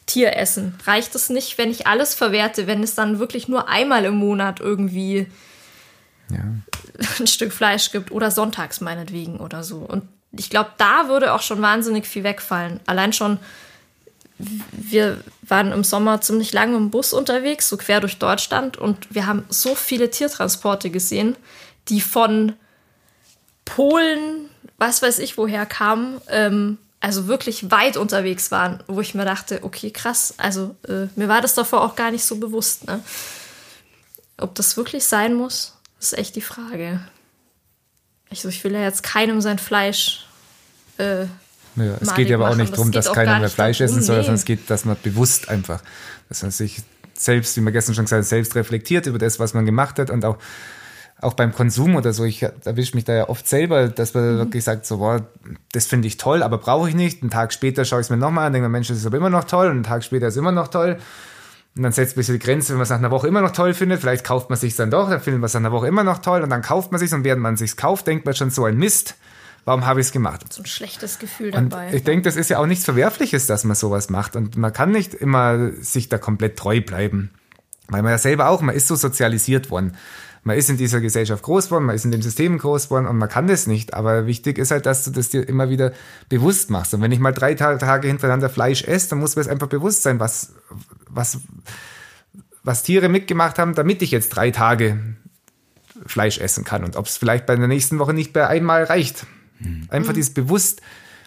Tier 0.06 0.36
essen? 0.36 0.74
Reicht 0.84 1.14
es 1.14 1.28
nicht, 1.28 1.58
wenn 1.58 1.70
ich 1.70 1.86
alles 1.86 2.14
verwerte, 2.14 2.66
wenn 2.66 2.82
es 2.82 2.94
dann 2.94 3.18
wirklich 3.18 3.48
nur 3.48 3.68
einmal 3.68 4.04
im 4.04 4.14
Monat 4.14 4.60
irgendwie 4.60 5.26
ja. 6.30 6.44
ein 7.18 7.26
Stück 7.26 7.52
Fleisch 7.52 7.90
gibt 7.90 8.12
oder 8.12 8.30
sonntags 8.30 8.80
meinetwegen 8.80 9.38
oder 9.38 9.64
so. 9.64 9.78
Und 9.78 10.04
ich 10.32 10.50
glaube, 10.50 10.70
da 10.78 11.08
würde 11.08 11.32
auch 11.32 11.42
schon 11.42 11.62
wahnsinnig 11.62 12.06
viel 12.06 12.22
wegfallen. 12.22 12.80
Allein 12.86 13.12
schon, 13.12 13.38
wir 14.38 15.18
waren 15.42 15.72
im 15.72 15.82
Sommer 15.82 16.20
ziemlich 16.20 16.52
lange 16.52 16.76
im 16.76 16.90
Bus 16.90 17.12
unterwegs, 17.12 17.68
so 17.68 17.76
quer 17.76 18.00
durch 18.00 18.18
Deutschland, 18.18 18.76
und 18.76 19.12
wir 19.14 19.26
haben 19.26 19.44
so 19.48 19.74
viele 19.74 20.10
Tiertransporte 20.10 20.90
gesehen, 20.90 21.36
die 21.88 22.00
von 22.00 22.52
Polen, 23.64 24.48
was 24.78 25.02
weiß 25.02 25.18
ich 25.18 25.38
woher 25.38 25.66
kamen, 25.66 26.20
ähm, 26.28 26.78
also 27.00 27.26
wirklich 27.26 27.70
weit 27.70 27.96
unterwegs 27.96 28.50
waren, 28.50 28.82
wo 28.86 29.00
ich 29.00 29.14
mir 29.14 29.24
dachte, 29.24 29.62
okay, 29.62 29.90
krass, 29.90 30.34
also 30.38 30.74
äh, 30.88 31.06
mir 31.14 31.28
war 31.28 31.40
das 31.40 31.54
davor 31.54 31.82
auch 31.82 31.94
gar 31.94 32.10
nicht 32.10 32.24
so 32.24 32.36
bewusst, 32.36 32.86
ne? 32.86 33.00
Ob 34.38 34.54
das 34.54 34.76
wirklich 34.76 35.04
sein 35.04 35.34
muss. 35.34 35.74
Ist 35.98 36.18
echt 36.18 36.36
die 36.36 36.42
Frage. 36.42 37.00
Ich, 38.28 38.44
ich 38.44 38.64
will 38.64 38.72
ja 38.72 38.80
jetzt 38.80 39.02
keinem 39.02 39.40
sein 39.40 39.58
Fleisch. 39.58 40.26
Äh, 40.98 41.22
ja, 41.76 41.96
es 42.00 42.14
geht 42.14 42.28
ja 42.28 42.36
aber 42.36 42.50
auch 42.50 42.56
nicht 42.56 42.72
darum, 42.72 42.92
das 42.92 43.06
dass 43.06 43.14
keiner 43.14 43.38
mehr 43.38 43.48
Fleisch 43.48 43.80
essen 43.80 44.02
soll, 44.02 44.16
sondern 44.16 44.34
es 44.34 44.44
geht, 44.44 44.68
dass 44.68 44.84
man 44.84 44.96
bewusst 45.02 45.48
einfach, 45.48 45.82
dass 46.28 46.42
man 46.42 46.50
sich 46.50 46.82
selbst, 47.14 47.56
wie 47.56 47.60
man 47.60 47.72
gestern 47.72 47.94
schon 47.94 48.04
gesagt 48.04 48.22
hat, 48.22 48.28
selbst 48.28 48.54
reflektiert 48.54 49.06
über 49.06 49.18
das, 49.18 49.38
was 49.38 49.54
man 49.54 49.64
gemacht 49.64 49.98
hat 49.98 50.10
und 50.10 50.24
auch, 50.24 50.38
auch 51.20 51.34
beim 51.34 51.54
Konsum 51.54 51.96
oder 51.96 52.12
so. 52.12 52.24
Ich 52.24 52.42
erwische 52.42 52.94
mich 52.94 53.04
da 53.04 53.14
ja 53.14 53.28
oft 53.28 53.48
selber, 53.48 53.88
dass 53.88 54.14
man 54.14 54.34
mhm. 54.34 54.38
wirklich 54.38 54.64
sagt, 54.64 54.86
so, 54.86 54.98
boah, 54.98 55.26
das 55.72 55.86
finde 55.86 56.08
ich 56.08 56.18
toll, 56.18 56.42
aber 56.42 56.58
brauche 56.58 56.88
ich 56.88 56.94
nicht. 56.94 57.22
Einen 57.22 57.30
Tag 57.30 57.52
später 57.52 57.84
schaue 57.84 58.00
ich 58.00 58.06
es 58.06 58.10
mir 58.10 58.18
nochmal 58.18 58.46
an, 58.46 58.52
denke 58.52 58.68
mir, 58.68 58.72
Mensch, 58.72 58.88
das 58.88 58.98
ist 58.98 59.06
aber 59.06 59.16
immer 59.16 59.30
noch 59.30 59.44
toll 59.44 59.66
und 59.66 59.72
einen 59.72 59.82
Tag 59.82 60.04
später 60.04 60.26
ist 60.26 60.34
es 60.34 60.38
immer 60.38 60.52
noch 60.52 60.68
toll. 60.68 60.98
Und 61.74 61.82
dann 61.82 61.92
setzt 61.92 62.16
man 62.16 62.22
sich 62.22 62.38
die 62.38 62.44
Grenze, 62.44 62.70
wenn 62.70 62.76
man 62.76 62.84
es 62.84 62.90
nach 62.90 62.98
einer 62.98 63.10
Woche 63.10 63.28
immer 63.28 63.40
noch 63.40 63.52
toll 63.52 63.74
findet. 63.74 64.00
Vielleicht 64.00 64.24
kauft 64.24 64.50
man 64.50 64.58
sich 64.58 64.76
dann 64.76 64.90
doch, 64.90 65.10
dann 65.10 65.20
findet 65.20 65.40
man 65.40 65.46
es 65.46 65.54
nach 65.54 65.60
einer 65.60 65.72
Woche 65.72 65.86
immer 65.86 66.04
noch 66.04 66.18
toll 66.18 66.42
und 66.42 66.50
dann 66.50 66.62
kauft 66.62 66.90
man 66.92 66.98
sich 66.98 67.12
und 67.12 67.24
während 67.24 67.42
man 67.42 67.56
sich 67.56 67.76
kauft, 67.76 68.06
denkt 68.06 68.24
man 68.24 68.34
schon 68.34 68.50
so 68.50 68.64
ein 68.64 68.76
Mist. 68.76 69.16
Warum 69.64 69.84
habe 69.84 70.00
ich 70.00 70.06
es 70.06 70.12
gemacht? 70.12 70.52
So 70.52 70.62
ein 70.62 70.66
schlechtes 70.66 71.18
Gefühl 71.18 71.50
dabei. 71.50 71.88
Und 71.88 71.94
ich 71.94 72.04
denke, 72.04 72.22
das 72.22 72.36
ist 72.36 72.50
ja 72.50 72.58
auch 72.58 72.66
nichts 72.66 72.84
Verwerfliches, 72.84 73.46
dass 73.46 73.64
man 73.64 73.74
sowas 73.74 74.10
macht. 74.10 74.36
Und 74.36 74.56
man 74.56 74.72
kann 74.72 74.92
nicht 74.92 75.12
immer 75.12 75.70
sich 75.80 76.08
da 76.08 76.18
komplett 76.18 76.56
treu 76.56 76.80
bleiben. 76.80 77.30
Weil 77.88 78.02
man 78.02 78.12
ja 78.12 78.18
selber 78.18 78.48
auch, 78.48 78.60
man 78.60 78.74
ist 78.74 78.86
so 78.86 78.94
sozialisiert 78.94 79.70
worden 79.70 79.96
man 80.46 80.56
ist 80.56 80.70
in 80.70 80.76
dieser 80.76 81.00
Gesellschaft 81.00 81.42
groß 81.42 81.64
geworden, 81.64 81.86
man 81.86 81.96
ist 81.96 82.04
in 82.04 82.12
dem 82.12 82.22
System 82.22 82.56
groß 82.56 82.84
geworden 82.84 83.06
und 83.06 83.18
man 83.18 83.28
kann 83.28 83.48
das 83.48 83.66
nicht. 83.66 83.94
Aber 83.94 84.28
wichtig 84.28 84.58
ist 84.58 84.70
halt, 84.70 84.86
dass 84.86 85.02
du 85.02 85.10
das 85.10 85.28
dir 85.28 85.46
immer 85.46 85.70
wieder 85.70 85.92
bewusst 86.28 86.70
machst. 86.70 86.94
Und 86.94 87.02
wenn 87.02 87.10
ich 87.10 87.18
mal 87.18 87.32
drei 87.32 87.54
Tage 87.54 88.06
hintereinander 88.06 88.48
Fleisch 88.48 88.84
esse, 88.84 89.08
dann 89.10 89.18
muss 89.18 89.34
mir 89.34 89.42
es 89.42 89.48
einfach 89.48 89.66
bewusst 89.66 90.04
sein, 90.04 90.20
was, 90.20 90.54
was, 91.08 91.38
was 92.62 92.84
Tiere 92.84 93.08
mitgemacht 93.08 93.58
haben, 93.58 93.74
damit 93.74 94.02
ich 94.02 94.12
jetzt 94.12 94.28
drei 94.28 94.52
Tage 94.52 95.00
Fleisch 96.06 96.38
essen 96.38 96.62
kann. 96.62 96.84
Und 96.84 96.94
ob 96.94 97.06
es 97.06 97.16
vielleicht 97.16 97.46
bei 97.46 97.56
der 97.56 97.66
nächsten 97.66 97.98
Woche 97.98 98.14
nicht 98.14 98.32
bei 98.32 98.46
einmal 98.46 98.84
reicht. 98.84 99.26
Mhm. 99.58 99.88
Einfach 99.88 100.12
dieses 100.12 100.32
bewusst, 100.32 100.80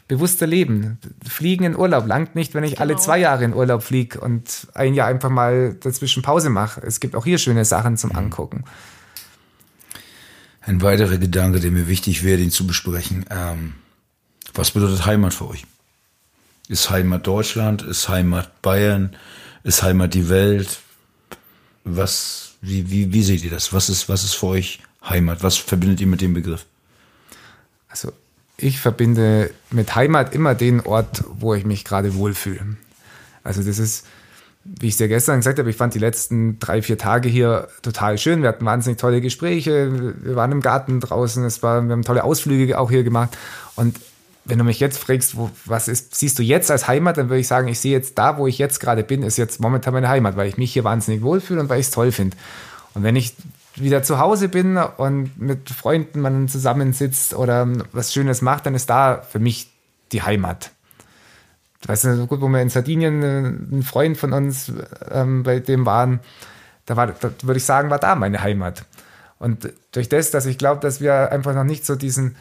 bewusster 0.07 0.47
Leben. 0.47 0.97
Fliegen 1.27 1.65
in 1.65 1.75
Urlaub 1.75 2.07
langt 2.07 2.35
nicht, 2.35 2.53
wenn 2.53 2.63
ich 2.63 2.75
genau. 2.75 2.83
alle 2.83 2.95
zwei 2.95 3.17
Jahre 3.17 3.43
in 3.43 3.53
Urlaub 3.53 3.83
fliege 3.83 4.21
und 4.21 4.69
ein 4.75 4.93
Jahr 4.93 5.09
einfach 5.09 5.29
mal 5.29 5.73
dazwischen 5.73 6.23
Pause 6.23 6.49
mache. 6.49 6.79
Es 6.87 7.01
gibt 7.01 7.17
auch 7.17 7.25
hier 7.25 7.37
schöne 7.37 7.65
Sachen 7.65 7.97
zum 7.97 8.11
mhm. 8.11 8.15
Angucken. 8.15 8.63
Ein 10.69 10.83
weiterer 10.83 11.17
Gedanke, 11.17 11.59
der 11.59 11.71
mir 11.71 11.87
wichtig 11.87 12.23
wäre, 12.23 12.37
den 12.37 12.51
zu 12.51 12.67
besprechen. 12.67 13.25
Ähm, 13.31 13.73
was 14.53 14.69
bedeutet 14.69 15.03
Heimat 15.07 15.33
für 15.33 15.47
euch? 15.47 15.65
Ist 16.67 16.91
Heimat 16.91 17.25
Deutschland? 17.25 17.81
Ist 17.81 18.07
Heimat 18.07 18.61
Bayern? 18.61 19.15
Ist 19.63 19.81
Heimat 19.81 20.13
die 20.13 20.29
Welt? 20.29 20.77
Was, 21.85 22.51
wie, 22.61 22.91
wie, 22.91 23.11
wie 23.11 23.23
seht 23.23 23.43
ihr 23.43 23.49
das? 23.49 23.73
Was 23.73 23.89
ist, 23.89 24.09
was 24.09 24.23
ist 24.23 24.35
für 24.35 24.45
euch 24.45 24.79
Heimat? 25.03 25.41
Was 25.41 25.57
verbindet 25.57 26.01
ihr 26.01 26.07
mit 26.07 26.21
dem 26.21 26.35
Begriff? 26.35 26.67
Also, 27.87 28.13
ich 28.55 28.79
verbinde 28.79 29.49
mit 29.71 29.95
Heimat 29.95 30.35
immer 30.35 30.53
den 30.53 30.81
Ort, 30.81 31.23
wo 31.27 31.55
ich 31.55 31.65
mich 31.65 31.83
gerade 31.83 32.13
wohlfühle. 32.13 32.77
Also, 33.43 33.63
das 33.63 33.79
ist, 33.79 34.05
wie 34.79 34.87
ich 34.87 34.93
es 34.93 34.97
dir 34.97 35.07
gestern 35.07 35.37
gesagt 35.37 35.59
habe, 35.59 35.69
ich 35.69 35.75
fand 35.75 35.93
die 35.93 35.99
letzten 35.99 36.59
drei, 36.59 36.81
vier 36.81 36.97
Tage 36.97 37.29
hier 37.29 37.67
total 37.81 38.17
schön. 38.17 38.41
Wir 38.41 38.49
hatten 38.49 38.65
wahnsinnig 38.65 38.99
tolle 38.99 39.21
Gespräche. 39.21 40.13
Wir 40.21 40.35
waren 40.35 40.51
im 40.51 40.61
Garten 40.61 40.99
draußen. 40.99 41.43
Es 41.45 41.63
war, 41.63 41.81
wir 41.81 41.91
haben 41.91 42.03
tolle 42.03 42.23
Ausflüge 42.23 42.77
auch 42.77 42.89
hier 42.89 43.03
gemacht. 43.03 43.37
Und 43.75 43.99
wenn 44.45 44.57
du 44.57 44.63
mich 44.63 44.79
jetzt 44.79 44.97
fragst, 44.97 45.37
wo, 45.37 45.49
was 45.65 45.87
ist, 45.87 46.15
siehst 46.15 46.37
du 46.39 46.43
jetzt 46.43 46.71
als 46.71 46.87
Heimat, 46.87 47.17
dann 47.17 47.29
würde 47.29 47.39
ich 47.39 47.47
sagen, 47.47 47.67
ich 47.67 47.79
sehe 47.79 47.91
jetzt 47.91 48.17
da, 48.17 48.37
wo 48.37 48.47
ich 48.47 48.57
jetzt 48.57 48.79
gerade 48.79 49.03
bin, 49.03 49.23
ist 49.23 49.37
jetzt 49.37 49.59
momentan 49.59 49.93
meine 49.93 50.09
Heimat, 50.09 50.35
weil 50.35 50.47
ich 50.47 50.57
mich 50.57 50.73
hier 50.73 50.83
wahnsinnig 50.83 51.21
wohlfühle 51.21 51.59
und 51.59 51.69
weil 51.69 51.79
ich 51.79 51.87
es 51.87 51.91
toll 51.91 52.11
finde. 52.11 52.37
Und 52.93 53.03
wenn 53.03 53.15
ich 53.15 53.35
wieder 53.75 54.03
zu 54.03 54.19
Hause 54.19 54.49
bin 54.49 54.77
und 54.77 55.39
mit 55.39 55.69
Freunden 55.69 56.21
man 56.21 56.47
zusammensitzt 56.47 57.33
oder 57.33 57.67
was 57.91 58.13
Schönes 58.13 58.41
macht, 58.41 58.65
dann 58.65 58.75
ist 58.75 58.89
da 58.89 59.21
für 59.21 59.39
mich 59.39 59.71
die 60.11 60.21
Heimat 60.21 60.71
weißt 61.85 62.05
du, 62.05 62.27
gut, 62.27 62.41
wo 62.41 62.47
wir 62.47 62.61
in 62.61 62.69
Sardinien 62.69 63.23
äh, 63.23 63.75
ein 63.75 63.83
Freund 63.83 64.17
von 64.17 64.33
uns 64.33 64.71
ähm, 65.11 65.43
bei 65.43 65.59
dem 65.59 65.85
waren, 65.85 66.19
da 66.85 66.95
war, 66.95 67.07
da 67.07 67.31
würde 67.43 67.57
ich 67.57 67.65
sagen, 67.65 67.89
war 67.89 67.99
da 67.99 68.15
meine 68.15 68.41
Heimat. 68.41 68.83
Und 69.37 69.71
durch 69.91 70.09
das, 70.09 70.31
dass 70.31 70.45
ich 70.45 70.57
glaube, 70.57 70.81
dass 70.81 70.99
wir 70.99 71.31
einfach 71.31 71.53
noch 71.53 71.63
nicht 71.63 71.85
so 71.85 71.95
diesen, 71.95 72.35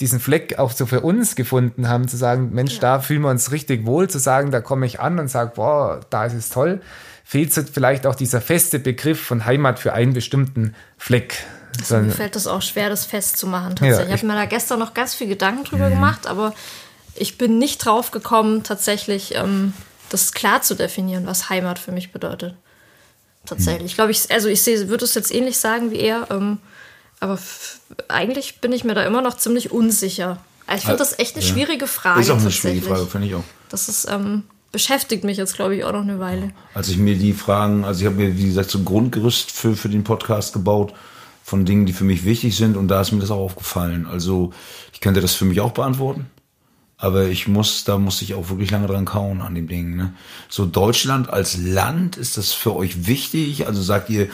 diesen 0.00 0.20
Fleck 0.20 0.58
auch 0.58 0.72
so 0.72 0.86
für 0.86 1.00
uns 1.00 1.34
gefunden 1.36 1.88
haben, 1.88 2.08
zu 2.08 2.16
sagen, 2.16 2.50
Mensch, 2.52 2.74
ja. 2.74 2.80
da 2.80 3.00
fühlen 3.00 3.22
wir 3.22 3.30
uns 3.30 3.52
richtig 3.52 3.86
wohl, 3.86 4.10
zu 4.10 4.18
sagen, 4.18 4.50
da 4.50 4.60
komme 4.60 4.86
ich 4.86 5.00
an 5.00 5.18
und 5.18 5.28
sage, 5.28 5.52
boah, 5.54 6.00
da 6.10 6.26
ist 6.26 6.34
es 6.34 6.50
toll, 6.50 6.82
fehlt 7.24 7.52
vielleicht 7.52 8.06
auch 8.06 8.14
dieser 8.14 8.40
feste 8.40 8.78
Begriff 8.78 9.20
von 9.20 9.46
Heimat 9.46 9.78
für 9.78 9.94
einen 9.94 10.12
bestimmten 10.12 10.74
Fleck. 10.98 11.38
Also 11.78 11.96
mir 11.96 12.10
fällt 12.10 12.36
das 12.36 12.46
auch 12.46 12.62
schwer, 12.62 12.88
das 12.88 13.04
festzumachen. 13.04 13.70
Tatsächlich. 13.70 13.98
Ja, 13.98 14.02
ich, 14.02 14.14
ich 14.14 14.22
habe 14.22 14.26
mir 14.26 14.38
da 14.38 14.46
gestern 14.46 14.78
noch 14.78 14.94
ganz 14.94 15.14
viel 15.14 15.28
Gedanken 15.28 15.64
drüber 15.64 15.88
mhm. 15.88 15.94
gemacht, 15.94 16.26
aber 16.26 16.54
ich 17.16 17.38
bin 17.38 17.58
nicht 17.58 17.78
drauf 17.84 18.10
gekommen, 18.10 18.62
tatsächlich 18.62 19.34
ähm, 19.34 19.72
das 20.08 20.32
klar 20.32 20.62
zu 20.62 20.74
definieren, 20.74 21.26
was 21.26 21.48
Heimat 21.50 21.78
für 21.78 21.92
mich 21.92 22.12
bedeutet. 22.12 22.54
Tatsächlich. 23.46 23.92
Ich 23.92 23.94
glaube, 23.94 24.10
ich, 24.10 24.30
also 24.30 24.48
ich 24.48 24.62
sehe, 24.62 24.88
würde 24.88 25.04
es 25.04 25.14
jetzt 25.14 25.32
ähnlich 25.32 25.58
sagen 25.58 25.90
wie 25.90 25.98
er, 25.98 26.28
ähm, 26.30 26.58
aber 27.20 27.38
eigentlich 28.08 28.60
bin 28.60 28.72
ich 28.72 28.84
mir 28.84 28.94
da 28.94 29.04
immer 29.04 29.20
noch 29.20 29.36
ziemlich 29.36 29.70
unsicher. 29.70 30.38
Also 30.66 30.78
ich 30.78 30.84
finde 30.84 30.98
das 30.98 31.18
echt 31.18 31.36
eine 31.36 31.44
schwierige 31.44 31.86
Frage. 31.86 32.20
Ist 32.20 32.30
auch 32.30 32.38
eine 32.38 32.50
schwierige 32.50 32.86
Frage, 32.86 33.06
finde 33.06 33.26
ich 33.28 33.34
auch. 33.34 33.44
Das 33.68 33.88
ist, 33.88 34.08
ähm, 34.10 34.44
beschäftigt 34.72 35.24
mich 35.24 35.36
jetzt, 35.36 35.54
glaube 35.54 35.76
ich, 35.76 35.84
auch 35.84 35.92
noch 35.92 36.02
eine 36.02 36.18
Weile. 36.18 36.52
Als 36.72 36.88
ich 36.88 36.96
mir 36.96 37.16
die 37.16 37.34
Fragen, 37.34 37.84
also 37.84 38.00
ich 38.00 38.06
habe 38.06 38.16
mir, 38.16 38.36
wie 38.38 38.46
gesagt, 38.46 38.70
so 38.70 38.78
ein 38.78 38.84
Grundgerüst 38.84 39.50
für, 39.50 39.76
für 39.76 39.90
den 39.90 40.04
Podcast 40.04 40.54
gebaut 40.54 40.94
von 41.44 41.66
Dingen, 41.66 41.84
die 41.84 41.92
für 41.92 42.04
mich 42.04 42.24
wichtig 42.24 42.56
sind 42.56 42.78
und 42.78 42.88
da 42.88 43.02
ist 43.02 43.12
mir 43.12 43.20
das 43.20 43.30
auch 43.30 43.40
aufgefallen. 43.40 44.06
Also 44.06 44.54
ich 44.94 45.00
könnte 45.00 45.20
das 45.20 45.34
für 45.34 45.44
mich 45.44 45.60
auch 45.60 45.72
beantworten 45.72 46.30
aber 47.04 47.26
ich 47.26 47.46
muss, 47.46 47.84
da 47.84 47.98
muss 47.98 48.22
ich 48.22 48.32
auch 48.32 48.48
wirklich 48.48 48.70
lange 48.70 48.86
dran 48.86 49.04
kauen 49.04 49.42
an 49.42 49.54
dem 49.54 49.68
Ding. 49.68 49.94
Ne? 49.94 50.14
So 50.48 50.64
Deutschland 50.64 51.28
als 51.28 51.58
Land, 51.58 52.16
ist 52.16 52.38
das 52.38 52.54
für 52.54 52.74
euch 52.74 53.06
wichtig? 53.06 53.66
Also 53.66 53.82
sagt 53.82 54.08
ihr, 54.08 54.28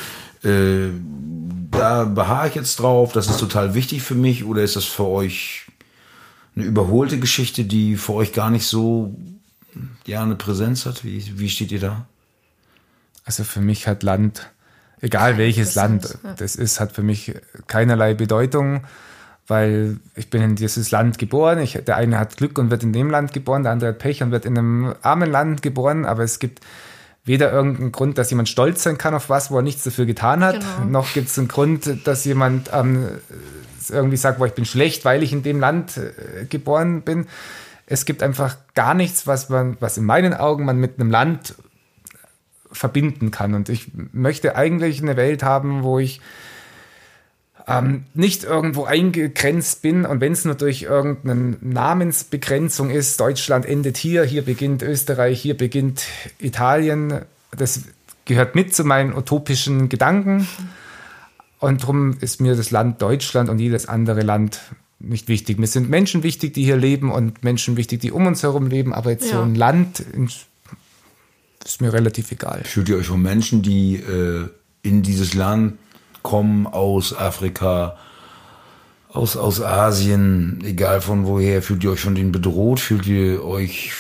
äh, 0.45 0.91
da 1.73 2.05
beharre 2.05 2.49
ich 2.49 2.55
jetzt 2.55 2.79
drauf, 2.79 3.13
das 3.13 3.27
ist 3.27 3.41
total 3.41 3.75
wichtig 3.75 4.03
für 4.03 4.15
mich, 4.15 4.45
oder 4.45 4.63
ist 4.63 4.77
das 4.77 4.85
für 4.85 5.07
euch 5.07 5.67
eine 6.55 6.65
überholte 6.65 7.19
Geschichte, 7.19 7.65
die 7.65 7.97
für 7.97 8.15
euch 8.15 8.33
gar 8.33 8.51
nicht 8.51 8.67
so 8.67 9.17
ja 10.07 10.23
eine 10.23 10.37
Präsenz 10.37 10.87
hat? 10.87 11.05
Wie, 11.05 11.41
wie 11.41 11.49
steht 11.49 11.73
ihr 11.73 11.81
da? 11.81 12.07
Also 13.25 13.43
für 13.43 13.61
mich 13.61 13.89
hat 13.89 14.05
Land, 14.05 14.49
egal 15.01 15.39
welches 15.39 15.75
Land 15.75 16.19
das 16.37 16.55
ist, 16.55 16.79
hat 16.79 16.93
für 16.93 17.03
mich 17.03 17.35
keinerlei 17.67 18.15
Bedeutung, 18.15 18.83
weil 19.51 19.99
ich 20.15 20.31
bin 20.31 20.41
in 20.43 20.57
dieses 20.57 20.91
Land 20.91 21.19
geboren. 21.19 21.59
Ich, 21.59 21.73
der 21.73 21.97
eine 21.97 22.19
hat 22.19 22.37
Glück 22.37 22.59
und 22.59 22.71
wird 22.71 22.83
in 22.83 22.93
dem 22.93 23.11
Land 23.11 23.33
geboren, 23.33 23.65
der 23.65 23.73
andere 23.73 23.91
hat 23.91 23.99
Pech 23.99 24.23
und 24.23 24.31
wird 24.31 24.47
in 24.47 24.57
einem 24.57 24.95
armen 25.03 25.31
Land 25.31 25.63
geboren, 25.63 26.07
aber 26.07 26.23
es 26.23 26.39
gibt 26.39 26.61
weder 27.25 27.53
irgendeinen 27.53 27.93
Grund, 27.93 28.17
dass 28.17 28.31
jemand 28.31 28.49
stolz 28.49 28.83
sein 28.83 28.97
kann 28.97 29.15
auf 29.15 29.29
was, 29.29 29.51
wo 29.51 29.57
er 29.57 29.63
nichts 29.63 29.85
dafür 29.85 30.07
getan 30.07 30.43
hat, 30.43 30.61
genau. 30.61 30.91
noch 30.91 31.13
gibt 31.13 31.29
es 31.29 31.39
einen 31.39 31.49
Grund, 31.49 32.07
dass 32.07 32.25
jemand 32.25 32.71
ähm, 32.73 33.07
irgendwie 33.89 34.17
sagt, 34.17 34.41
wo 34.41 34.47
ich 34.47 34.55
bin 34.55 34.65
schlecht, 34.65 35.05
weil 35.05 35.23
ich 35.23 35.33
in 35.33 35.43
dem 35.43 35.61
Land 35.61 35.97
äh, 35.97 36.45
geboren 36.47 37.03
bin. 37.03 37.27
Es 37.87 38.05
gibt 38.05 38.23
einfach 38.23 38.57
gar 38.75 38.95
nichts, 38.95 39.27
was 39.27 39.49
man, 39.49 39.77
was 39.81 39.99
in 39.99 40.05
meinen 40.05 40.33
Augen 40.33 40.65
man 40.65 40.79
mit 40.79 40.99
einem 40.99 41.11
Land 41.11 41.57
verbinden 42.73 43.31
kann. 43.31 43.55
Und 43.55 43.69
ich 43.69 43.91
möchte 44.13 44.55
eigentlich 44.55 45.03
eine 45.03 45.17
Welt 45.17 45.43
haben, 45.43 45.83
wo 45.83 45.99
ich 45.99 46.21
ähm, 47.71 48.05
nicht 48.15 48.45
irgendwo 48.45 48.85
eingegrenzt 48.85 49.83
bin 49.83 50.05
und 50.05 50.21
wenn 50.21 50.33
es 50.33 50.45
nur 50.45 50.55
durch 50.55 50.83
irgendeine 50.83 51.57
Namensbegrenzung 51.61 52.91
ist, 52.91 53.21
Deutschland 53.21 53.67
endet 53.67 53.97
hier, 53.97 54.25
hier 54.25 54.43
beginnt 54.43 54.83
Österreich, 54.83 55.41
hier 55.41 55.57
beginnt 55.57 56.05
Italien, 56.39 57.21
das 57.57 57.85
gehört 58.25 58.55
mit 58.55 58.75
zu 58.75 58.85
meinen 58.85 59.15
utopischen 59.15 59.89
Gedanken. 59.89 60.47
Und 61.59 61.83
darum 61.83 62.17
ist 62.21 62.41
mir 62.41 62.57
das 62.57 62.71
Land 62.71 63.03
Deutschland 63.03 63.51
und 63.51 63.59
jedes 63.59 63.87
andere 63.87 64.23
Land 64.23 64.61
nicht 64.99 65.29
wichtig. 65.29 65.59
Mir 65.59 65.67
sind 65.67 65.91
Menschen 65.91 66.23
wichtig, 66.23 66.55
die 66.55 66.65
hier 66.65 66.77
leben 66.77 67.11
und 67.11 67.45
Menschen 67.45 67.77
wichtig, 67.77 68.01
die 68.01 68.13
um 68.13 68.27
uns 68.27 68.43
herum 68.43 68.67
leben, 68.67 68.95
aber 68.95 69.11
jetzt 69.11 69.27
ja. 69.27 69.37
so 69.37 69.43
ein 69.43 69.55
Land 69.55 70.05
ist 71.65 71.81
mir 71.81 71.93
relativ 71.93 72.33
egal. 72.33 72.63
Fühlt 72.65 72.89
ihr 72.89 72.97
euch 72.97 73.07
von 73.07 73.21
Menschen, 73.21 73.63
die 73.63 73.97
äh, 73.97 74.49
in 74.83 75.03
dieses 75.03 75.35
Land 75.35 75.79
kommen 76.23 76.67
aus 76.67 77.17
Afrika, 77.17 77.97
aus, 79.13 79.37
aus 79.37 79.61
Asien, 79.61 80.63
egal 80.65 81.01
von 81.01 81.27
woher, 81.27 81.63
fühlt 81.63 81.83
ihr 81.83 81.91
euch 81.91 82.01
von 82.01 82.15
denen 82.15 82.33
bedroht? 82.33 82.81
Fühlt 82.81 83.07
ihr 83.07 83.45
euch, 83.45 83.93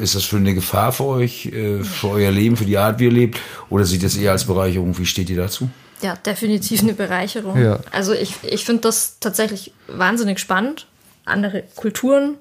ist 0.00 0.14
das 0.14 0.24
für 0.24 0.36
eine 0.36 0.54
Gefahr 0.54 0.92
für 0.92 1.04
euch, 1.04 1.46
äh, 1.46 1.82
für 1.82 2.10
euer 2.10 2.30
Leben, 2.30 2.56
für 2.56 2.64
die 2.64 2.78
Art, 2.78 3.00
wie 3.00 3.04
ihr 3.04 3.10
lebt? 3.10 3.40
Oder 3.70 3.84
sieht 3.84 4.02
das 4.02 4.16
eher 4.16 4.32
als 4.32 4.44
Bereicherung? 4.44 4.96
Wie 4.96 5.06
steht 5.06 5.28
ihr 5.30 5.36
dazu? 5.36 5.68
Ja, 6.02 6.14
definitiv 6.16 6.82
eine 6.82 6.94
Bereicherung. 6.94 7.60
Ja. 7.60 7.80
Also 7.90 8.12
ich, 8.12 8.34
ich 8.42 8.64
finde 8.64 8.82
das 8.82 9.18
tatsächlich 9.20 9.72
wahnsinnig 9.88 10.38
spannend. 10.38 10.86
Andere 11.24 11.64
Kulturen. 11.74 12.36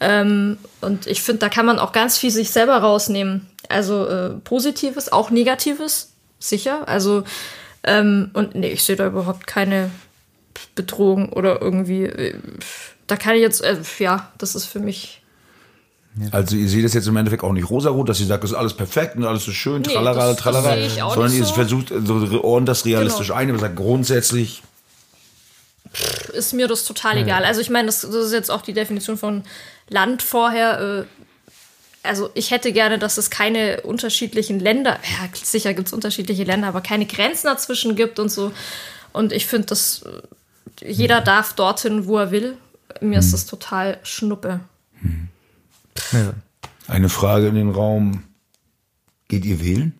Ähm, 0.00 0.58
und 0.80 1.06
ich 1.06 1.22
finde, 1.22 1.40
da 1.40 1.48
kann 1.48 1.66
man 1.66 1.78
auch 1.78 1.92
ganz 1.92 2.18
viel 2.18 2.30
sich 2.30 2.50
selber 2.50 2.78
rausnehmen. 2.78 3.46
Also 3.68 4.06
äh, 4.06 4.30
Positives, 4.30 5.12
auch 5.12 5.30
Negatives, 5.30 6.12
sicher. 6.38 6.88
Also 6.88 7.22
ähm, 7.84 8.30
und 8.34 8.54
nee, 8.54 8.68
ich 8.68 8.82
sehe 8.82 8.96
da 8.96 9.06
überhaupt 9.06 9.46
keine 9.46 9.90
Bedrohung 10.74 11.32
oder 11.32 11.60
irgendwie. 11.60 12.04
Äh, 12.04 12.34
da 13.06 13.16
kann 13.16 13.34
ich 13.34 13.40
jetzt, 13.40 13.62
äh, 13.62 13.76
ja, 13.98 14.30
das 14.38 14.54
ist 14.54 14.66
für 14.66 14.80
mich. 14.80 15.22
Also 16.32 16.56
ihr 16.56 16.68
seht 16.68 16.84
es 16.84 16.92
jetzt 16.92 17.06
im 17.06 17.16
Endeffekt 17.16 17.44
auch 17.44 17.52
nicht 17.52 17.70
rosarot, 17.70 18.08
dass 18.08 18.18
ihr 18.20 18.26
sagt, 18.26 18.42
das 18.42 18.50
ist 18.50 18.56
alles 18.56 18.74
perfekt 18.74 19.16
und 19.16 19.24
alles 19.24 19.44
so 19.44 19.52
schön, 19.52 19.82
nee, 19.82 19.92
tralala, 19.92 20.34
tralala, 20.34 20.88
sondern 20.88 21.32
ihr 21.32 21.44
so. 21.44 21.54
versucht, 21.54 21.92
so 22.04 22.42
ordnet 22.42 22.68
das 22.68 22.84
realistisch 22.84 23.28
genau. 23.28 23.38
ein, 23.38 23.50
aber 23.50 23.60
sagt 23.60 23.76
grundsätzlich 23.76 24.62
ist 26.32 26.52
mir 26.52 26.68
das 26.68 26.84
total 26.84 27.18
egal. 27.18 27.44
Also 27.44 27.60
ich 27.60 27.70
meine, 27.70 27.86
das, 27.86 28.02
das, 28.02 28.14
ist 28.14 28.32
jetzt 28.32 28.50
auch 28.50 28.62
die 28.62 28.72
Definition 28.72 29.16
von 29.16 29.42
Land 29.88 30.22
vorher. 30.22 30.80
Äh, 30.80 31.04
also 32.02 32.30
ich 32.34 32.50
hätte 32.50 32.72
gerne, 32.72 32.98
dass 32.98 33.18
es 33.18 33.30
keine 33.30 33.82
unterschiedlichen 33.82 34.58
Länder, 34.58 34.98
ja, 35.02 35.28
sicher 35.34 35.74
gibt 35.74 35.88
es 35.88 35.92
unterschiedliche 35.92 36.44
Länder, 36.44 36.68
aber 36.68 36.80
keine 36.80 37.06
Grenzen 37.06 37.46
dazwischen 37.46 37.96
gibt 37.96 38.18
und 38.18 38.30
so. 38.30 38.52
Und 39.12 39.32
ich 39.32 39.46
finde, 39.46 39.66
dass 39.66 40.04
jeder 40.80 41.20
darf 41.20 41.52
dorthin, 41.54 42.06
wo 42.06 42.18
er 42.18 42.30
will. 42.30 42.56
Mir 43.00 43.16
hm. 43.16 43.20
ist 43.20 43.32
das 43.32 43.46
total 43.46 43.98
schnuppe. 44.02 44.60
Hm. 45.00 45.28
Ja. 46.12 46.32
Eine 46.88 47.08
Frage 47.08 47.48
in 47.48 47.54
den 47.54 47.70
Raum. 47.70 48.24
Geht 49.28 49.44
ihr 49.44 49.60
wählen? 49.60 49.94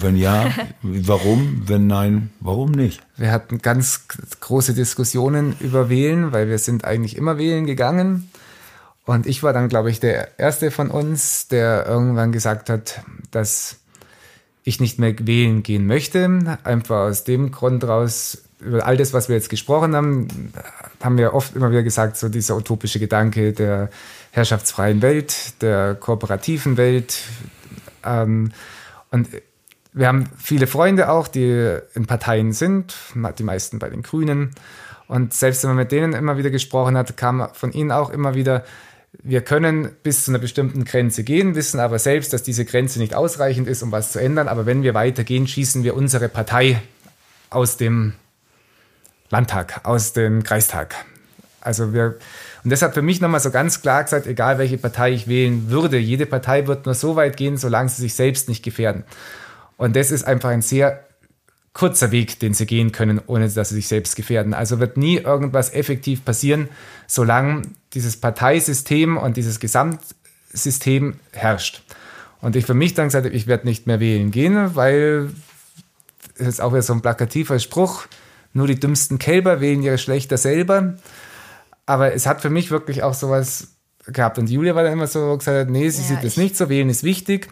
Wenn 0.00 0.16
ja, 0.16 0.50
warum? 0.82 1.62
Wenn 1.66 1.86
nein, 1.86 2.30
warum 2.40 2.72
nicht? 2.72 3.00
Wir 3.16 3.30
hatten 3.30 3.58
ganz 3.58 4.06
große 4.40 4.74
Diskussionen 4.74 5.54
über 5.60 5.88
Wählen, 5.88 6.32
weil 6.32 6.48
wir 6.48 6.58
sind 6.58 6.84
eigentlich 6.84 7.16
immer 7.16 7.38
wählen 7.38 7.66
gegangen. 7.66 8.30
Und 9.06 9.26
ich 9.26 9.42
war 9.44 9.52
dann, 9.52 9.68
glaube 9.68 9.90
ich, 9.90 10.00
der 10.00 10.38
Erste 10.38 10.70
von 10.70 10.90
uns, 10.90 11.46
der 11.46 11.86
irgendwann 11.86 12.32
gesagt 12.32 12.68
hat, 12.68 13.02
dass 13.30 13.76
ich 14.64 14.80
nicht 14.80 14.98
mehr 14.98 15.14
wählen 15.20 15.62
gehen 15.62 15.86
möchte. 15.86 16.58
Einfach 16.64 17.08
aus 17.08 17.22
dem 17.22 17.52
Grund 17.52 17.84
raus, 17.84 18.42
über 18.58 18.84
all 18.84 18.96
das, 18.96 19.12
was 19.12 19.28
wir 19.28 19.36
jetzt 19.36 19.48
gesprochen 19.48 19.94
haben, 19.94 20.52
haben 21.00 21.18
wir 21.18 21.34
oft 21.34 21.54
immer 21.54 21.70
wieder 21.70 21.84
gesagt, 21.84 22.16
so 22.16 22.28
dieser 22.28 22.56
utopische 22.56 22.98
Gedanke 22.98 23.52
der 23.52 23.90
herrschaftsfreien 24.32 25.02
Welt, 25.02 25.62
der 25.62 25.94
kooperativen 25.94 26.76
Welt. 26.76 27.20
Ähm, 28.04 28.50
und 29.12 29.28
wir 29.92 30.08
haben 30.08 30.28
viele 30.36 30.66
Freunde 30.66 31.10
auch, 31.10 31.28
die 31.28 31.78
in 31.94 32.06
Parteien 32.06 32.52
sind, 32.52 32.96
die 33.38 33.44
meisten 33.44 33.78
bei 33.78 33.88
den 33.88 34.02
Grünen. 34.02 34.50
Und 35.06 35.32
selbst 35.32 35.62
wenn 35.62 35.70
man 35.70 35.76
mit 35.76 35.92
denen 35.92 36.12
immer 36.12 36.38
wieder 36.38 36.50
gesprochen 36.50 36.96
hat, 36.96 37.16
kam 37.16 37.48
von 37.52 37.72
ihnen 37.72 37.92
auch 37.92 38.10
immer 38.10 38.34
wieder, 38.34 38.64
wir 39.22 39.40
können 39.40 39.90
bis 40.02 40.24
zu 40.24 40.30
einer 40.30 40.38
bestimmten 40.38 40.84
Grenze 40.84 41.24
gehen, 41.24 41.54
wissen 41.54 41.80
aber 41.80 41.98
selbst, 41.98 42.32
dass 42.32 42.42
diese 42.42 42.64
Grenze 42.64 42.98
nicht 42.98 43.14
ausreichend 43.14 43.68
ist, 43.68 43.82
um 43.82 43.92
was 43.92 44.12
zu 44.12 44.20
ändern. 44.20 44.48
Aber 44.48 44.66
wenn 44.66 44.82
wir 44.82 44.94
weitergehen, 44.94 45.46
schießen 45.46 45.84
wir 45.84 45.94
unsere 45.94 46.28
Partei 46.28 46.80
aus 47.50 47.76
dem 47.76 48.14
Landtag, 49.30 49.80
aus 49.84 50.12
dem 50.12 50.42
Kreistag. 50.42 50.94
Also 51.60 51.92
wir, 51.92 52.18
und 52.62 52.70
das 52.70 52.82
hat 52.82 52.94
für 52.94 53.02
mich 53.02 53.20
nochmal 53.20 53.40
so 53.40 53.50
ganz 53.50 53.82
klar 53.82 54.04
gesagt, 54.04 54.26
egal 54.26 54.58
welche 54.58 54.78
Partei 54.78 55.12
ich 55.12 55.26
wählen 55.26 55.68
würde, 55.70 55.98
jede 55.98 56.26
Partei 56.26 56.66
wird 56.66 56.86
nur 56.86 56.94
so 56.94 57.16
weit 57.16 57.36
gehen, 57.36 57.56
solange 57.56 57.88
sie 57.88 58.02
sich 58.02 58.14
selbst 58.14 58.48
nicht 58.48 58.62
gefährden. 58.62 59.04
Und 59.76 59.96
das 59.96 60.10
ist 60.10 60.24
einfach 60.24 60.50
ein 60.50 60.62
sehr 60.62 61.05
kurzer 61.76 62.10
Weg, 62.10 62.40
den 62.40 62.54
sie 62.54 62.64
gehen 62.64 62.90
können, 62.90 63.20
ohne 63.26 63.50
dass 63.50 63.68
sie 63.68 63.74
sich 63.74 63.86
selbst 63.86 64.16
gefährden. 64.16 64.54
Also 64.54 64.80
wird 64.80 64.96
nie 64.96 65.18
irgendwas 65.18 65.74
effektiv 65.74 66.24
passieren, 66.24 66.70
solange 67.06 67.62
dieses 67.92 68.16
Parteisystem 68.16 69.18
und 69.18 69.36
dieses 69.36 69.60
Gesamtsystem 69.60 71.16
herrscht. 71.32 71.82
Und 72.40 72.56
ich 72.56 72.64
für 72.64 72.72
mich 72.72 72.94
dann 72.94 73.08
gesagt 73.08 73.26
habe, 73.26 73.34
ich 73.34 73.46
werde 73.46 73.66
nicht 73.66 73.86
mehr 73.86 74.00
wählen 74.00 74.30
gehen, 74.30 74.74
weil 74.74 75.28
das 76.38 76.48
ist 76.48 76.60
auch 76.62 76.72
wieder 76.72 76.80
so 76.80 76.94
ein 76.94 77.02
plakativer 77.02 77.58
Spruch, 77.58 78.06
nur 78.54 78.66
die 78.66 78.80
dümmsten 78.80 79.18
Kälber 79.18 79.60
wählen 79.60 79.82
ihre 79.82 79.98
Schlechter 79.98 80.38
selber. 80.38 80.94
Aber 81.84 82.14
es 82.14 82.24
hat 82.24 82.40
für 82.40 82.48
mich 82.48 82.70
wirklich 82.70 83.02
auch 83.02 83.12
sowas 83.12 83.68
gehabt. 84.06 84.38
Und 84.38 84.48
Julia 84.48 84.74
war 84.74 84.82
dann 84.82 84.94
immer 84.94 85.08
so 85.08 85.36
gesagt, 85.36 85.68
nee, 85.68 85.90
sie 85.90 86.00
ja, 86.00 86.08
sieht 86.08 86.24
das 86.24 86.38
nicht 86.38 86.56
so, 86.56 86.70
wählen 86.70 86.88
ist 86.88 87.04
wichtig. 87.04 87.50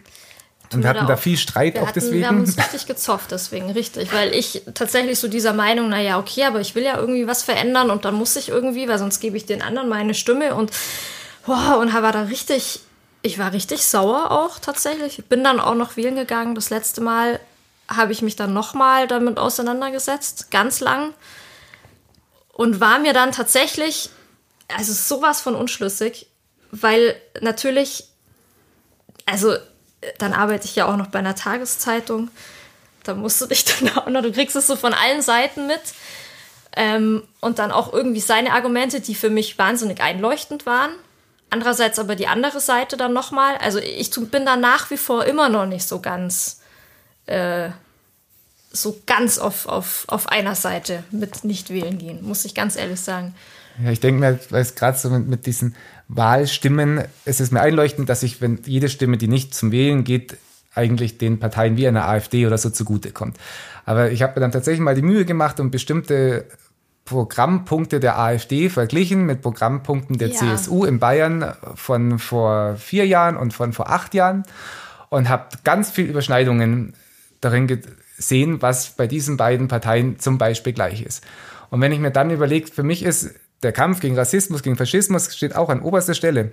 Und 0.73 0.83
wir 0.83 0.89
hatten 0.89 1.07
da 1.07 1.17
viel 1.17 1.37
Streit 1.37 1.75
wir 1.75 1.83
auch 1.83 1.87
hatten, 1.87 1.99
deswegen. 1.99 2.19
Wir 2.19 2.27
haben 2.27 2.39
uns 2.39 2.57
richtig 2.57 2.85
gezofft 2.85 3.31
deswegen, 3.31 3.71
richtig. 3.71 4.13
Weil 4.13 4.33
ich 4.33 4.63
tatsächlich 4.73 5.19
so 5.19 5.27
dieser 5.27 5.53
Meinung, 5.53 5.89
naja, 5.89 6.17
okay, 6.19 6.43
aber 6.43 6.59
ich 6.61 6.75
will 6.75 6.83
ja 6.83 6.97
irgendwie 6.97 7.27
was 7.27 7.43
verändern 7.43 7.89
und 7.89 8.05
dann 8.05 8.15
muss 8.15 8.35
ich 8.35 8.49
irgendwie, 8.49 8.87
weil 8.87 8.99
sonst 8.99 9.19
gebe 9.19 9.37
ich 9.37 9.45
den 9.45 9.61
anderen 9.61 9.89
meine 9.89 10.13
Stimme 10.13 10.55
und 10.55 10.71
wow, 11.45 11.77
und 11.79 11.93
war 11.93 12.11
da 12.11 12.23
richtig, 12.23 12.79
ich 13.21 13.39
war 13.39 13.53
richtig 13.53 13.83
sauer 13.85 14.31
auch 14.31 14.59
tatsächlich. 14.59 15.19
Ich 15.19 15.25
bin 15.25 15.43
dann 15.43 15.59
auch 15.59 15.75
noch 15.75 15.97
wählen 15.97 16.15
gegangen. 16.15 16.55
Das 16.55 16.69
letzte 16.69 17.01
Mal 17.01 17.39
habe 17.87 18.11
ich 18.11 18.21
mich 18.21 18.35
dann 18.35 18.53
nochmal 18.53 19.07
damit 19.07 19.37
auseinandergesetzt, 19.37 20.51
ganz 20.51 20.79
lang. 20.79 21.13
Und 22.53 22.79
war 22.79 22.99
mir 22.99 23.13
dann 23.13 23.31
tatsächlich, 23.31 24.09
also 24.75 24.93
sowas 24.93 25.41
von 25.41 25.55
unschlüssig, 25.55 26.27
weil 26.71 27.15
natürlich, 27.41 28.05
also 29.25 29.55
dann 30.17 30.33
arbeite 30.33 30.65
ich 30.65 30.75
ja 30.75 30.85
auch 30.85 30.97
noch 30.97 31.07
bei 31.07 31.19
einer 31.19 31.35
Tageszeitung. 31.35 32.29
Da 33.03 33.13
musst 33.13 33.41
du 33.41 33.45
dich 33.45 33.65
dann 33.79 33.97
auch 33.97 34.07
noch, 34.07 34.21
du 34.21 34.31
kriegst 34.31 34.55
es 34.55 34.67
so 34.67 34.75
von 34.75 34.93
allen 34.93 35.21
Seiten 35.21 35.67
mit. 35.67 35.81
Ähm, 36.77 37.23
und 37.39 37.59
dann 37.59 37.71
auch 37.71 37.93
irgendwie 37.93 38.19
seine 38.19 38.51
Argumente, 38.51 38.99
die 38.99 39.15
für 39.15 39.29
mich 39.29 39.57
wahnsinnig 39.57 40.01
einleuchtend 40.01 40.65
waren. 40.65 40.91
Andererseits 41.49 41.99
aber 41.99 42.15
die 42.15 42.27
andere 42.27 42.59
Seite 42.59 42.97
dann 42.97 43.13
nochmal. 43.13 43.55
Also 43.57 43.79
ich 43.79 44.11
bin 44.11 44.45
da 44.45 44.57
nach 44.57 44.89
wie 44.91 44.97
vor 44.97 45.25
immer 45.25 45.47
noch 45.47 45.65
nicht 45.65 45.87
so 45.87 46.01
ganz, 46.01 46.59
äh, 47.27 47.69
so 48.71 49.01
ganz 49.05 49.37
auf, 49.37 49.67
auf, 49.67 50.03
auf 50.07 50.27
einer 50.27 50.55
Seite 50.55 51.03
mit 51.11 51.45
nicht 51.45 51.69
wählen 51.69 51.97
gehen, 51.97 52.23
muss 52.23 52.43
ich 52.43 52.55
ganz 52.55 52.75
ehrlich 52.75 52.99
sagen. 52.99 53.35
Ja, 53.81 53.91
ich 53.91 53.99
denke 53.99 54.19
mir, 54.19 54.39
weil 54.49 54.61
es 54.61 54.75
gerade 54.75 54.97
so 54.97 55.09
mit, 55.09 55.27
mit, 55.27 55.45
diesen 55.45 55.75
Wahlstimmen, 56.07 57.03
es 57.25 57.39
ist 57.39 57.51
mir 57.51 57.61
einleuchtend, 57.61 58.09
dass 58.09 58.23
ich, 58.23 58.41
wenn 58.41 58.59
jede 58.65 58.89
Stimme, 58.89 59.17
die 59.17 59.27
nicht 59.27 59.55
zum 59.55 59.71
Wählen 59.71 60.03
geht, 60.03 60.37
eigentlich 60.75 61.17
den 61.17 61.39
Parteien 61.39 61.77
wie 61.77 61.87
einer 61.87 62.07
AfD 62.07 62.45
oder 62.45 62.57
so 62.57 62.69
zugutekommt. 62.69 63.37
Aber 63.85 64.11
ich 64.11 64.21
habe 64.21 64.33
mir 64.35 64.41
dann 64.41 64.51
tatsächlich 64.51 64.81
mal 64.81 64.95
die 64.95 65.01
Mühe 65.01 65.25
gemacht 65.25 65.59
und 65.59 65.71
bestimmte 65.71 66.45
Programmpunkte 67.05 67.99
der 67.99 68.19
AfD 68.19 68.69
verglichen 68.69 69.25
mit 69.25 69.41
Programmpunkten 69.41 70.17
der 70.17 70.29
ja. 70.29 70.35
CSU 70.35 70.85
in 70.85 70.99
Bayern 70.99 71.53
von 71.75 72.19
vor 72.19 72.75
vier 72.77 73.05
Jahren 73.05 73.37
und 73.37 73.53
von 73.53 73.73
vor 73.73 73.89
acht 73.89 74.13
Jahren 74.15 74.43
und 75.09 75.29
habe 75.29 75.49
ganz 75.63 75.91
viel 75.91 76.05
Überschneidungen 76.05 76.93
darin 77.41 77.67
gesehen, 77.67 78.61
was 78.61 78.89
bei 78.91 79.05
diesen 79.07 79.37
beiden 79.37 79.67
Parteien 79.67 80.19
zum 80.19 80.39
Beispiel 80.39 80.73
gleich 80.73 81.03
ist. 81.03 81.23
Und 81.69 81.79
wenn 81.81 81.91
ich 81.91 81.99
mir 81.99 82.11
dann 82.11 82.31
überlege, 82.31 82.67
für 82.67 82.83
mich 82.83 83.03
ist 83.03 83.35
der 83.65 83.73
Kampf 83.73 83.99
gegen 83.99 84.17
Rassismus, 84.17 84.63
gegen 84.63 84.77
Faschismus 84.77 85.35
steht 85.35 85.55
auch 85.55 85.69
an 85.69 85.81
oberster 85.81 86.13
Stelle. 86.13 86.51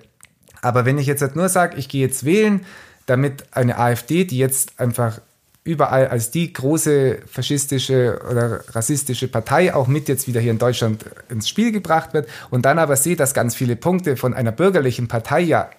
Aber 0.63 0.85
wenn 0.85 0.99
ich 0.99 1.07
jetzt 1.07 1.23
halt 1.23 1.37
nur 1.37 1.49
sage, 1.49 1.77
ich 1.77 1.89
gehe 1.89 2.01
jetzt 2.01 2.25
wählen, 2.25 2.65
damit 3.07 3.45
eine 3.53 3.79
AfD, 3.79 4.25
die 4.25 4.39
jetzt 4.39 4.81
einfach 4.81 5.21
überall 5.65 6.09
als 6.09 6.31
die 6.31 6.53
große 6.53 7.21
faschistische 7.27 8.21
oder 8.29 8.65
rassistische 8.75 9.29
Partei 9.29 9.75
auch 9.75 9.87
mit 9.87 10.09
jetzt 10.09 10.27
wieder 10.27 10.41
hier 10.41 10.51
in 10.51 10.59
Deutschland 10.59 11.05
ins 11.29 11.49
Spiel 11.49 11.71
gebracht 11.71 12.15
wird 12.15 12.29
und 12.51 12.65
dann 12.65 12.79
aber 12.79 12.97
sehe, 12.97 13.15
dass 13.15 13.33
ganz 13.33 13.55
viele 13.55 13.77
Punkte 13.77 14.17
von 14.17 14.35
einer 14.35 14.51
bürgerlichen 14.51 15.07
Partei 15.07 15.41
ja 15.41 15.71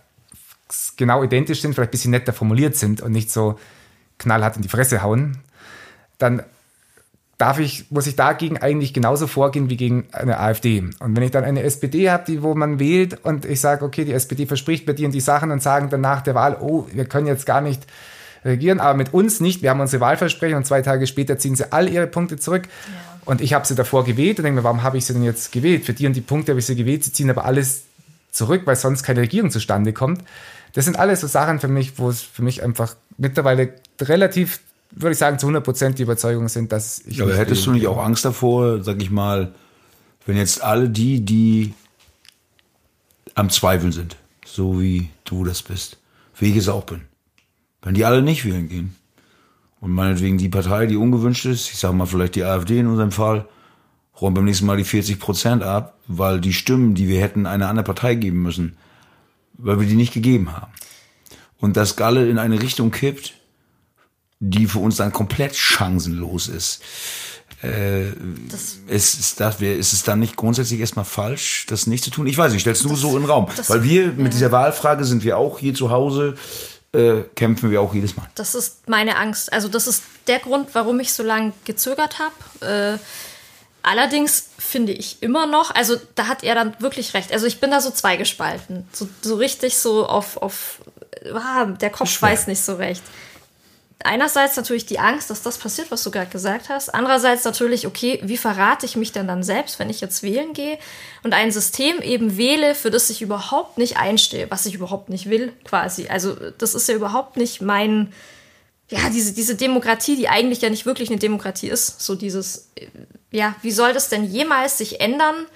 genau 0.95 1.23
identisch 1.23 1.61
sind, 1.61 1.75
vielleicht 1.75 1.89
ein 1.89 1.91
bisschen 1.91 2.11
netter 2.11 2.31
formuliert 2.31 2.77
sind 2.77 3.01
und 3.01 3.11
nicht 3.11 3.29
so 3.29 3.59
knallhart 4.19 4.55
in 4.55 4.61
die 4.61 4.69
Fresse 4.69 5.03
hauen, 5.03 5.39
dann 6.17 6.43
darf 7.43 7.59
ich, 7.59 7.91
muss 7.91 8.07
ich 8.07 8.15
dagegen 8.15 8.57
eigentlich 8.57 8.93
genauso 8.93 9.27
vorgehen 9.27 9.69
wie 9.69 9.75
gegen 9.75 10.05
eine 10.13 10.39
AfD. 10.39 10.79
Und 10.79 11.13
wenn 11.13 11.23
ich 11.23 11.31
dann 11.31 11.43
eine 11.43 11.61
SPD 11.63 12.09
habe, 12.09 12.23
die, 12.25 12.41
wo 12.41 12.55
man 12.55 12.79
wählt 12.79 13.19
und 13.25 13.43
ich 13.43 13.59
sage, 13.59 13.83
okay, 13.83 14.05
die 14.05 14.13
SPD 14.13 14.45
verspricht 14.45 14.85
bei 14.85 14.93
dir 14.93 15.07
und 15.07 15.11
die 15.11 15.19
Sachen 15.19 15.51
und 15.51 15.61
sagen 15.61 15.89
dann 15.89 15.99
nach 15.99 16.21
der 16.21 16.35
Wahl, 16.35 16.55
oh, 16.61 16.87
wir 16.93 17.03
können 17.03 17.27
jetzt 17.27 17.45
gar 17.45 17.59
nicht 17.59 17.85
regieren, 18.45 18.79
aber 18.79 18.93
mit 18.93 19.13
uns 19.13 19.41
nicht, 19.41 19.61
wir 19.61 19.71
haben 19.71 19.81
unsere 19.81 19.99
Wahlversprechen 19.99 20.55
und 20.55 20.65
zwei 20.65 20.81
Tage 20.83 21.05
später 21.05 21.37
ziehen 21.37 21.57
sie 21.57 21.69
all 21.73 21.89
ihre 21.89 22.07
Punkte 22.07 22.37
zurück. 22.37 22.63
Ja. 22.65 23.19
Und 23.25 23.41
ich 23.41 23.53
habe 23.53 23.67
sie 23.67 23.75
davor 23.75 24.05
gewählt 24.05 24.39
und 24.39 24.45
denke 24.45 24.61
mir, 24.61 24.63
warum 24.63 24.81
habe 24.83 24.97
ich 24.97 25.05
sie 25.05 25.11
denn 25.11 25.23
jetzt 25.23 25.51
gewählt? 25.51 25.83
Für 25.83 25.91
die 25.91 26.07
und 26.07 26.15
die 26.15 26.21
Punkte 26.21 26.53
habe 26.53 26.61
ich 26.61 26.65
sie 26.65 26.77
gewählt, 26.77 27.03
sie 27.03 27.11
ziehen 27.11 27.29
aber 27.29 27.43
alles 27.43 27.83
zurück, 28.31 28.61
weil 28.63 28.77
sonst 28.77 29.03
keine 29.03 29.19
Regierung 29.19 29.51
zustande 29.51 29.91
kommt. 29.91 30.23
Das 30.71 30.85
sind 30.85 30.97
alles 30.97 31.19
so 31.19 31.27
Sachen 31.27 31.59
für 31.59 31.67
mich, 31.67 31.99
wo 31.99 32.07
es 32.07 32.21
für 32.21 32.41
mich 32.41 32.63
einfach 32.63 32.95
mittlerweile 33.17 33.73
relativ 34.01 34.61
würde 34.95 35.13
ich 35.13 35.17
sagen, 35.17 35.39
zu 35.39 35.47
100 35.47 35.63
Prozent 35.63 35.99
die 35.99 36.03
Überzeugung 36.03 36.47
sind, 36.47 36.71
dass 36.71 36.99
ich. 37.05 37.17
Ja, 37.17 37.25
aber 37.25 37.35
hättest 37.35 37.65
du 37.65 37.71
nicht 37.71 37.87
auch 37.87 38.03
Angst 38.03 38.25
davor, 38.25 38.83
sag 38.83 39.01
ich 39.01 39.09
mal, 39.09 39.53
wenn 40.25 40.37
jetzt 40.37 40.63
alle 40.63 40.89
die, 40.89 41.23
die 41.23 41.73
am 43.35 43.49
Zweifeln 43.49 43.91
sind, 43.91 44.17
so 44.45 44.79
wie 44.79 45.09
du 45.25 45.43
das 45.43 45.63
bist, 45.63 45.97
wie 46.37 46.51
ich 46.51 46.57
es 46.57 46.69
auch 46.69 46.83
bin, 46.83 47.01
wenn 47.81 47.95
die 47.95 48.05
alle 48.05 48.21
nicht 48.21 48.45
wählen 48.45 48.69
gehen 48.69 48.95
und 49.79 49.91
meinetwegen 49.91 50.37
die 50.37 50.49
Partei, 50.49 50.85
die 50.85 50.95
ungewünscht 50.95 51.45
ist, 51.45 51.71
ich 51.71 51.77
sag 51.77 51.93
mal 51.93 52.05
vielleicht 52.05 52.35
die 52.35 52.43
AfD 52.43 52.79
in 52.79 52.87
unserem 52.87 53.11
Fall, 53.11 53.47
räumt 54.21 54.35
beim 54.35 54.45
nächsten 54.45 54.65
Mal 54.65 54.77
die 54.77 54.83
40 54.83 55.19
Prozent 55.19 55.63
ab, 55.63 55.97
weil 56.07 56.39
die 56.39 56.53
Stimmen, 56.53 56.93
die 56.93 57.07
wir 57.07 57.19
hätten 57.19 57.45
einer 57.45 57.67
anderen 57.67 57.85
Partei 57.85 58.15
geben 58.15 58.41
müssen, 58.41 58.77
weil 59.53 59.79
wir 59.79 59.87
die 59.87 59.95
nicht 59.95 60.13
gegeben 60.13 60.53
haben. 60.53 60.71
Und 61.57 61.77
das 61.77 61.95
Galle 61.95 62.29
in 62.29 62.37
eine 62.37 62.61
Richtung 62.61 62.91
kippt, 62.91 63.33
die 64.43 64.67
für 64.67 64.79
uns 64.79 64.97
dann 64.97 65.13
komplett 65.13 65.55
chancenlos 65.55 66.47
ist. 66.47 66.81
Äh, 67.63 68.09
ist, 68.09 68.79
ist, 68.89 69.39
das, 69.39 69.61
ist 69.61 69.93
es 69.93 70.03
dann 70.03 70.19
nicht 70.19 70.35
grundsätzlich 70.35 70.81
erstmal 70.81 71.05
falsch, 71.05 71.65
das 71.69 71.87
nicht 71.87 72.03
zu 72.03 72.09
tun? 72.09 72.27
Ich 72.27 72.37
weiß 72.37 72.51
nicht, 72.51 72.61
stellst 72.61 72.83
du 72.83 72.89
das, 72.89 72.99
so 72.99 73.15
in 73.15 73.23
den 73.23 73.29
Raum. 73.29 73.47
Das, 73.55 73.69
Weil 73.69 73.83
wir 73.83 74.11
mit 74.11 74.33
dieser 74.33 74.51
Wahlfrage 74.51 75.05
sind 75.05 75.23
wir 75.23 75.37
auch 75.37 75.59
hier 75.59 75.73
zu 75.73 75.91
Hause, 75.91 76.35
äh, 76.91 77.21
kämpfen 77.35 77.71
wir 77.71 77.79
auch 77.79 77.93
jedes 77.93 78.17
Mal. 78.17 78.27
Das 78.35 78.53
ist 78.53 78.89
meine 78.89 79.15
Angst. 79.15 79.53
Also 79.53 79.69
das 79.69 79.87
ist 79.87 80.03
der 80.27 80.39
Grund, 80.39 80.69
warum 80.73 80.99
ich 80.99 81.13
so 81.13 81.23
lange 81.23 81.53
gezögert 81.63 82.17
habe. 82.19 82.97
Äh, 82.99 82.99
allerdings 83.81 84.49
finde 84.59 84.91
ich 84.91 85.23
immer 85.23 85.47
noch, 85.47 85.73
also 85.73 85.95
da 86.15 86.27
hat 86.27 86.43
er 86.43 86.55
dann 86.55 86.75
wirklich 86.79 87.13
recht. 87.13 87.31
Also 87.31 87.45
ich 87.45 87.61
bin 87.61 87.71
da 87.71 87.79
so 87.79 87.91
zweigespalten. 87.91 88.85
So, 88.91 89.07
so 89.21 89.35
richtig 89.35 89.77
so 89.77 90.05
auf, 90.05 90.35
auf 90.35 90.81
ah, 91.33 91.63
der 91.65 91.91
Kopf 91.91 92.21
weiß 92.21 92.47
nicht 92.47 92.61
so 92.61 92.75
recht 92.75 93.03
einerseits 94.06 94.56
natürlich 94.56 94.86
die 94.86 94.99
Angst, 94.99 95.30
dass 95.30 95.41
das 95.41 95.58
passiert, 95.58 95.91
was 95.91 96.04
du 96.04 96.12
gerade 96.12 96.30
gesagt 96.30 96.70
hast. 96.70 96.93
Andererseits 96.93 97.43
natürlich, 97.43 97.88
okay, 97.88 98.20
wie 98.24 98.38
verrate 98.38 98.86
ich 98.86 98.95
mich 98.95 99.12
denn 99.12 99.28
dann 99.28 99.43
selbst, 99.43 99.80
wenn 99.80 99.89
ich 99.89 100.01
jetzt 100.01 100.24
wählen 100.24 100.54
gehe 100.54 100.78
und 101.24 101.34
ein 101.34 101.51
System 101.51 102.01
eben 102.01 102.38
wähle, 102.38 102.76
für 102.76 102.91
das 102.91 103.10
ich 103.10 103.22
überhaupt 103.22 103.78
nicht 103.78 103.97
einstehe, 103.97 104.49
was 104.49 104.66
ich 104.66 104.76
überhaupt 104.76 105.10
nicht 105.10 105.30
will, 105.30 105.54
quasi. 105.64 106.08
Also 106.08 106.36
das 106.58 106.76
ist 106.76 106.88
ja 106.89 106.95
überhaupt 106.95 107.38
nicht 107.38 107.62
mein, 107.62 108.14
ja, 108.89 109.10
diese, 109.10 109.34
diese 109.34 109.56
Demokratie, 109.56 110.16
die 110.16 110.30
eigentlich 110.30 110.62
ja 110.62 110.70
nicht 110.70 110.86
wirklich 110.86 111.10
eine 111.10 111.20
Demokratie 111.20 111.70
ist. 111.70 112.01
So 112.01 112.16
dieses, 112.16 112.70
ja, 113.32 113.56
wie 113.62 113.72
soll 113.72 113.93
das 113.93 114.10
denn 114.10 114.24
jemals 114.24 114.78
sich 114.78 115.01
ändern? 115.01 115.47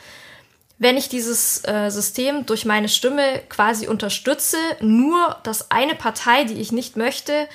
wenn 0.80 0.98
ich 0.98 1.10
dieses 1.10 1.64
äh, 1.66 1.90
System 1.90 2.46
durch 2.46 2.66
meine 2.66 2.90
Stimme 2.90 3.42
quasi 3.50 3.88
unterstütze, 3.88 4.58
nur 4.80 5.38
dass 5.44 5.72
eine 5.72 5.96
Partei, 5.96 6.44
die 6.44 6.62
ich 6.62 6.72
nicht 6.72 6.98
möchte, 6.98 7.48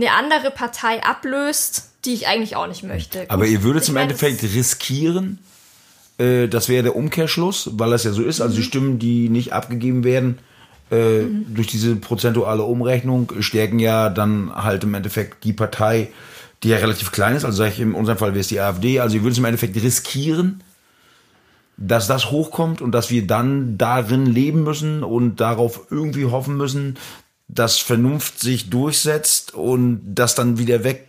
eine 0.00 0.12
andere 0.12 0.50
Partei 0.50 1.02
ablöst, 1.02 1.90
die 2.04 2.14
ich 2.14 2.26
eigentlich 2.26 2.56
auch 2.56 2.66
nicht 2.66 2.82
möchte. 2.82 3.24
Aber 3.28 3.46
ihr 3.46 3.62
würdet 3.62 3.88
im 3.88 3.96
Endeffekt 3.96 4.42
riskieren, 4.42 5.38
äh, 6.18 6.48
das 6.48 6.68
wäre 6.68 6.82
der 6.82 6.96
Umkehrschluss, 6.96 7.70
weil 7.74 7.90
das 7.90 8.04
ja 8.04 8.12
so 8.12 8.22
ist, 8.22 8.40
also 8.40 8.54
die 8.54 8.62
mhm. 8.62 8.66
Stimmen, 8.66 8.98
die 8.98 9.28
nicht 9.28 9.52
abgegeben 9.52 10.04
werden, 10.04 10.38
äh, 10.90 11.22
mhm. 11.22 11.54
durch 11.54 11.66
diese 11.66 11.96
prozentuale 11.96 12.62
Umrechnung 12.62 13.32
stärken 13.40 13.78
ja 13.78 14.08
dann 14.08 14.52
halt 14.54 14.84
im 14.84 14.94
Endeffekt 14.94 15.44
die 15.44 15.52
Partei, 15.52 16.08
die 16.62 16.68
ja 16.68 16.78
relativ 16.78 17.12
klein 17.12 17.36
ist, 17.36 17.44
also 17.44 17.58
sage 17.58 17.72
ich 17.72 17.80
in 17.80 17.94
unserem 17.94 18.18
Fall 18.18 18.30
wäre 18.30 18.40
es 18.40 18.48
die 18.48 18.60
AfD, 18.60 19.00
also 19.00 19.16
ihr 19.16 19.22
würdet 19.22 19.38
im 19.38 19.44
Endeffekt 19.46 19.76
riskieren, 19.76 20.62
dass 21.78 22.06
das 22.06 22.30
hochkommt 22.30 22.82
und 22.82 22.92
dass 22.92 23.10
wir 23.10 23.26
dann 23.26 23.78
darin 23.78 24.26
leben 24.26 24.64
müssen 24.64 25.02
und 25.02 25.36
darauf 25.36 25.86
irgendwie 25.90 26.26
hoffen 26.26 26.58
müssen, 26.58 26.98
dass 27.54 27.78
Vernunft 27.78 28.40
sich 28.40 28.70
durchsetzt 28.70 29.54
und 29.54 30.00
das 30.04 30.34
dann 30.34 30.58
wieder 30.58 30.84
weg 30.84 31.08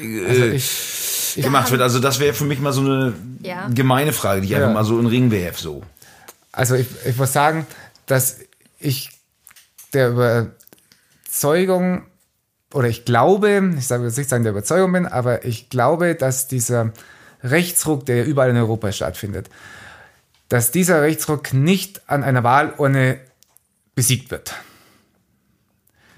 äh, 0.00 0.26
also 0.26 0.44
ich, 0.44 1.36
ich 1.36 1.42
gemacht 1.42 1.70
wird. 1.70 1.82
Also 1.82 1.98
das 1.98 2.20
wäre 2.20 2.34
für 2.34 2.44
mich 2.44 2.60
mal 2.60 2.72
so 2.72 2.82
eine 2.82 3.14
ja. 3.42 3.68
gemeine 3.68 4.12
Frage, 4.12 4.40
die 4.40 4.46
ich 4.46 4.52
ja. 4.52 4.58
einfach 4.58 4.72
mal 4.72 4.84
so 4.84 4.98
in 4.98 5.04
den 5.04 5.10
Ring 5.10 5.30
werfe. 5.30 5.60
So. 5.60 5.82
Also 6.52 6.74
ich, 6.74 6.86
ich 7.04 7.16
muss 7.16 7.32
sagen, 7.32 7.66
dass 8.06 8.38
ich 8.78 9.10
der 9.92 10.10
Überzeugung 10.10 12.04
oder 12.72 12.88
ich 12.88 13.04
glaube, 13.04 13.74
ich 13.78 13.86
sage 13.86 14.04
jetzt 14.04 14.18
nicht 14.18 14.28
sagen 14.28 14.44
der 14.44 14.52
Überzeugung 14.52 14.92
bin, 14.92 15.06
aber 15.06 15.44
ich 15.44 15.70
glaube, 15.70 16.14
dass 16.14 16.48
dieser 16.48 16.92
Rechtsruck, 17.42 18.04
der 18.06 18.26
überall 18.26 18.50
in 18.50 18.56
Europa 18.56 18.92
stattfindet, 18.92 19.48
dass 20.48 20.70
dieser 20.70 21.02
Rechtsruck 21.02 21.52
nicht 21.52 22.02
an 22.08 22.24
einer 22.24 22.42
Wahlurne 22.42 23.20
besiegt 23.94 24.30
wird. 24.30 24.54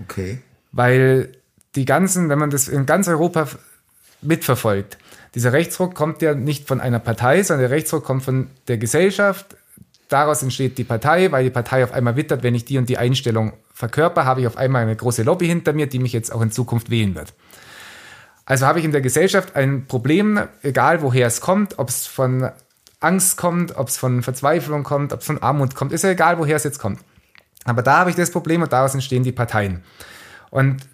Okay. 0.04 0.38
Weil 0.72 1.32
die 1.74 1.84
ganzen, 1.84 2.28
wenn 2.28 2.38
man 2.38 2.50
das 2.50 2.68
in 2.68 2.86
ganz 2.86 3.08
Europa 3.08 3.48
mitverfolgt, 4.22 4.98
dieser 5.34 5.52
Rechtsruck 5.52 5.94
kommt 5.94 6.22
ja 6.22 6.34
nicht 6.34 6.66
von 6.66 6.80
einer 6.80 6.98
Partei, 6.98 7.42
sondern 7.42 7.68
der 7.68 7.76
Rechtsruck 7.76 8.04
kommt 8.04 8.24
von 8.24 8.48
der 8.68 8.78
Gesellschaft. 8.78 9.56
Daraus 10.08 10.42
entsteht 10.42 10.76
die 10.76 10.84
Partei, 10.84 11.30
weil 11.30 11.44
die 11.44 11.50
Partei 11.50 11.84
auf 11.84 11.92
einmal 11.92 12.16
wittert, 12.16 12.42
wenn 12.42 12.56
ich 12.56 12.64
die 12.64 12.78
und 12.78 12.88
die 12.88 12.98
Einstellung 12.98 13.52
verkörper, 13.72 14.24
habe 14.24 14.40
ich 14.40 14.46
auf 14.48 14.56
einmal 14.56 14.82
eine 14.82 14.96
große 14.96 15.22
Lobby 15.22 15.46
hinter 15.46 15.72
mir, 15.72 15.86
die 15.86 16.00
mich 16.00 16.12
jetzt 16.12 16.32
auch 16.32 16.42
in 16.42 16.50
Zukunft 16.50 16.90
wählen 16.90 17.14
wird. 17.14 17.32
Also 18.44 18.66
habe 18.66 18.80
ich 18.80 18.84
in 18.84 18.90
der 18.90 19.00
Gesellschaft 19.00 19.54
ein 19.54 19.86
Problem, 19.86 20.40
egal 20.62 21.02
woher 21.02 21.28
es 21.28 21.40
kommt, 21.40 21.78
ob 21.78 21.88
es 21.88 22.08
von 22.08 22.50
Angst 22.98 23.36
kommt, 23.36 23.76
ob 23.76 23.86
es 23.86 23.96
von 23.96 24.24
Verzweiflung 24.24 24.82
kommt, 24.82 25.12
ob 25.12 25.20
es 25.20 25.26
von 25.26 25.40
Armut 25.40 25.76
kommt, 25.76 25.92
ist 25.92 26.02
ja 26.02 26.10
egal, 26.10 26.38
woher 26.38 26.56
es 26.56 26.64
jetzt 26.64 26.80
kommt. 26.80 26.98
Aber 27.64 27.82
da 27.82 27.98
habe 27.98 28.10
ich 28.10 28.16
das 28.16 28.30
Problem 28.30 28.62
und 28.62 28.72
daraus 28.72 28.94
entstehen 28.94 29.22
die 29.22 29.32
Parteien. 29.32 29.82
Und 30.50 30.86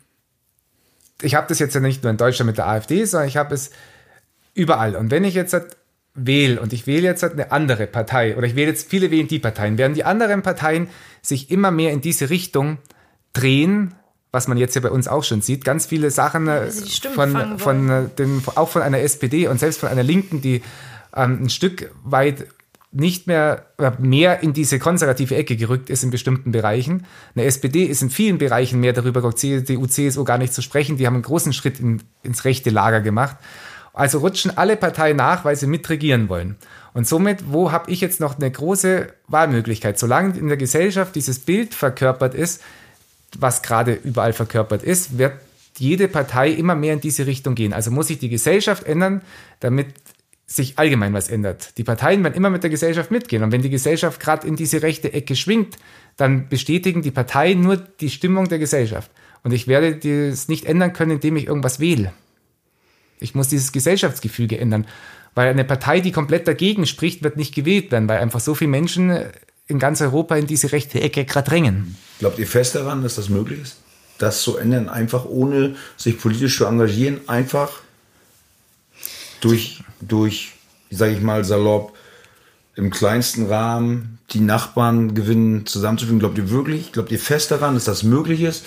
ich 1.22 1.34
habe 1.34 1.46
das 1.48 1.58
jetzt 1.58 1.74
ja 1.74 1.80
nicht 1.80 2.02
nur 2.02 2.10
in 2.10 2.16
Deutschland 2.16 2.46
mit 2.46 2.58
der 2.58 2.66
AfD, 2.66 3.04
sondern 3.04 3.28
ich 3.28 3.36
habe 3.36 3.54
es 3.54 3.70
überall. 4.54 4.96
Und 4.96 5.10
wenn 5.10 5.24
ich 5.24 5.34
jetzt 5.34 5.56
wähle 6.14 6.60
und 6.60 6.72
ich 6.72 6.86
wähle 6.86 7.06
jetzt 7.06 7.22
eine 7.24 7.52
andere 7.52 7.86
Partei 7.86 8.36
oder 8.36 8.46
ich 8.46 8.56
wähle 8.56 8.70
jetzt 8.70 8.88
viele 8.88 9.10
wählen 9.10 9.28
die 9.28 9.38
Parteien, 9.38 9.78
werden 9.78 9.94
die 9.94 10.04
anderen 10.04 10.42
Parteien 10.42 10.88
sich 11.22 11.50
immer 11.50 11.70
mehr 11.70 11.92
in 11.92 12.00
diese 12.00 12.30
Richtung 12.30 12.78
drehen, 13.32 13.94
was 14.32 14.48
man 14.48 14.56
jetzt 14.56 14.74
ja 14.74 14.80
bei 14.80 14.90
uns 14.90 15.08
auch 15.08 15.24
schon 15.24 15.42
sieht. 15.42 15.64
Ganz 15.64 15.86
viele 15.86 16.10
Sachen 16.10 16.46
ja, 16.46 16.66
von, 17.14 17.58
von 17.58 18.10
dem, 18.18 18.42
auch 18.54 18.68
von 18.70 18.82
einer 18.82 19.00
SPD 19.00 19.46
und 19.46 19.60
selbst 19.60 19.80
von 19.80 19.88
einer 19.88 20.02
Linken, 20.02 20.40
die 20.40 20.62
ähm, 21.14 21.44
ein 21.44 21.50
Stück 21.50 21.90
weit 22.02 22.46
nicht 22.97 23.26
mehr 23.26 23.66
mehr 23.99 24.42
in 24.42 24.53
diese 24.53 24.78
konservative 24.78 25.36
Ecke 25.36 25.57
gerückt 25.57 25.90
ist 25.90 26.03
in 26.03 26.11
bestimmten 26.11 26.51
Bereichen. 26.51 27.05
Eine 27.34 27.44
SPD 27.44 27.84
ist 27.84 28.03
in 28.03 28.11
vielen 28.11 28.38
Bereichen 28.38 28.80
mehr 28.80 28.94
darüber, 28.94 29.34
CDU, 29.34 29.86
CSU 29.86 30.24
gar 30.24 30.38
nicht 30.38 30.55
zu 30.55 30.62
sprechen. 30.62 30.97
Die 30.97 31.07
haben 31.07 31.14
einen 31.14 31.22
großen 31.22 31.53
Schritt 31.53 31.78
in, 31.78 32.03
ins 32.22 32.44
rechte 32.44 32.70
Lager 32.70 33.03
gemacht. 33.03 33.36
Also 33.92 34.18
rutschen 34.18 34.57
alle 34.57 34.76
Parteien 34.76 35.16
nach, 35.16 35.44
weil 35.44 35.57
sie 35.57 35.66
mitregieren 35.66 36.28
wollen. 36.28 36.57
Und 36.94 37.07
somit, 37.07 37.53
wo 37.53 37.72
habe 37.72 37.90
ich 37.90 38.01
jetzt 38.01 38.20
noch 38.20 38.38
eine 38.38 38.51
große 38.51 39.09
Wahlmöglichkeit? 39.28 39.99
Solange 39.99 40.38
in 40.38 40.49
der 40.49 40.57
Gesellschaft 40.57 41.14
dieses 41.14 41.38
Bild 41.38 41.74
verkörpert 41.74 42.34
ist, 42.34 42.62
was 43.38 43.62
gerade 43.62 43.92
überall 43.92 44.32
verkörpert 44.32 44.82
ist, 44.82 45.18
wird 45.18 45.34
jede 45.78 46.09
Partei 46.09 46.51
immer 46.51 46.74
mehr 46.74 46.94
in 46.94 47.01
diese 47.01 47.26
Richtung 47.26 47.55
gehen. 47.55 47.72
Also 47.72 47.90
muss 47.90 48.09
sich 48.09 48.18
die 48.18 48.30
Gesellschaft 48.30 48.84
ändern, 48.84 49.20
damit 49.61 49.88
sich 50.47 50.78
allgemein 50.78 51.12
was 51.12 51.28
ändert. 51.28 51.76
Die 51.76 51.84
Parteien 51.84 52.22
werden 52.22 52.34
immer 52.34 52.51
mit 52.51 52.62
der 52.62 52.70
Gesellschaft 52.70 53.11
mitgehen. 53.11 53.42
Und 53.42 53.51
wenn 53.51 53.62
die 53.62 53.70
Gesellschaft 53.70 54.20
gerade 54.20 54.47
in 54.47 54.55
diese 54.55 54.82
rechte 54.82 55.12
Ecke 55.12 55.34
schwingt, 55.34 55.76
dann 56.16 56.49
bestätigen 56.49 57.03
die 57.03 57.11
Parteien 57.11 57.61
nur 57.61 57.76
die 57.76 58.11
Stimmung 58.11 58.49
der 58.49 58.59
Gesellschaft. 58.59 59.11
Und 59.42 59.53
ich 59.53 59.66
werde 59.66 59.97
das 60.30 60.49
nicht 60.49 60.64
ändern 60.64 60.92
können, 60.92 61.12
indem 61.12 61.36
ich 61.36 61.47
irgendwas 61.47 61.80
wähle. 61.80 62.12
Ich 63.18 63.34
muss 63.34 63.49
dieses 63.49 63.72
Gesellschaftsgefüge 63.72 64.59
ändern. 64.59 64.86
Weil 65.34 65.49
eine 65.49 65.64
Partei, 65.64 66.01
die 66.01 66.12
komplett 66.12 66.49
dagegen 66.49 66.86
spricht, 66.86 67.22
wird 67.22 67.36
nicht 67.36 67.55
gewählt 67.55 67.92
werden, 67.92 68.09
weil 68.09 68.18
einfach 68.18 68.40
so 68.40 68.55
viele 68.55 68.70
Menschen 68.70 69.24
in 69.66 69.78
ganz 69.78 70.01
Europa 70.01 70.36
in 70.36 70.47
diese 70.47 70.72
rechte 70.72 71.01
Ecke 71.01 71.24
gerade 71.24 71.51
drängen. 71.51 71.97
Glaubt 72.18 72.38
ihr 72.38 72.47
fest 72.47 72.74
daran, 72.74 73.03
dass 73.03 73.16
das 73.16 73.28
möglich 73.28 73.61
ist? 73.61 73.76
Das 74.18 74.42
zu 74.42 74.57
ändern, 74.57 74.88
einfach 74.88 75.26
ohne 75.26 75.76
sich 75.97 76.18
politisch 76.18 76.57
zu 76.57 76.64
engagieren, 76.64 77.20
einfach 77.26 77.80
durch, 79.40 79.82
durch 80.01 80.57
sage 80.90 81.12
ich 81.12 81.20
mal, 81.20 81.44
salopp, 81.44 81.94
im 82.74 82.90
kleinsten 82.90 83.47
Rahmen 83.47 84.18
die 84.30 84.40
Nachbarn 84.40 85.14
gewinnen, 85.14 85.66
zusammenzuführen. 85.66 86.18
Glaubt 86.18 86.36
ihr 86.36 86.51
wirklich? 86.51 86.92
Glaubt 86.92 87.11
ihr 87.11 87.18
fest 87.18 87.51
daran, 87.51 87.74
dass 87.74 87.84
das 87.84 88.03
möglich 88.03 88.42
ist? 88.42 88.64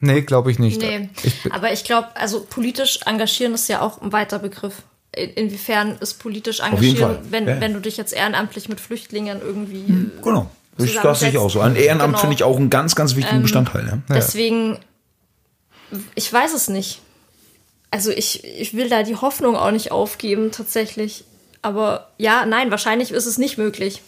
Nee, 0.00 0.22
glaube 0.22 0.50
ich 0.50 0.58
nicht. 0.58 0.80
Nee. 0.80 1.08
Ich 1.22 1.52
aber 1.52 1.72
ich 1.72 1.84
glaube, 1.84 2.08
also 2.14 2.44
politisch 2.48 3.00
engagieren 3.06 3.54
ist 3.54 3.68
ja 3.68 3.80
auch 3.80 4.00
ein 4.02 4.12
weiter 4.12 4.38
Begriff. 4.38 4.82
Inwiefern 5.14 5.96
ist 6.00 6.14
politisch 6.14 6.60
engagieren, 6.60 7.18
wenn, 7.30 7.46
ja. 7.46 7.60
wenn 7.60 7.74
du 7.74 7.80
dich 7.80 7.96
jetzt 7.96 8.12
ehrenamtlich 8.12 8.68
mit 8.68 8.80
Flüchtlingen 8.80 9.40
irgendwie. 9.42 9.86
Hm, 9.86 10.12
genau. 10.22 10.50
Ich 10.78 10.98
das 10.98 11.20
sehe 11.20 11.28
ich 11.28 11.38
auch 11.38 11.50
so. 11.50 11.60
Ein 11.60 11.76
Ehrenamt 11.76 12.12
genau. 12.12 12.18
finde 12.18 12.34
ich 12.34 12.44
auch 12.44 12.56
einen 12.56 12.70
ganz, 12.70 12.94
ganz 12.94 13.14
wichtigen 13.14 13.36
ähm, 13.36 13.42
Bestandteil. 13.42 13.86
Ja. 13.86 13.98
Deswegen, 14.08 14.78
ich 16.14 16.32
weiß 16.32 16.54
es 16.54 16.68
nicht. 16.68 17.00
Also 17.92 18.10
ich, 18.10 18.42
ich 18.42 18.74
will 18.74 18.88
da 18.88 19.04
die 19.04 19.16
Hoffnung 19.16 19.54
auch 19.54 19.70
nicht 19.70 19.92
aufgeben, 19.92 20.50
tatsächlich. 20.50 21.24
Aber 21.62 22.10
ja, 22.18 22.44
nein, 22.46 22.72
wahrscheinlich 22.72 23.12
ist 23.12 23.26
es 23.26 23.38
nicht 23.38 23.58
möglich, 23.58 24.02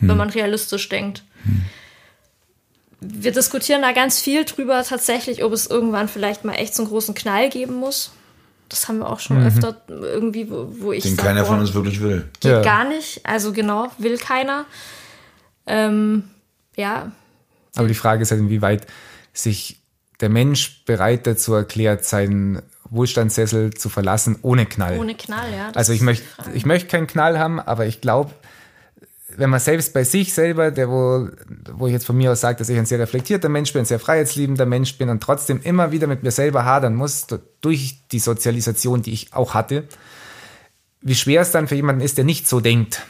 hm. 0.00 0.08
wenn 0.08 0.16
man 0.16 0.30
realistisch 0.30 0.88
denkt. 0.88 1.22
Hm 1.44 1.64
wir 3.00 3.32
diskutieren 3.32 3.82
da 3.82 3.92
ganz 3.92 4.20
viel 4.20 4.44
drüber 4.44 4.82
tatsächlich, 4.82 5.44
ob 5.44 5.52
es 5.52 5.66
irgendwann 5.66 6.08
vielleicht 6.08 6.44
mal 6.44 6.54
echt 6.54 6.74
so 6.74 6.82
einen 6.82 6.90
großen 6.90 7.14
Knall 7.14 7.50
geben 7.50 7.74
muss. 7.74 8.12
Das 8.68 8.88
haben 8.88 8.98
wir 8.98 9.08
auch 9.08 9.20
schon 9.20 9.40
mhm. 9.40 9.46
öfter 9.46 9.80
irgendwie, 9.88 10.50
wo, 10.50 10.68
wo 10.80 10.92
ich. 10.92 11.04
Den 11.04 11.14
sag, 11.14 11.26
keiner 11.26 11.42
boah, 11.42 11.48
von 11.48 11.60
uns 11.60 11.74
wirklich 11.74 12.00
will. 12.00 12.28
Geht 12.40 12.50
ja. 12.50 12.62
gar 12.62 12.88
nicht. 12.88 13.20
Also 13.24 13.52
genau, 13.52 13.88
will 13.98 14.18
keiner. 14.18 14.64
Ähm, 15.66 16.24
ja. 16.74 17.12
Aber 17.76 17.86
die 17.86 17.94
Frage 17.94 18.22
ist 18.22 18.30
halt, 18.30 18.40
inwieweit 18.40 18.86
sich 19.32 19.78
der 20.20 20.30
Mensch 20.30 20.84
bereit 20.84 21.26
dazu 21.26 21.54
erklärt, 21.54 22.04
seinen 22.04 22.62
Wohlstandssessel 22.90 23.74
zu 23.74 23.88
verlassen 23.88 24.38
ohne 24.42 24.66
Knall. 24.66 24.98
Ohne 24.98 25.14
Knall, 25.14 25.52
ja. 25.52 25.70
Also 25.74 25.92
ich 25.92 26.00
möchte, 26.00 26.24
ich 26.54 26.66
möchte 26.66 26.88
keinen 26.88 27.06
Knall 27.06 27.38
haben, 27.38 27.60
aber 27.60 27.86
ich 27.86 28.00
glaube, 28.00 28.32
wenn 29.36 29.50
man 29.50 29.60
selbst 29.60 29.92
bei 29.92 30.04
sich 30.04 30.32
selber, 30.32 30.70
der 30.70 30.88
wo, 30.88 31.28
wo 31.72 31.86
ich 31.86 31.92
jetzt 31.92 32.06
von 32.06 32.16
mir 32.16 32.32
aus 32.32 32.40
sage, 32.40 32.58
dass 32.58 32.68
ich 32.68 32.78
ein 32.78 32.86
sehr 32.86 32.98
reflektierter 32.98 33.48
Mensch 33.48 33.72
bin, 33.72 33.82
ein 33.82 33.86
sehr 33.86 33.98
freiheitsliebender 33.98 34.66
Mensch 34.66 34.96
bin 34.98 35.08
und 35.08 35.22
trotzdem 35.22 35.60
immer 35.62 35.92
wieder 35.92 36.06
mit 36.06 36.22
mir 36.22 36.30
selber 36.30 36.64
hadern 36.64 36.94
muss, 36.94 37.26
durch 37.60 38.08
die 38.12 38.18
Sozialisation, 38.18 39.02
die 39.02 39.12
ich 39.12 39.32
auch 39.34 39.54
hatte, 39.54 39.84
wie 41.02 41.14
schwer 41.14 41.42
es 41.42 41.50
dann 41.50 41.68
für 41.68 41.74
jemanden 41.74 42.00
ist, 42.00 42.18
der 42.18 42.24
nicht 42.24 42.48
so 42.48 42.60
denkt. 42.60 43.02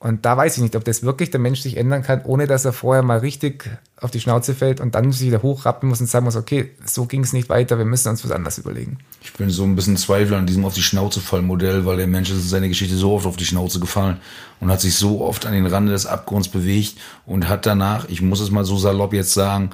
Und 0.00 0.24
da 0.24 0.36
weiß 0.36 0.56
ich 0.56 0.62
nicht, 0.62 0.76
ob 0.76 0.84
das 0.84 1.02
wirklich 1.02 1.32
der 1.32 1.40
Mensch 1.40 1.60
sich 1.60 1.76
ändern 1.76 2.04
kann, 2.04 2.22
ohne 2.24 2.46
dass 2.46 2.64
er 2.64 2.72
vorher 2.72 3.02
mal 3.02 3.18
richtig 3.18 3.68
auf 3.96 4.12
die 4.12 4.20
Schnauze 4.20 4.54
fällt 4.54 4.80
und 4.80 4.94
dann 4.94 5.10
sich 5.10 5.26
wieder 5.26 5.42
hochrappen 5.42 5.88
muss 5.88 6.00
und 6.00 6.06
sagen 6.06 6.24
muss, 6.24 6.36
okay, 6.36 6.70
so 6.84 7.06
ging 7.06 7.24
es 7.24 7.32
nicht 7.32 7.48
weiter, 7.48 7.78
wir 7.78 7.84
müssen 7.84 8.08
uns 8.08 8.24
was 8.24 8.30
anderes 8.30 8.58
überlegen. 8.58 8.98
Ich 9.22 9.32
bin 9.32 9.50
so 9.50 9.64
ein 9.64 9.74
bisschen 9.74 9.96
Zweifel 9.96 10.34
an 10.34 10.46
diesem 10.46 10.64
auf 10.64 10.74
die 10.74 10.82
Schnauze 10.82 11.20
fallen 11.20 11.46
Modell, 11.46 11.84
weil 11.84 11.96
der 11.96 12.06
Mensch 12.06 12.30
ist 12.30 12.36
in 12.36 12.48
seiner 12.48 12.68
Geschichte 12.68 12.94
so 12.94 13.12
oft 13.12 13.26
auf 13.26 13.36
die 13.36 13.44
Schnauze 13.44 13.80
gefallen 13.80 14.18
und 14.60 14.70
hat 14.70 14.80
sich 14.80 14.94
so 14.94 15.20
oft 15.20 15.46
an 15.46 15.52
den 15.52 15.66
Rande 15.66 15.90
des 15.90 16.06
Abgrunds 16.06 16.48
bewegt 16.48 16.96
und 17.26 17.48
hat 17.48 17.66
danach, 17.66 18.08
ich 18.08 18.22
muss 18.22 18.38
es 18.38 18.52
mal 18.52 18.64
so 18.64 18.76
salopp 18.76 19.12
jetzt 19.12 19.34
sagen, 19.34 19.70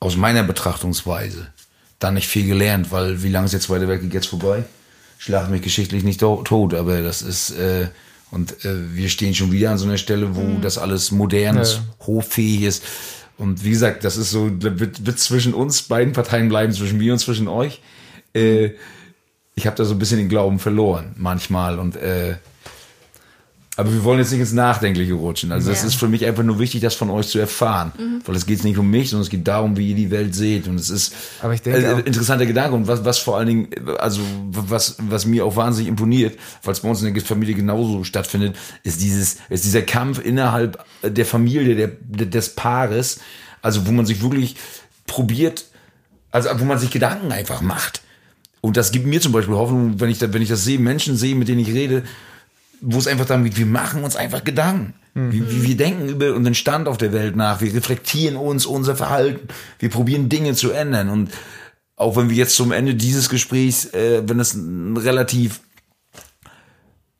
aus 0.00 0.16
meiner 0.16 0.42
Betrachtungsweise, 0.42 1.46
da 1.98 2.10
nicht 2.10 2.28
viel 2.28 2.46
gelernt, 2.46 2.92
weil 2.92 3.22
wie 3.22 3.30
lange 3.30 3.46
ist 3.46 3.52
der 3.52 3.60
Zweite 3.60 3.88
Weltkrieg 3.88 4.12
jetzt 4.12 4.28
vorbei? 4.28 4.64
Schlag 5.16 5.48
mich 5.48 5.62
geschichtlich 5.62 6.04
nicht 6.04 6.20
tot, 6.20 6.74
aber 6.74 7.00
das 7.00 7.22
ist... 7.22 7.52
Äh, 7.52 7.88
und 8.30 8.64
äh, 8.64 8.94
wir 8.94 9.08
stehen 9.08 9.34
schon 9.34 9.52
wieder 9.52 9.70
an 9.70 9.78
so 9.78 9.86
einer 9.86 9.98
Stelle, 9.98 10.36
wo 10.36 10.42
mhm. 10.42 10.60
das 10.60 10.78
alles 10.78 11.10
modern 11.10 11.56
ist, 11.58 11.76
ja. 11.76 12.06
hochfähig 12.06 12.62
ist. 12.62 12.84
Und 13.38 13.64
wie 13.64 13.70
gesagt, 13.70 14.04
das 14.04 14.16
ist 14.16 14.30
so, 14.30 14.50
wird, 14.60 15.06
wird 15.06 15.18
zwischen 15.18 15.54
uns 15.54 15.82
beiden 15.82 16.12
Parteien 16.12 16.48
bleiben, 16.48 16.72
zwischen 16.72 16.98
mir 16.98 17.12
und 17.12 17.20
zwischen 17.20 17.48
euch. 17.48 17.80
Äh, 18.34 18.70
ich 19.54 19.66
habe 19.66 19.76
da 19.76 19.84
so 19.84 19.94
ein 19.94 19.98
bisschen 19.98 20.18
den 20.18 20.28
Glauben 20.28 20.58
verloren, 20.58 21.14
manchmal. 21.16 21.78
Und 21.78 21.96
äh, 21.96 22.36
aber 23.78 23.92
wir 23.92 24.02
wollen 24.02 24.18
jetzt 24.18 24.32
nicht 24.32 24.40
ins 24.40 24.52
Nachdenkliche 24.52 25.14
rutschen. 25.14 25.52
Also 25.52 25.70
es 25.70 25.82
ja. 25.82 25.86
ist 25.86 25.94
für 25.94 26.08
mich 26.08 26.26
einfach 26.26 26.42
nur 26.42 26.58
wichtig, 26.58 26.80
das 26.80 26.96
von 26.96 27.10
euch 27.10 27.28
zu 27.28 27.38
erfahren. 27.38 27.92
Mhm. 27.96 28.22
Weil 28.26 28.34
es 28.34 28.44
geht 28.44 28.64
nicht 28.64 28.76
um 28.76 28.90
mich, 28.90 29.10
sondern 29.10 29.22
es 29.22 29.30
geht 29.30 29.46
darum, 29.46 29.76
wie 29.76 29.90
ihr 29.90 29.94
die 29.94 30.10
Welt 30.10 30.34
seht. 30.34 30.66
Und 30.66 30.80
es 30.80 30.90
ist 30.90 31.14
Aber 31.40 31.54
ich 31.54 31.62
denke 31.62 31.88
ein 31.88 32.00
interessanter 32.00 32.44
Gedanke. 32.44 32.74
Und 32.74 32.88
was, 32.88 33.04
was 33.04 33.18
vor 33.18 33.38
allen 33.38 33.46
Dingen, 33.46 33.68
also 33.98 34.20
was, 34.50 34.96
was 34.98 35.26
mir 35.26 35.44
auch 35.44 35.54
wahnsinnig 35.54 35.88
imponiert, 35.88 36.36
weil 36.64 36.72
es 36.72 36.80
bei 36.80 36.88
uns 36.88 37.00
in 37.04 37.14
der 37.14 37.22
Familie 37.22 37.54
genauso 37.54 38.02
stattfindet, 38.02 38.56
ist 38.82 39.00
dieses, 39.00 39.36
ist 39.48 39.64
dieser 39.64 39.82
Kampf 39.82 40.18
innerhalb 40.18 40.84
der 41.04 41.24
Familie, 41.24 41.76
der, 41.76 42.26
des 42.26 42.56
Paares, 42.56 43.20
also 43.62 43.86
wo 43.86 43.92
man 43.92 44.06
sich 44.06 44.22
wirklich 44.22 44.56
probiert, 45.06 45.66
also 46.32 46.48
wo 46.56 46.64
man 46.64 46.80
sich 46.80 46.90
Gedanken 46.90 47.30
einfach 47.30 47.60
macht. 47.60 48.02
Und 48.60 48.76
das 48.76 48.90
gibt 48.90 49.06
mir 49.06 49.20
zum 49.20 49.30
Beispiel 49.30 49.54
Hoffnung, 49.54 50.00
wenn 50.00 50.10
ich, 50.10 50.18
da, 50.18 50.32
wenn 50.32 50.42
ich 50.42 50.48
das 50.48 50.64
sehe, 50.64 50.80
Menschen 50.80 51.16
sehe, 51.16 51.36
mit 51.36 51.46
denen 51.46 51.60
ich 51.60 51.68
rede, 51.68 52.02
wo 52.80 52.98
es 52.98 53.06
einfach 53.06 53.26
darum 53.26 53.44
geht, 53.44 53.56
wir 53.56 53.66
machen 53.66 54.04
uns 54.04 54.16
einfach 54.16 54.44
Gedanken. 54.44 54.94
Mhm. 55.14 55.32
Wir, 55.32 55.62
wir, 55.64 55.76
denken 55.76 56.08
über 56.08 56.34
unseren 56.34 56.54
Stand 56.54 56.88
auf 56.88 56.98
der 56.98 57.12
Welt 57.12 57.36
nach, 57.36 57.60
wir 57.60 57.74
reflektieren 57.74 58.36
uns, 58.36 58.66
unser 58.66 58.96
Verhalten, 58.96 59.48
wir 59.78 59.90
probieren 59.90 60.28
Dinge 60.28 60.54
zu 60.54 60.70
ändern. 60.70 61.08
Und 61.08 61.30
auch 61.96 62.16
wenn 62.16 62.30
wir 62.30 62.36
jetzt 62.36 62.54
zum 62.54 62.72
Ende 62.72 62.94
dieses 62.94 63.28
Gesprächs, 63.28 63.86
äh, 63.86 64.22
wenn 64.26 64.38
es 64.40 64.56
relativ 64.96 65.60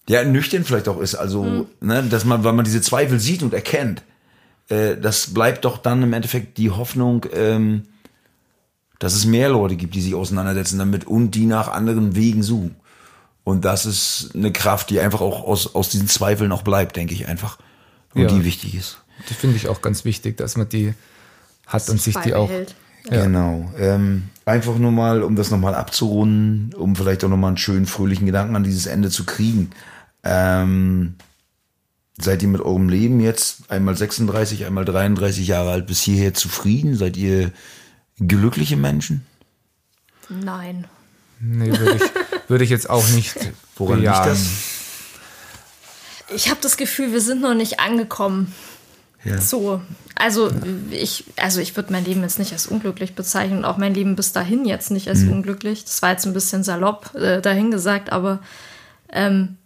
ja, 0.08 0.24
nüchtern 0.24 0.64
vielleicht 0.64 0.88
auch 0.88 1.00
ist, 1.00 1.14
also, 1.14 1.42
mhm. 1.42 1.66
ne, 1.80 2.02
dass 2.04 2.24
man, 2.24 2.44
weil 2.44 2.52
man 2.52 2.64
diese 2.64 2.80
Zweifel 2.80 3.20
sieht 3.20 3.42
und 3.42 3.52
erkennt, 3.52 4.02
äh, 4.68 4.96
das 4.96 5.34
bleibt 5.34 5.64
doch 5.64 5.78
dann 5.78 6.02
im 6.02 6.12
Endeffekt 6.12 6.58
die 6.58 6.70
Hoffnung, 6.70 7.26
ähm, 7.32 7.84
dass 8.98 9.14
es 9.14 9.26
mehr 9.26 9.48
Leute 9.48 9.76
gibt, 9.76 9.94
die 9.94 10.00
sich 10.00 10.14
auseinandersetzen 10.14 10.78
damit 10.78 11.06
und 11.06 11.32
die 11.32 11.46
nach 11.46 11.68
anderen 11.68 12.16
Wegen 12.16 12.42
suchen. 12.42 12.76
Und 13.48 13.64
das 13.64 13.86
ist 13.86 14.32
eine 14.34 14.52
Kraft, 14.52 14.90
die 14.90 15.00
einfach 15.00 15.22
auch 15.22 15.42
aus, 15.42 15.74
aus 15.74 15.88
diesen 15.88 16.06
Zweifeln 16.06 16.52
auch 16.52 16.60
bleibt, 16.60 16.96
denke 16.96 17.14
ich 17.14 17.28
einfach. 17.28 17.56
Und 18.12 18.20
ja. 18.20 18.28
die 18.28 18.44
wichtig 18.44 18.74
ist. 18.74 18.98
Die 19.30 19.32
finde 19.32 19.56
ich 19.56 19.68
auch 19.68 19.80
ganz 19.80 20.04
wichtig, 20.04 20.36
dass 20.36 20.58
man 20.58 20.68
die 20.68 20.92
hat 21.66 21.80
das 21.80 21.88
und 21.88 21.98
sich 21.98 22.14
die 22.18 22.34
auch. 22.34 22.50
Ja. 22.50 23.24
Genau. 23.24 23.72
Ähm, 23.78 24.24
einfach 24.44 24.76
nur 24.76 24.92
mal, 24.92 25.22
um 25.22 25.34
das 25.34 25.50
nochmal 25.50 25.74
abzurunden, 25.74 26.74
um 26.74 26.94
vielleicht 26.94 27.24
auch 27.24 27.30
nochmal 27.30 27.48
einen 27.48 27.56
schönen, 27.56 27.86
fröhlichen 27.86 28.26
Gedanken 28.26 28.54
an 28.54 28.64
dieses 28.64 28.84
Ende 28.84 29.08
zu 29.08 29.24
kriegen. 29.24 29.70
Ähm, 30.24 31.14
seid 32.20 32.42
ihr 32.42 32.48
mit 32.48 32.60
eurem 32.60 32.90
Leben 32.90 33.18
jetzt 33.18 33.70
einmal 33.70 33.96
36, 33.96 34.66
einmal 34.66 34.84
33 34.84 35.48
Jahre 35.48 35.70
alt 35.70 35.86
bis 35.86 36.02
hierher 36.02 36.34
zufrieden? 36.34 36.96
Seid 36.96 37.16
ihr 37.16 37.52
glückliche 38.18 38.76
Menschen? 38.76 39.24
Nein. 40.28 40.86
Nee, 41.40 41.70
würde 41.70 41.96
ich, 41.96 42.02
würde 42.48 42.64
ich 42.64 42.70
jetzt 42.70 42.90
auch 42.90 43.06
nicht. 43.10 43.34
Woran 43.76 44.00
liegt 44.00 44.12
das? 44.12 44.46
Ich 46.34 46.50
habe 46.50 46.60
das 46.60 46.76
Gefühl, 46.76 47.12
wir 47.12 47.20
sind 47.20 47.40
noch 47.40 47.54
nicht 47.54 47.80
angekommen. 47.80 48.52
Ja. 49.24 49.40
So, 49.40 49.80
also 50.14 50.50
ich, 50.90 51.24
also 51.36 51.60
ich 51.60 51.76
würde 51.76 51.92
mein 51.92 52.04
Leben 52.04 52.22
jetzt 52.22 52.38
nicht 52.38 52.52
als 52.52 52.66
unglücklich 52.66 53.14
bezeichnen 53.14 53.58
und 53.58 53.64
auch 53.64 53.76
mein 53.76 53.94
Leben 53.94 54.16
bis 54.16 54.32
dahin 54.32 54.64
jetzt 54.64 54.90
nicht 54.90 55.08
als 55.08 55.20
mhm. 55.20 55.32
unglücklich. 55.32 55.84
Das 55.84 56.02
war 56.02 56.10
jetzt 56.10 56.26
ein 56.26 56.32
bisschen 56.32 56.64
salopp 56.64 57.14
äh, 57.14 57.40
dahingesagt, 57.40 58.10
aber 58.10 58.40
ähm, 59.12 59.56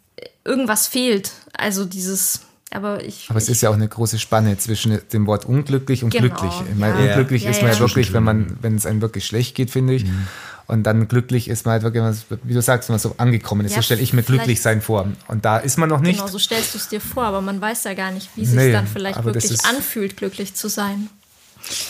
irgendwas 0.44 0.86
fehlt. 0.86 1.32
Also 1.52 1.84
dieses, 1.84 2.40
aber 2.70 3.04
ich. 3.04 3.26
Aber 3.28 3.38
es 3.38 3.48
ist 3.48 3.60
ja 3.60 3.70
auch 3.70 3.74
eine 3.74 3.88
große 3.88 4.18
Spanne 4.18 4.56
zwischen 4.58 5.00
dem 5.12 5.26
Wort 5.26 5.44
unglücklich 5.44 6.04
und 6.04 6.10
genau, 6.10 6.28
glücklich. 6.28 6.52
Ich 6.70 6.78
meine, 6.78 7.04
ja. 7.04 7.10
unglücklich 7.10 7.44
ja, 7.44 7.50
ist 7.50 7.62
man 7.62 7.72
ja, 7.72 7.78
wirklich, 7.78 8.12
wenn 8.12 8.22
man, 8.22 8.56
wenn 8.62 8.76
es 8.76 8.86
einem 8.86 9.00
wirklich 9.00 9.26
schlecht 9.26 9.54
geht, 9.54 9.70
finde 9.70 9.94
ich. 9.94 10.04
Mhm. 10.04 10.28
Und 10.66 10.84
dann 10.84 11.08
glücklich 11.08 11.48
ist 11.48 11.66
man 11.66 11.72
halt 11.72 11.82
wirklich, 11.82 12.02
wie 12.44 12.54
du 12.54 12.62
sagst, 12.62 12.88
wenn 12.88 12.94
man 12.94 13.00
so 13.00 13.14
angekommen 13.18 13.66
ist. 13.66 13.72
Ja, 13.72 13.78
so 13.78 13.82
stelle 13.82 14.00
ich 14.00 14.12
mir 14.12 14.22
glücklich 14.22 14.62
sein 14.62 14.80
vor. 14.80 15.06
Und 15.28 15.44
da 15.44 15.58
ist 15.58 15.76
man 15.78 15.88
noch 15.88 16.00
nicht. 16.00 16.18
Genau, 16.18 16.30
so 16.30 16.38
stellst 16.38 16.74
du 16.74 16.78
es 16.78 16.88
dir 16.88 17.00
vor, 17.00 17.24
aber 17.24 17.40
man 17.40 17.60
weiß 17.60 17.84
ja 17.84 17.94
gar 17.94 18.10
nicht, 18.10 18.30
wie 18.36 18.42
nee, 18.42 18.46
sich 18.46 18.72
dann 18.72 18.86
vielleicht 18.86 19.22
wirklich 19.24 19.64
anfühlt, 19.64 20.16
glücklich 20.16 20.54
zu 20.54 20.68
sein. 20.68 21.10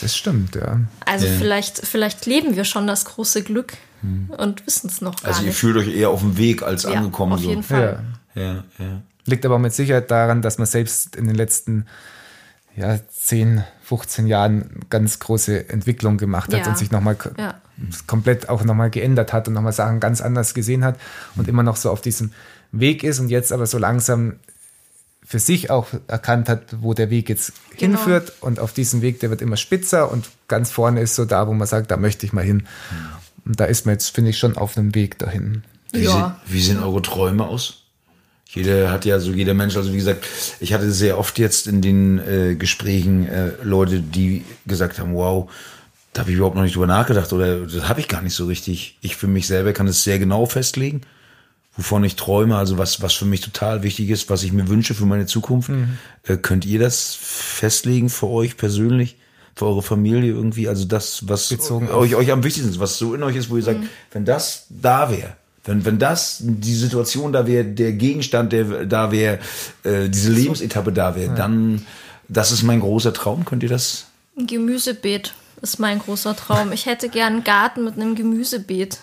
Das 0.01 0.17
stimmt, 0.17 0.55
ja. 0.55 0.81
Also 1.07 1.27
ja. 1.27 1.33
vielleicht, 1.39 1.79
vielleicht 1.87 2.27
leben 2.27 2.57
wir 2.57 2.65
schon 2.65 2.87
das 2.87 3.05
große 3.05 3.43
Glück. 3.43 3.75
hm. 4.03 4.31
und 4.37 4.67
wissen 4.67 4.89
es 4.91 5.01
noch 5.01 5.17
gar 5.17 5.29
also 5.29 5.43
nicht. 5.43 5.55
Also 5.55 5.69
ihr 5.69 5.75
fühlt 5.75 5.77
euch 5.77 5.95
eher 5.95 6.11
auf 6.11 6.21
dem 6.21 6.37
Weg 6.37 6.63
als 6.63 6.83
ja, 6.83 6.91
angekommen. 6.91 7.35
Auf 7.35 7.41
so. 7.41 7.49
jeden 7.49 7.63
Fall. 7.63 8.05
Ja. 8.35 8.43
Ja, 8.43 8.65
ja. 8.79 9.03
Liegt 9.25 9.47
aber 9.47 9.59
mit 9.59 9.73
Sicherheit 9.73 10.11
daran, 10.11 10.43
dass 10.43 10.59
man 10.59 10.67
selbst 10.67 11.17
in 11.17 11.27
den 11.27 11.37
letzten 11.37 11.87
ja, 12.75 12.99
10, 13.09 13.63
15 13.83 14.27
Jahren 14.27 14.81
ganz 14.91 15.19
große 15.19 15.69
Entwicklung 15.69 16.17
gemacht 16.17 16.53
hat 16.53 16.61
ja. 16.61 16.69
und 16.69 16.79
sich 16.79 16.91
nochmal 16.91 17.17
ja. 17.37 17.55
Komplett 18.07 18.49
auch 18.49 18.65
nochmal 18.65 18.91
geändert 18.91 19.33
hat 19.33 19.49
und 19.49 19.55
nochmal 19.55 19.73
Sachen 19.73 20.01
ganz 20.01 20.21
anders 20.21 20.55
gesehen 20.55 20.85
hat 20.85 20.99
und 21.37 21.49
immer 21.49 21.63
noch 21.63 21.77
so 21.77 21.91
auf 21.91 22.01
diesem 22.01 22.33
Weg 22.73 23.05
ist 23.05 23.19
und 23.19 23.29
jetzt 23.29 23.53
aber 23.53 23.67
so 23.67 23.79
langsam 23.79 24.35
für 25.25 25.39
sich 25.39 25.71
auch 25.71 25.89
erkannt 26.09 26.49
hat, 26.49 26.83
wo 26.83 26.95
der 26.95 27.11
Weg 27.11 27.29
jetzt 27.29 27.53
genau. 27.79 27.99
hinführt 27.99 28.33
und 28.41 28.59
auf 28.59 28.73
diesem 28.73 29.03
Weg, 29.03 29.21
der 29.21 29.31
wird 29.31 29.41
immer 29.41 29.57
spitzer 29.57 30.11
und 30.11 30.29
ganz 30.49 30.71
vorne 30.71 31.01
ist 31.01 31.15
so 31.15 31.25
da, 31.25 31.47
wo 31.47 31.53
man 31.53 31.67
sagt, 31.67 31.91
da 31.91 31.97
möchte 31.97 32.27
ich 32.27 32.33
mal 32.33 32.45
hin. 32.45 32.67
Und 33.45 33.59
da 33.59 33.65
ist 33.65 33.87
man 33.87 33.95
jetzt, 33.95 34.15
finde 34.15 34.31
ich, 34.31 34.39
schon 34.39 34.57
auf 34.57 34.77
einem 34.77 34.95
Weg 34.95 35.19
dahin. 35.19 35.63
Wie, 35.93 36.03
ja. 36.03 36.41
sie, 36.47 36.55
wie 36.55 36.61
sehen 36.61 36.83
eure 36.83 37.03
Träume 37.03 37.47
aus? 37.47 37.85
Jeder 38.49 38.91
hat 38.91 39.05
ja 39.05 39.19
so, 39.19 39.33
jeder 39.33 39.55
Mensch, 39.55 39.77
also 39.77 39.93
wie 39.93 39.97
gesagt, 39.97 40.27
ich 40.61 40.75
hatte 40.75 40.91
sehr 40.93 41.19
oft 41.19 41.39
jetzt 41.39 41.67
in 41.67 41.81
den 41.81 42.19
äh, 42.19 42.55
Gesprächen 42.55 43.27
äh, 43.27 43.53
Leute, 43.63 44.01
die 44.01 44.45
gesagt 44.67 44.99
haben, 44.99 45.15
wow, 45.15 45.51
da 46.13 46.21
habe 46.21 46.31
ich 46.31 46.37
überhaupt 46.37 46.57
noch 46.57 46.63
nicht 46.63 46.75
drüber 46.75 46.87
nachgedacht 46.87 47.33
oder 47.33 47.61
das 47.61 47.89
habe 47.89 48.01
ich 48.01 48.09
gar 48.09 48.23
nicht 48.23 48.35
so 48.35 48.47
richtig. 48.47 48.99
Ich 49.01 49.17
für 49.17 49.29
mich 49.29 49.47
selber 49.47 49.73
kann 49.73 49.87
es 49.87 50.05
sehr 50.05 50.19
genau 50.19 50.45
festlegen, 50.47 51.03
wovon 51.77 52.05
ich 52.05 52.17
träume, 52.17 52.57
also 52.57 52.77
was, 52.77 53.01
was 53.01 53.15
für 53.15 53.25
mich 53.25 53.41
total 53.41 53.83
wichtig 53.83 54.11
ist, 54.11 54.29
was 54.29 54.43
ich 54.43 54.53
mir 54.53 54.69
wünsche 54.69 54.95
für 54.95 55.07
meine 55.07 55.27
Zukunft. 55.27 55.71
Mhm. 55.71 55.99
Äh, 56.25 56.37
könnt 56.37 56.67
ihr 56.67 56.79
das 56.79 57.15
festlegen 57.15 58.11
für 58.11 58.29
euch 58.29 58.57
persönlich? 58.57 59.17
Für 59.55 59.67
eure 59.67 59.83
Familie 59.83 60.33
irgendwie, 60.33 60.67
also 60.67 60.87
das, 60.87 61.29
was 61.29 61.51
Bezogen 61.51 61.91
euch, 61.91 62.15
euch 62.15 62.33
am 62.33 62.43
wichtigsten 62.43 62.71
ist, 62.71 62.81
was 62.81 62.97
so 62.97 63.15
in 63.15 63.23
euch 63.23 63.37
ist, 63.37 63.51
wo 63.51 63.59
ihr 63.59 63.63
sagt, 63.63 63.81
mhm. 63.81 63.89
wenn 64.11 64.25
das 64.25 64.67
da 64.71 65.11
wäre, 65.11 65.37
wenn, 65.65 65.85
wenn 65.85 65.99
das 65.99 66.39
die 66.41 66.75
Situation 66.75 67.33
da 67.33 67.47
wäre, 67.47 67.65
der 67.65 67.93
Gegenstand, 67.93 68.53
der 68.53 68.87
da 68.87 69.13
wäre, 69.13 69.39
äh, 69.85 70.09
diese 70.09 70.33
Lebensetappe 70.33 70.91
da 70.91 71.15
wäre, 71.15 71.29
ja. 71.29 71.35
dann, 71.35 71.87
das 72.29 72.51
ist 72.51 72.63
mein 72.63 72.81
großer 72.81 73.13
Traum. 73.13 73.45
Könnt 73.45 73.63
ihr 73.63 73.69
das? 73.69 74.07
Ein 74.39 74.47
Gemüsebeet 74.47 75.35
ist 75.63 75.79
mein 75.79 75.99
großer 76.01 76.37
Traum. 76.37 76.73
Ich 76.73 76.87
hätte 76.87 77.09
gern 77.09 77.35
einen 77.35 77.45
Garten 77.45 77.85
mit 77.85 77.95
einem 77.95 78.15
Gemüsebeet. 78.15 78.99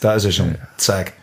Da 0.00 0.14
ist 0.14 0.24
er 0.24 0.32
schon. 0.32 0.56
Zack. 0.76 1.14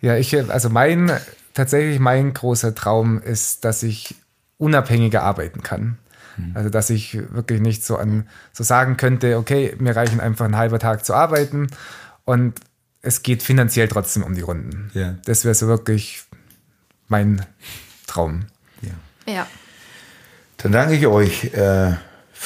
Ja, 0.00 0.16
ich, 0.16 0.36
also 0.50 0.68
mein, 0.68 1.10
tatsächlich 1.54 1.98
mein 1.98 2.34
großer 2.34 2.74
Traum 2.74 3.20
ist, 3.20 3.64
dass 3.64 3.82
ich 3.82 4.14
unabhängiger 4.58 5.22
arbeiten 5.22 5.62
kann. 5.62 5.98
Hm. 6.36 6.52
Also, 6.54 6.70
dass 6.70 6.90
ich 6.90 7.18
wirklich 7.32 7.60
nicht 7.60 7.84
so 7.84 7.96
an, 7.96 8.28
so 8.52 8.62
sagen 8.64 8.96
könnte, 8.96 9.38
okay, 9.38 9.74
mir 9.78 9.96
reichen 9.96 10.20
einfach 10.20 10.44
ein 10.44 10.56
halber 10.56 10.78
Tag 10.78 11.04
zu 11.04 11.14
arbeiten 11.14 11.68
und 12.24 12.60
es 13.02 13.22
geht 13.22 13.42
finanziell 13.42 13.88
trotzdem 13.88 14.24
um 14.24 14.34
die 14.34 14.40
Runden. 14.40 14.90
Ja. 14.94 15.14
Das 15.24 15.44
wäre 15.44 15.54
so 15.54 15.68
wirklich 15.68 16.24
mein 17.08 17.46
Traum. 18.06 18.46
Ja. 18.82 19.32
ja. 19.32 19.46
Dann 20.58 20.72
danke 20.72 20.94
ich 20.94 21.06
euch 21.06 21.44
äh, 21.54 21.94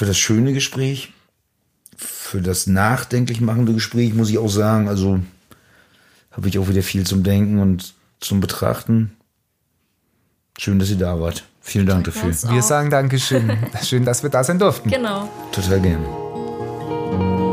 für 0.00 0.06
das 0.06 0.16
schöne 0.16 0.54
Gespräch, 0.54 1.12
für 1.94 2.40
das 2.40 2.66
nachdenklich 2.66 3.42
machende 3.42 3.74
Gespräch, 3.74 4.14
muss 4.14 4.30
ich 4.30 4.38
auch 4.38 4.48
sagen. 4.48 4.88
Also 4.88 5.20
habe 6.30 6.48
ich 6.48 6.58
auch 6.58 6.68
wieder 6.68 6.82
viel 6.82 7.04
zum 7.04 7.22
Denken 7.22 7.58
und 7.58 7.92
zum 8.18 8.40
Betrachten. 8.40 9.14
Schön, 10.56 10.78
dass 10.78 10.88
ihr 10.88 10.96
da 10.96 11.20
wart. 11.20 11.44
Vielen 11.60 11.84
Dank 11.84 12.04
dafür. 12.04 12.30
Wir 12.30 12.62
sagen 12.62 12.88
Dankeschön. 12.88 13.58
Schön, 13.84 14.06
dass 14.06 14.22
wir 14.22 14.30
da 14.30 14.42
sein 14.42 14.58
durften. 14.58 14.88
Genau. 14.88 15.28
Total 15.52 15.82
gerne. 15.82 17.49